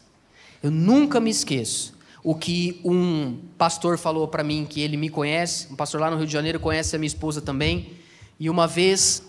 Eu 0.61 0.69
nunca 0.69 1.19
me 1.19 1.31
esqueço 1.31 1.95
o 2.23 2.35
que 2.35 2.79
um 2.83 3.37
pastor 3.57 3.97
falou 3.97 4.27
para 4.27 4.43
mim, 4.43 4.65
que 4.69 4.81
ele 4.81 4.97
me 4.97 5.09
conhece, 5.09 5.67
um 5.71 5.75
pastor 5.75 5.99
lá 5.99 6.11
no 6.11 6.17
Rio 6.17 6.27
de 6.27 6.33
Janeiro 6.33 6.59
conhece 6.59 6.95
a 6.95 6.99
minha 6.99 7.07
esposa 7.07 7.41
também, 7.41 7.93
e 8.39 8.49
uma 8.49 8.67
vez, 8.67 9.23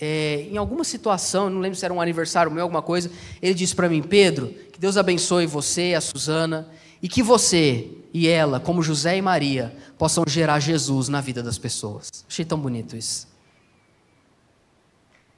é, 0.00 0.46
em 0.50 0.56
alguma 0.56 0.84
situação, 0.84 1.50
não 1.50 1.60
lembro 1.60 1.78
se 1.78 1.84
era 1.84 1.92
um 1.92 2.00
aniversário 2.00 2.50
meu, 2.50 2.62
alguma 2.62 2.82
coisa, 2.82 3.10
ele 3.40 3.54
disse 3.54 3.74
para 3.74 3.88
mim, 3.88 4.02
Pedro, 4.02 4.48
que 4.72 4.78
Deus 4.78 4.96
abençoe 4.96 5.46
você, 5.46 5.94
a 5.94 6.00
Suzana, 6.00 6.68
e 7.02 7.08
que 7.08 7.22
você 7.22 7.88
e 8.12 8.26
ela, 8.26 8.58
como 8.58 8.82
José 8.82 9.16
e 9.16 9.22
Maria, 9.22 9.74
possam 9.98 10.24
gerar 10.26 10.60
Jesus 10.60 11.08
na 11.08 11.20
vida 11.20 11.42
das 11.42 11.58
pessoas. 11.58 12.08
Achei 12.28 12.44
tão 12.44 12.58
bonito 12.58 12.96
isso. 12.96 13.28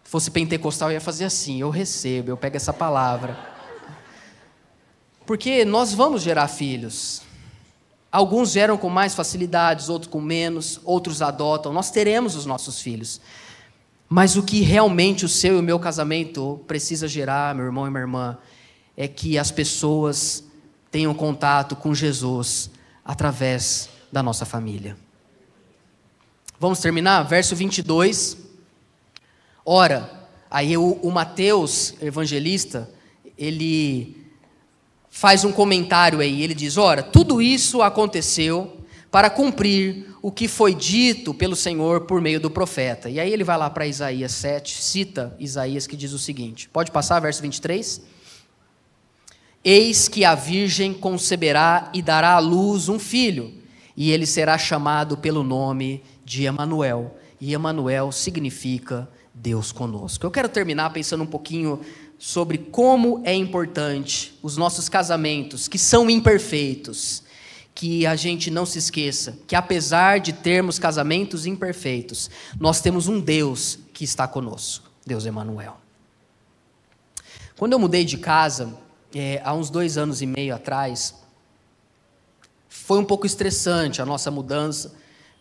Se 0.04 0.10
fosse 0.10 0.30
pentecostal, 0.30 0.90
eu 0.90 0.94
ia 0.94 1.00
fazer 1.00 1.24
assim: 1.24 1.60
eu 1.60 1.70
recebo, 1.70 2.30
eu 2.30 2.36
pego 2.36 2.56
essa 2.56 2.72
palavra. 2.72 3.36
Porque 5.30 5.64
nós 5.64 5.94
vamos 5.94 6.22
gerar 6.22 6.48
filhos. 6.48 7.22
Alguns 8.10 8.50
geram 8.50 8.76
com 8.76 8.88
mais 8.88 9.14
facilidades, 9.14 9.88
outros 9.88 10.10
com 10.10 10.20
menos, 10.20 10.80
outros 10.82 11.22
adotam. 11.22 11.72
Nós 11.72 11.88
teremos 11.92 12.34
os 12.34 12.46
nossos 12.46 12.82
filhos. 12.82 13.20
Mas 14.08 14.34
o 14.34 14.42
que 14.42 14.60
realmente 14.62 15.24
o 15.24 15.28
seu 15.28 15.54
e 15.54 15.60
o 15.60 15.62
meu 15.62 15.78
casamento 15.78 16.60
precisa 16.66 17.06
gerar, 17.06 17.54
meu 17.54 17.64
irmão 17.64 17.86
e 17.86 17.90
minha 17.90 18.00
irmã, 18.00 18.38
é 18.96 19.06
que 19.06 19.38
as 19.38 19.52
pessoas 19.52 20.42
tenham 20.90 21.14
contato 21.14 21.76
com 21.76 21.94
Jesus 21.94 22.68
através 23.04 23.88
da 24.10 24.24
nossa 24.24 24.44
família. 24.44 24.96
Vamos 26.58 26.80
terminar? 26.80 27.22
Verso 27.22 27.54
22. 27.54 28.36
Ora, 29.64 30.10
aí 30.50 30.76
o, 30.76 30.94
o 30.94 31.12
Mateus, 31.12 31.94
evangelista, 32.02 32.90
ele 33.38 34.19
faz 35.20 35.44
um 35.44 35.52
comentário 35.52 36.20
aí. 36.20 36.42
Ele 36.42 36.54
diz: 36.54 36.78
Ora, 36.78 37.02
tudo 37.02 37.42
isso 37.42 37.82
aconteceu 37.82 38.78
para 39.10 39.28
cumprir 39.28 40.06
o 40.22 40.32
que 40.32 40.48
foi 40.48 40.74
dito 40.74 41.34
pelo 41.34 41.54
Senhor 41.54 42.06
por 42.06 42.22
meio 42.22 42.40
do 42.40 42.50
profeta. 42.50 43.10
E 43.10 43.20
aí 43.20 43.30
ele 43.30 43.44
vai 43.44 43.58
lá 43.58 43.68
para 43.68 43.86
Isaías 43.86 44.32
7, 44.32 44.82
cita 44.82 45.36
Isaías 45.38 45.86
que 45.86 45.94
diz 45.94 46.14
o 46.14 46.18
seguinte: 46.18 46.70
pode 46.70 46.90
passar, 46.90 47.20
verso 47.20 47.42
23? 47.42 48.00
Eis 49.62 50.08
que 50.08 50.24
a 50.24 50.34
virgem 50.34 50.94
conceberá 50.94 51.90
e 51.92 52.00
dará 52.00 52.32
à 52.32 52.38
luz 52.38 52.88
um 52.88 52.98
filho, 52.98 53.52
e 53.94 54.10
ele 54.10 54.24
será 54.24 54.56
chamado 54.56 55.18
pelo 55.18 55.44
nome 55.44 56.02
de 56.24 56.46
Emanuel. 56.46 57.14
E 57.38 57.52
Emanuel 57.52 58.10
significa 58.10 59.06
Deus 59.34 59.70
conosco. 59.70 60.24
Eu 60.24 60.30
quero 60.30 60.48
terminar 60.48 60.90
pensando 60.94 61.24
um 61.24 61.26
pouquinho 61.26 61.80
sobre 62.22 62.58
como 62.58 63.22
é 63.24 63.34
importante 63.34 64.38
os 64.42 64.58
nossos 64.58 64.90
casamentos, 64.90 65.66
que 65.66 65.78
são 65.78 66.10
imperfeitos, 66.10 67.22
que 67.74 68.04
a 68.06 68.14
gente 68.14 68.50
não 68.50 68.66
se 68.66 68.78
esqueça 68.78 69.38
que 69.46 69.56
apesar 69.56 70.20
de 70.20 70.34
termos 70.34 70.78
casamentos 70.78 71.46
imperfeitos, 71.46 72.28
nós 72.60 72.82
temos 72.82 73.08
um 73.08 73.18
Deus 73.18 73.78
que 73.94 74.04
está 74.04 74.28
conosco, 74.28 74.90
Deus 75.06 75.24
Emanuel. 75.24 75.78
Quando 77.56 77.72
eu 77.72 77.78
mudei 77.78 78.04
de 78.04 78.18
casa, 78.18 78.76
é, 79.14 79.40
há 79.42 79.54
uns 79.54 79.70
dois 79.70 79.96
anos 79.96 80.20
e 80.20 80.26
meio 80.26 80.54
atrás, 80.54 81.14
foi 82.68 82.98
um 82.98 83.04
pouco 83.04 83.24
estressante 83.24 84.02
a 84.02 84.04
nossa 84.04 84.30
mudança, 84.30 84.94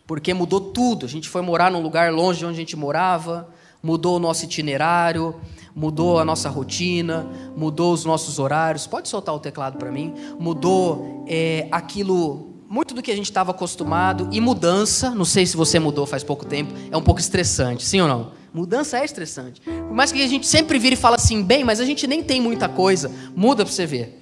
porque 0.08 0.34
mudou 0.34 0.62
tudo. 0.62 1.06
A 1.06 1.10
gente 1.10 1.28
foi 1.28 1.42
morar 1.42 1.70
num 1.70 1.82
lugar 1.82 2.14
longe 2.14 2.40
de 2.40 2.46
onde 2.46 2.56
a 2.56 2.60
gente 2.60 2.78
morava, 2.78 3.54
mudou 3.82 4.18
o 4.18 4.20
nosso 4.20 4.46
itinerário, 4.46 5.36
mudou 5.76 6.20
a 6.20 6.26
nossa 6.26 6.50
rotina, 6.50 7.28
mudou 7.56 7.94
os 7.94 8.06
nossos 8.06 8.40
horários. 8.40 8.86
Pode 8.86 9.08
soltar 9.08 9.34
o 9.34 9.40
teclado 9.40 9.78
para 9.78 9.92
mim? 9.92 10.14
Mudou 10.40 11.24
é, 11.28 11.68
aquilo, 11.72 12.54
muito 12.70 12.94
do 12.94 13.02
que 13.02 13.12
a 13.12 13.16
gente 13.16 13.26
estava 13.26 13.52
acostumado. 13.52 14.28
E 14.32 14.42
mudança, 14.42 15.12
não 15.12 15.26
sei 15.26 15.46
se 15.46 15.56
você 15.56 15.80
mudou 15.80 16.06
faz 16.06 16.24
pouco 16.24 16.46
tempo, 16.46 16.74
é 16.92 16.98
um 16.98 17.02
pouco 17.02 17.20
estressante, 17.20 17.86
sim 17.86 18.02
ou 18.02 18.08
não? 18.08 18.32
Mudança 18.54 18.98
é 18.98 19.06
estressante. 19.06 19.62
Por 19.62 19.94
mais 19.94 20.12
que 20.12 20.22
a 20.24 20.28
gente 20.28 20.48
sempre 20.48 20.80
vire 20.80 20.96
e 20.96 20.98
fala 20.98 21.16
assim, 21.16 21.44
bem, 21.44 21.64
mas 21.64 21.80
a 21.80 21.86
gente 21.86 22.08
nem 22.08 22.24
tem 22.24 22.42
muita 22.42 22.68
coisa. 22.68 23.12
Muda 23.36 23.64
para 23.64 23.72
você 23.72 23.86
ver. 23.86 24.20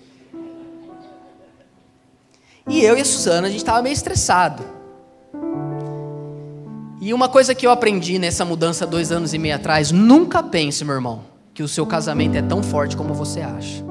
E 2.68 2.82
eu 2.82 2.98
e 2.98 3.02
a 3.02 3.06
Suzana, 3.06 3.48
a 3.48 3.50
gente 3.50 3.62
estava 3.62 3.82
meio 3.82 3.94
estressado. 3.94 4.77
E 7.00 7.14
uma 7.14 7.30
coisa 7.30 7.54
que 7.54 7.66
eu 7.66 7.72
aprendi 7.72 8.18
nessa 8.18 8.44
mudança 8.44 8.86
dois 8.86 9.12
anos 9.12 9.34
e 9.34 9.38
meio 9.38 9.56
atrás: 9.56 9.92
nunca 9.92 10.42
pense, 10.42 10.84
meu 10.84 10.96
irmão, 10.96 11.22
que 11.54 11.62
o 11.62 11.68
seu 11.68 11.86
casamento 11.86 12.36
é 12.36 12.42
tão 12.42 12.64
forte 12.64 12.98
como 12.98 13.14
você 13.14 13.42
acha. 13.42 13.86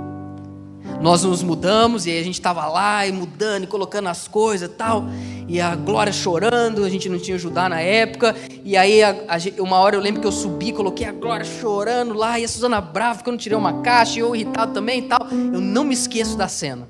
Nós 1.00 1.22
nos 1.22 1.42
mudamos 1.42 2.07
e 2.07 2.11
aí 2.11 2.18
a 2.18 2.24
gente 2.24 2.34
estava 2.34 2.66
lá 2.66 3.07
e 3.07 3.12
mudando 3.12 3.64
e 3.64 3.66
colocando 3.66 4.09
as 4.09 4.26
coisas 4.26 4.68
tal. 4.76 5.04
E 5.46 5.61
a 5.61 5.76
Glória 5.76 6.12
chorando, 6.12 6.84
a 6.84 6.88
gente 6.88 7.09
não 7.09 7.18
tinha 7.18 7.36
ajudar 7.36 7.70
na 7.70 7.80
época. 7.80 8.34
E 8.64 8.76
aí, 8.76 9.02
a, 9.02 9.11
a, 9.11 9.62
uma 9.62 9.76
hora 9.78 9.94
eu 9.94 10.00
lembro 10.00 10.20
que 10.20 10.26
eu 10.26 10.32
subi, 10.32 10.72
coloquei 10.72 11.07
a 11.07 11.12
Glória 11.12 11.44
chorando 11.44 12.14
lá. 12.14 12.40
E 12.40 12.44
a 12.44 12.48
Suzana 12.48 12.80
brava, 12.80 13.16
porque 13.16 13.28
eu 13.28 13.32
não 13.32 13.38
tirei 13.38 13.57
uma 13.57 13.82
caixa. 13.82 14.16
E 14.16 14.20
eu 14.20 14.34
irritado 14.34 14.72
também 14.72 15.00
e 15.00 15.02
tal. 15.02 15.28
Eu 15.30 15.61
não 15.61 15.84
me 15.84 15.94
esqueço 15.94 16.36
da 16.36 16.48
cena. 16.48 16.88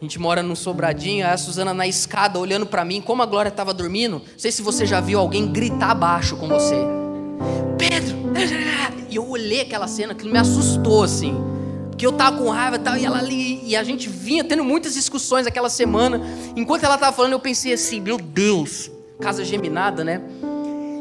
A 0.00 0.04
gente 0.04 0.18
mora 0.18 0.42
num 0.42 0.54
sobradinho, 0.54 1.26
a 1.26 1.36
Suzana 1.36 1.74
na 1.74 1.86
escada 1.86 2.38
olhando 2.38 2.64
para 2.64 2.82
mim, 2.86 3.02
como 3.02 3.22
a 3.22 3.26
Glória 3.26 3.50
estava 3.50 3.74
dormindo. 3.74 4.14
Não 4.14 4.38
sei 4.38 4.50
se 4.50 4.62
você 4.62 4.86
já 4.86 4.98
viu 4.98 5.18
alguém 5.18 5.52
gritar 5.52 5.94
baixo 5.94 6.38
com 6.38 6.48
você. 6.48 6.74
Pedro! 7.76 8.16
E 9.10 9.16
eu 9.16 9.28
olhei 9.28 9.60
aquela 9.60 9.86
cena, 9.86 10.12
aquilo 10.12 10.32
me 10.32 10.38
assustou 10.38 11.02
assim. 11.02 11.34
Porque 11.90 12.06
eu 12.06 12.12
tava 12.12 12.38
com 12.38 12.48
raiva 12.48 12.76
e 12.76 12.78
tal, 12.78 12.96
e 12.96 13.04
ela 13.04 13.18
ali, 13.18 13.60
e 13.62 13.76
a 13.76 13.84
gente 13.84 14.08
vinha 14.08 14.42
tendo 14.42 14.64
muitas 14.64 14.94
discussões 14.94 15.46
aquela 15.46 15.68
semana. 15.68 16.18
Enquanto 16.56 16.84
ela 16.84 16.96
tava 16.96 17.14
falando, 17.14 17.32
eu 17.32 17.40
pensei 17.40 17.74
assim: 17.74 18.00
meu 18.00 18.16
Deus, 18.16 18.90
casa 19.20 19.44
geminada, 19.44 20.02
né? 20.02 20.22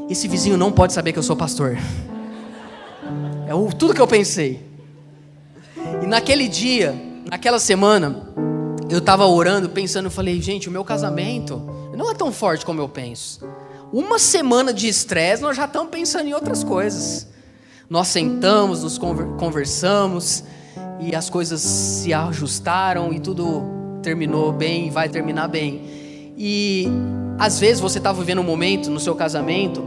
Esse 0.10 0.28
vizinho 0.28 0.58
não 0.58 0.74
pode 0.74 0.92
saber 0.92 1.14
que 1.14 1.20
eu 1.20 1.24
sou 1.24 1.38
pastor. 1.38 1.78
É 3.48 3.76
tudo 3.78 3.94
que 3.94 4.02
eu 4.02 4.08
pensei. 4.08 4.62
E 6.04 6.06
naquele 6.06 6.50
dia, 6.50 6.94
naquela 7.30 7.60
semana, 7.60 8.29
eu 8.90 8.98
estava 8.98 9.26
orando, 9.28 9.70
pensando, 9.70 10.06
eu 10.06 10.12
falei, 10.12 10.42
gente, 10.42 10.68
o 10.68 10.72
meu 10.72 10.84
casamento 10.84 11.62
não 11.96 12.10
é 12.10 12.14
tão 12.14 12.32
forte 12.32 12.66
como 12.66 12.82
eu 12.82 12.90
penso. 12.90 13.48
Uma 13.94 14.18
semana 14.18 14.74
de 14.74 14.88
estresse, 14.88 15.42
nós 15.42 15.56
já 15.56 15.66
estamos 15.66 15.90
pensando 15.90 16.28
em 16.28 16.34
outras 16.34 16.64
coisas. 16.64 17.28
Nós 17.90 18.08
sentamos, 18.08 18.84
nos 18.84 18.98
conversamos 18.98 20.44
e 21.00 21.16
as 21.16 21.30
coisas 21.30 21.62
se 21.62 22.14
ajustaram 22.14 23.14
e 23.14 23.20
tudo 23.20 23.64
terminou 24.02 24.52
bem 24.52 24.88
e 24.88 24.90
vai 24.90 25.08
terminar 25.08 25.48
bem. 25.48 26.34
E 26.38 26.88
às 27.38 27.60
vezes 27.60 27.80
você 27.80 28.00
está 28.00 28.12
vivendo 28.12 28.40
um 28.40 28.44
momento 28.44 28.90
no 28.90 29.00
seu 29.00 29.16
casamento 29.16 29.84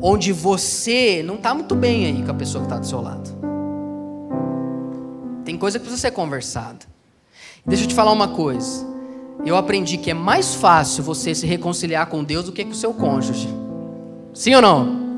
onde 0.00 0.32
você 0.32 1.22
não 1.24 1.36
está 1.36 1.54
muito 1.54 1.74
bem 1.74 2.06
aí 2.06 2.22
com 2.22 2.30
a 2.30 2.34
pessoa 2.34 2.62
que 2.62 2.66
está 2.66 2.78
do 2.78 2.86
seu 2.86 3.00
lado. 3.00 3.30
Tem 5.44 5.56
coisa 5.56 5.78
que 5.78 5.84
precisa 5.84 6.08
ser 6.08 6.10
conversada. 6.12 6.97
Deixa 7.68 7.84
eu 7.84 7.88
te 7.88 7.94
falar 7.94 8.12
uma 8.12 8.28
coisa. 8.28 8.86
Eu 9.44 9.56
aprendi 9.56 9.98
que 9.98 10.10
é 10.10 10.14
mais 10.14 10.54
fácil 10.54 11.04
você 11.04 11.34
se 11.34 11.46
reconciliar 11.46 12.06
com 12.06 12.24
Deus 12.24 12.46
do 12.46 12.52
que 12.52 12.64
com 12.64 12.70
o 12.70 12.74
seu 12.74 12.94
cônjuge. 12.94 13.48
Sim 14.32 14.54
ou 14.54 14.62
não? 14.62 15.08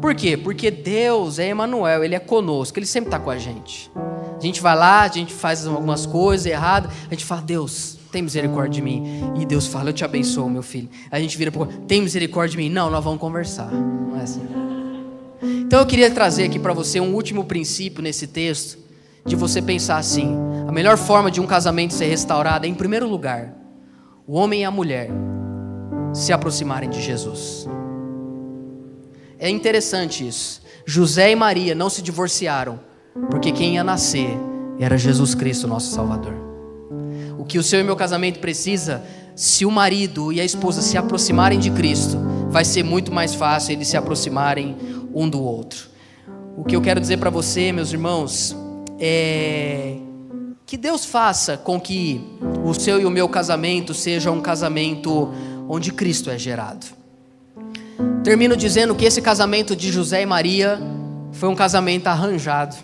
Por 0.00 0.14
quê? 0.14 0.36
Porque 0.36 0.70
Deus 0.70 1.38
é 1.38 1.48
Emmanuel, 1.48 2.04
Ele 2.04 2.14
é 2.14 2.18
conosco, 2.18 2.78
Ele 2.78 2.86
sempre 2.86 3.08
está 3.08 3.18
com 3.18 3.30
a 3.30 3.38
gente. 3.38 3.90
A 4.36 4.40
gente 4.40 4.60
vai 4.60 4.76
lá, 4.76 5.02
a 5.02 5.08
gente 5.08 5.32
faz 5.32 5.66
algumas 5.66 6.04
coisas 6.04 6.44
erradas, 6.44 6.90
a 7.06 7.14
gente 7.14 7.24
fala, 7.24 7.40
Deus, 7.40 7.98
tem 8.12 8.20
misericórdia 8.20 8.72
de 8.72 8.82
mim. 8.82 9.22
E 9.40 9.46
Deus 9.46 9.66
fala, 9.66 9.90
eu 9.90 9.94
te 9.94 10.04
abençoo, 10.04 10.50
meu 10.50 10.62
filho. 10.62 10.88
A 11.10 11.18
gente 11.18 11.38
vira 11.38 11.50
para 11.50 11.66
tem 11.86 12.02
misericórdia 12.02 12.50
de 12.50 12.56
mim? 12.58 12.68
Não, 12.68 12.90
nós 12.90 13.02
vamos 13.02 13.18
conversar. 13.18 13.72
Não 13.72 14.18
é 14.18 14.22
assim. 14.22 14.42
Então 15.42 15.80
eu 15.80 15.86
queria 15.86 16.10
trazer 16.10 16.44
aqui 16.44 16.58
para 16.58 16.74
você 16.74 17.00
um 17.00 17.14
último 17.14 17.44
princípio 17.44 18.02
nesse 18.02 18.26
texto, 18.26 18.78
de 19.24 19.36
você 19.36 19.62
pensar 19.62 19.96
assim: 19.96 20.36
a 20.66 20.72
melhor 20.72 20.96
forma 20.96 21.30
de 21.30 21.40
um 21.40 21.46
casamento 21.46 21.94
ser 21.94 22.06
restaurado 22.06 22.66
é, 22.66 22.68
em 22.68 22.74
primeiro 22.74 23.08
lugar, 23.08 23.54
o 24.26 24.34
homem 24.34 24.62
e 24.62 24.64
a 24.64 24.70
mulher 24.70 25.10
se 26.12 26.32
aproximarem 26.32 26.88
de 26.88 27.00
Jesus. 27.00 27.66
É 29.38 29.48
interessante 29.48 30.26
isso. 30.26 30.62
José 30.86 31.30
e 31.32 31.36
Maria 31.36 31.74
não 31.74 31.90
se 31.90 32.02
divorciaram, 32.02 32.78
porque 33.30 33.52
quem 33.52 33.74
ia 33.74 33.84
nascer 33.84 34.30
era 34.78 34.96
Jesus 34.96 35.34
Cristo, 35.34 35.66
nosso 35.66 35.92
Salvador. 35.92 36.34
O 37.38 37.44
que 37.44 37.58
o 37.58 37.62
seu 37.62 37.80
e 37.80 37.84
meu 37.84 37.96
casamento 37.96 38.38
precisa, 38.38 39.02
se 39.34 39.66
o 39.66 39.70
marido 39.70 40.32
e 40.32 40.40
a 40.40 40.44
esposa 40.44 40.80
se 40.80 40.96
aproximarem 40.96 41.58
de 41.58 41.70
Cristo, 41.70 42.18
vai 42.48 42.64
ser 42.64 42.82
muito 42.82 43.12
mais 43.12 43.34
fácil 43.34 43.72
eles 43.72 43.88
se 43.88 43.96
aproximarem 43.96 44.76
um 45.12 45.28
do 45.28 45.42
outro. 45.42 45.88
O 46.56 46.64
que 46.64 46.76
eu 46.76 46.80
quero 46.80 47.00
dizer 47.00 47.18
para 47.18 47.30
você, 47.30 47.72
meus 47.72 47.92
irmãos, 47.92 48.56
é, 48.98 49.96
que 50.66 50.76
Deus 50.76 51.04
faça 51.04 51.56
com 51.56 51.80
que 51.80 52.20
o 52.64 52.72
seu 52.74 53.00
e 53.00 53.04
o 53.04 53.10
meu 53.10 53.28
casamento 53.28 53.92
seja 53.92 54.30
um 54.30 54.40
casamento 54.40 55.32
onde 55.68 55.92
Cristo 55.92 56.30
é 56.30 56.38
gerado. 56.38 56.86
Termino 58.22 58.56
dizendo 58.56 58.94
que 58.94 59.04
esse 59.04 59.20
casamento 59.20 59.76
de 59.76 59.92
José 59.92 60.22
e 60.22 60.26
Maria 60.26 60.80
foi 61.32 61.48
um 61.48 61.54
casamento 61.54 62.06
arranjado. 62.06 62.76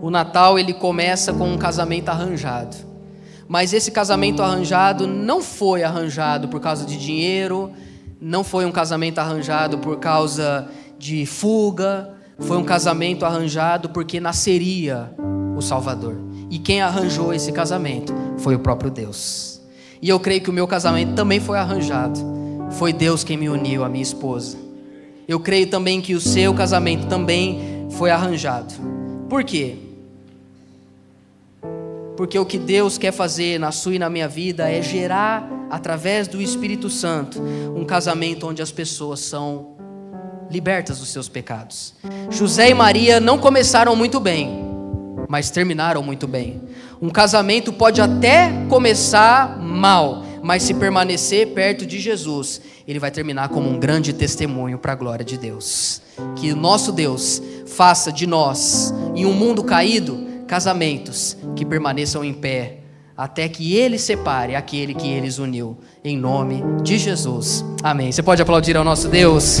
O 0.00 0.10
Natal 0.10 0.58
ele 0.58 0.72
começa 0.72 1.32
com 1.32 1.48
um 1.52 1.58
casamento 1.58 2.08
arranjado. 2.08 2.76
Mas 3.48 3.72
esse 3.72 3.90
casamento 3.90 4.42
arranjado 4.42 5.06
não 5.06 5.42
foi 5.42 5.82
arranjado 5.82 6.48
por 6.48 6.60
causa 6.60 6.84
de 6.84 6.96
dinheiro, 6.96 7.72
não 8.20 8.42
foi 8.42 8.64
um 8.64 8.72
casamento 8.72 9.18
arranjado 9.18 9.78
por 9.78 9.98
causa 9.98 10.68
de 10.98 11.26
fuga, 11.26 12.15
foi 12.38 12.56
um 12.56 12.64
casamento 12.64 13.24
arranjado 13.24 13.88
porque 13.90 14.20
nasceria 14.20 15.12
o 15.56 15.62
Salvador. 15.62 16.16
E 16.50 16.58
quem 16.58 16.80
arranjou 16.80 17.32
esse 17.32 17.50
casamento 17.50 18.14
foi 18.38 18.54
o 18.54 18.58
próprio 18.58 18.90
Deus. 18.90 19.60
E 20.00 20.08
eu 20.08 20.20
creio 20.20 20.40
que 20.40 20.50
o 20.50 20.52
meu 20.52 20.66
casamento 20.66 21.14
também 21.14 21.40
foi 21.40 21.58
arranjado. 21.58 22.20
Foi 22.72 22.92
Deus 22.92 23.24
quem 23.24 23.36
me 23.36 23.48
uniu 23.48 23.84
à 23.84 23.88
minha 23.88 24.02
esposa. 24.02 24.58
Eu 25.26 25.40
creio 25.40 25.68
também 25.68 26.00
que 26.00 26.14
o 26.14 26.20
seu 26.20 26.54
casamento 26.54 27.06
também 27.06 27.86
foi 27.90 28.10
arranjado. 28.10 28.74
Por 29.28 29.42
quê? 29.42 29.76
Porque 32.16 32.38
o 32.38 32.46
que 32.46 32.58
Deus 32.58 32.96
quer 32.96 33.12
fazer 33.12 33.58
na 33.58 33.72
sua 33.72 33.96
e 33.96 33.98
na 33.98 34.08
minha 34.08 34.28
vida 34.28 34.70
é 34.70 34.80
gerar, 34.80 35.48
através 35.70 36.28
do 36.28 36.40
Espírito 36.40 36.88
Santo, 36.88 37.42
um 37.74 37.84
casamento 37.84 38.46
onde 38.46 38.62
as 38.62 38.70
pessoas 38.70 39.20
são 39.20 39.75
libertas 40.50 40.98
dos 40.98 41.08
seus 41.08 41.28
pecados. 41.28 41.94
José 42.30 42.70
e 42.70 42.74
Maria 42.74 43.20
não 43.20 43.38
começaram 43.38 43.94
muito 43.96 44.20
bem, 44.20 44.64
mas 45.28 45.50
terminaram 45.50 46.02
muito 46.02 46.26
bem. 46.26 46.62
Um 47.00 47.10
casamento 47.10 47.72
pode 47.72 48.00
até 48.00 48.50
começar 48.68 49.58
mal, 49.60 50.24
mas 50.42 50.62
se 50.62 50.74
permanecer 50.74 51.48
perto 51.48 51.84
de 51.84 51.98
Jesus, 51.98 52.60
ele 52.86 52.98
vai 52.98 53.10
terminar 53.10 53.48
como 53.48 53.68
um 53.68 53.78
grande 53.78 54.12
testemunho 54.12 54.78
para 54.78 54.92
a 54.92 54.96
glória 54.96 55.24
de 55.24 55.36
Deus. 55.36 56.00
Que 56.36 56.52
o 56.52 56.56
nosso 56.56 56.92
Deus 56.92 57.42
faça 57.66 58.10
de 58.10 58.26
nós, 58.26 58.94
em 59.14 59.26
um 59.26 59.32
mundo 59.32 59.62
caído, 59.62 60.26
casamentos 60.46 61.36
que 61.54 61.64
permaneçam 61.64 62.24
em 62.24 62.32
pé, 62.32 62.78
até 63.16 63.48
que 63.48 63.74
ele 63.74 63.98
separe 63.98 64.54
aquele 64.54 64.94
que 64.94 65.08
eles 65.08 65.38
uniu, 65.38 65.76
em 66.04 66.16
nome 66.16 66.62
de 66.82 66.98
Jesus. 66.98 67.64
Amém. 67.82 68.12
Você 68.12 68.22
pode 68.22 68.40
aplaudir 68.40 68.76
ao 68.76 68.84
nosso 68.84 69.08
Deus? 69.08 69.60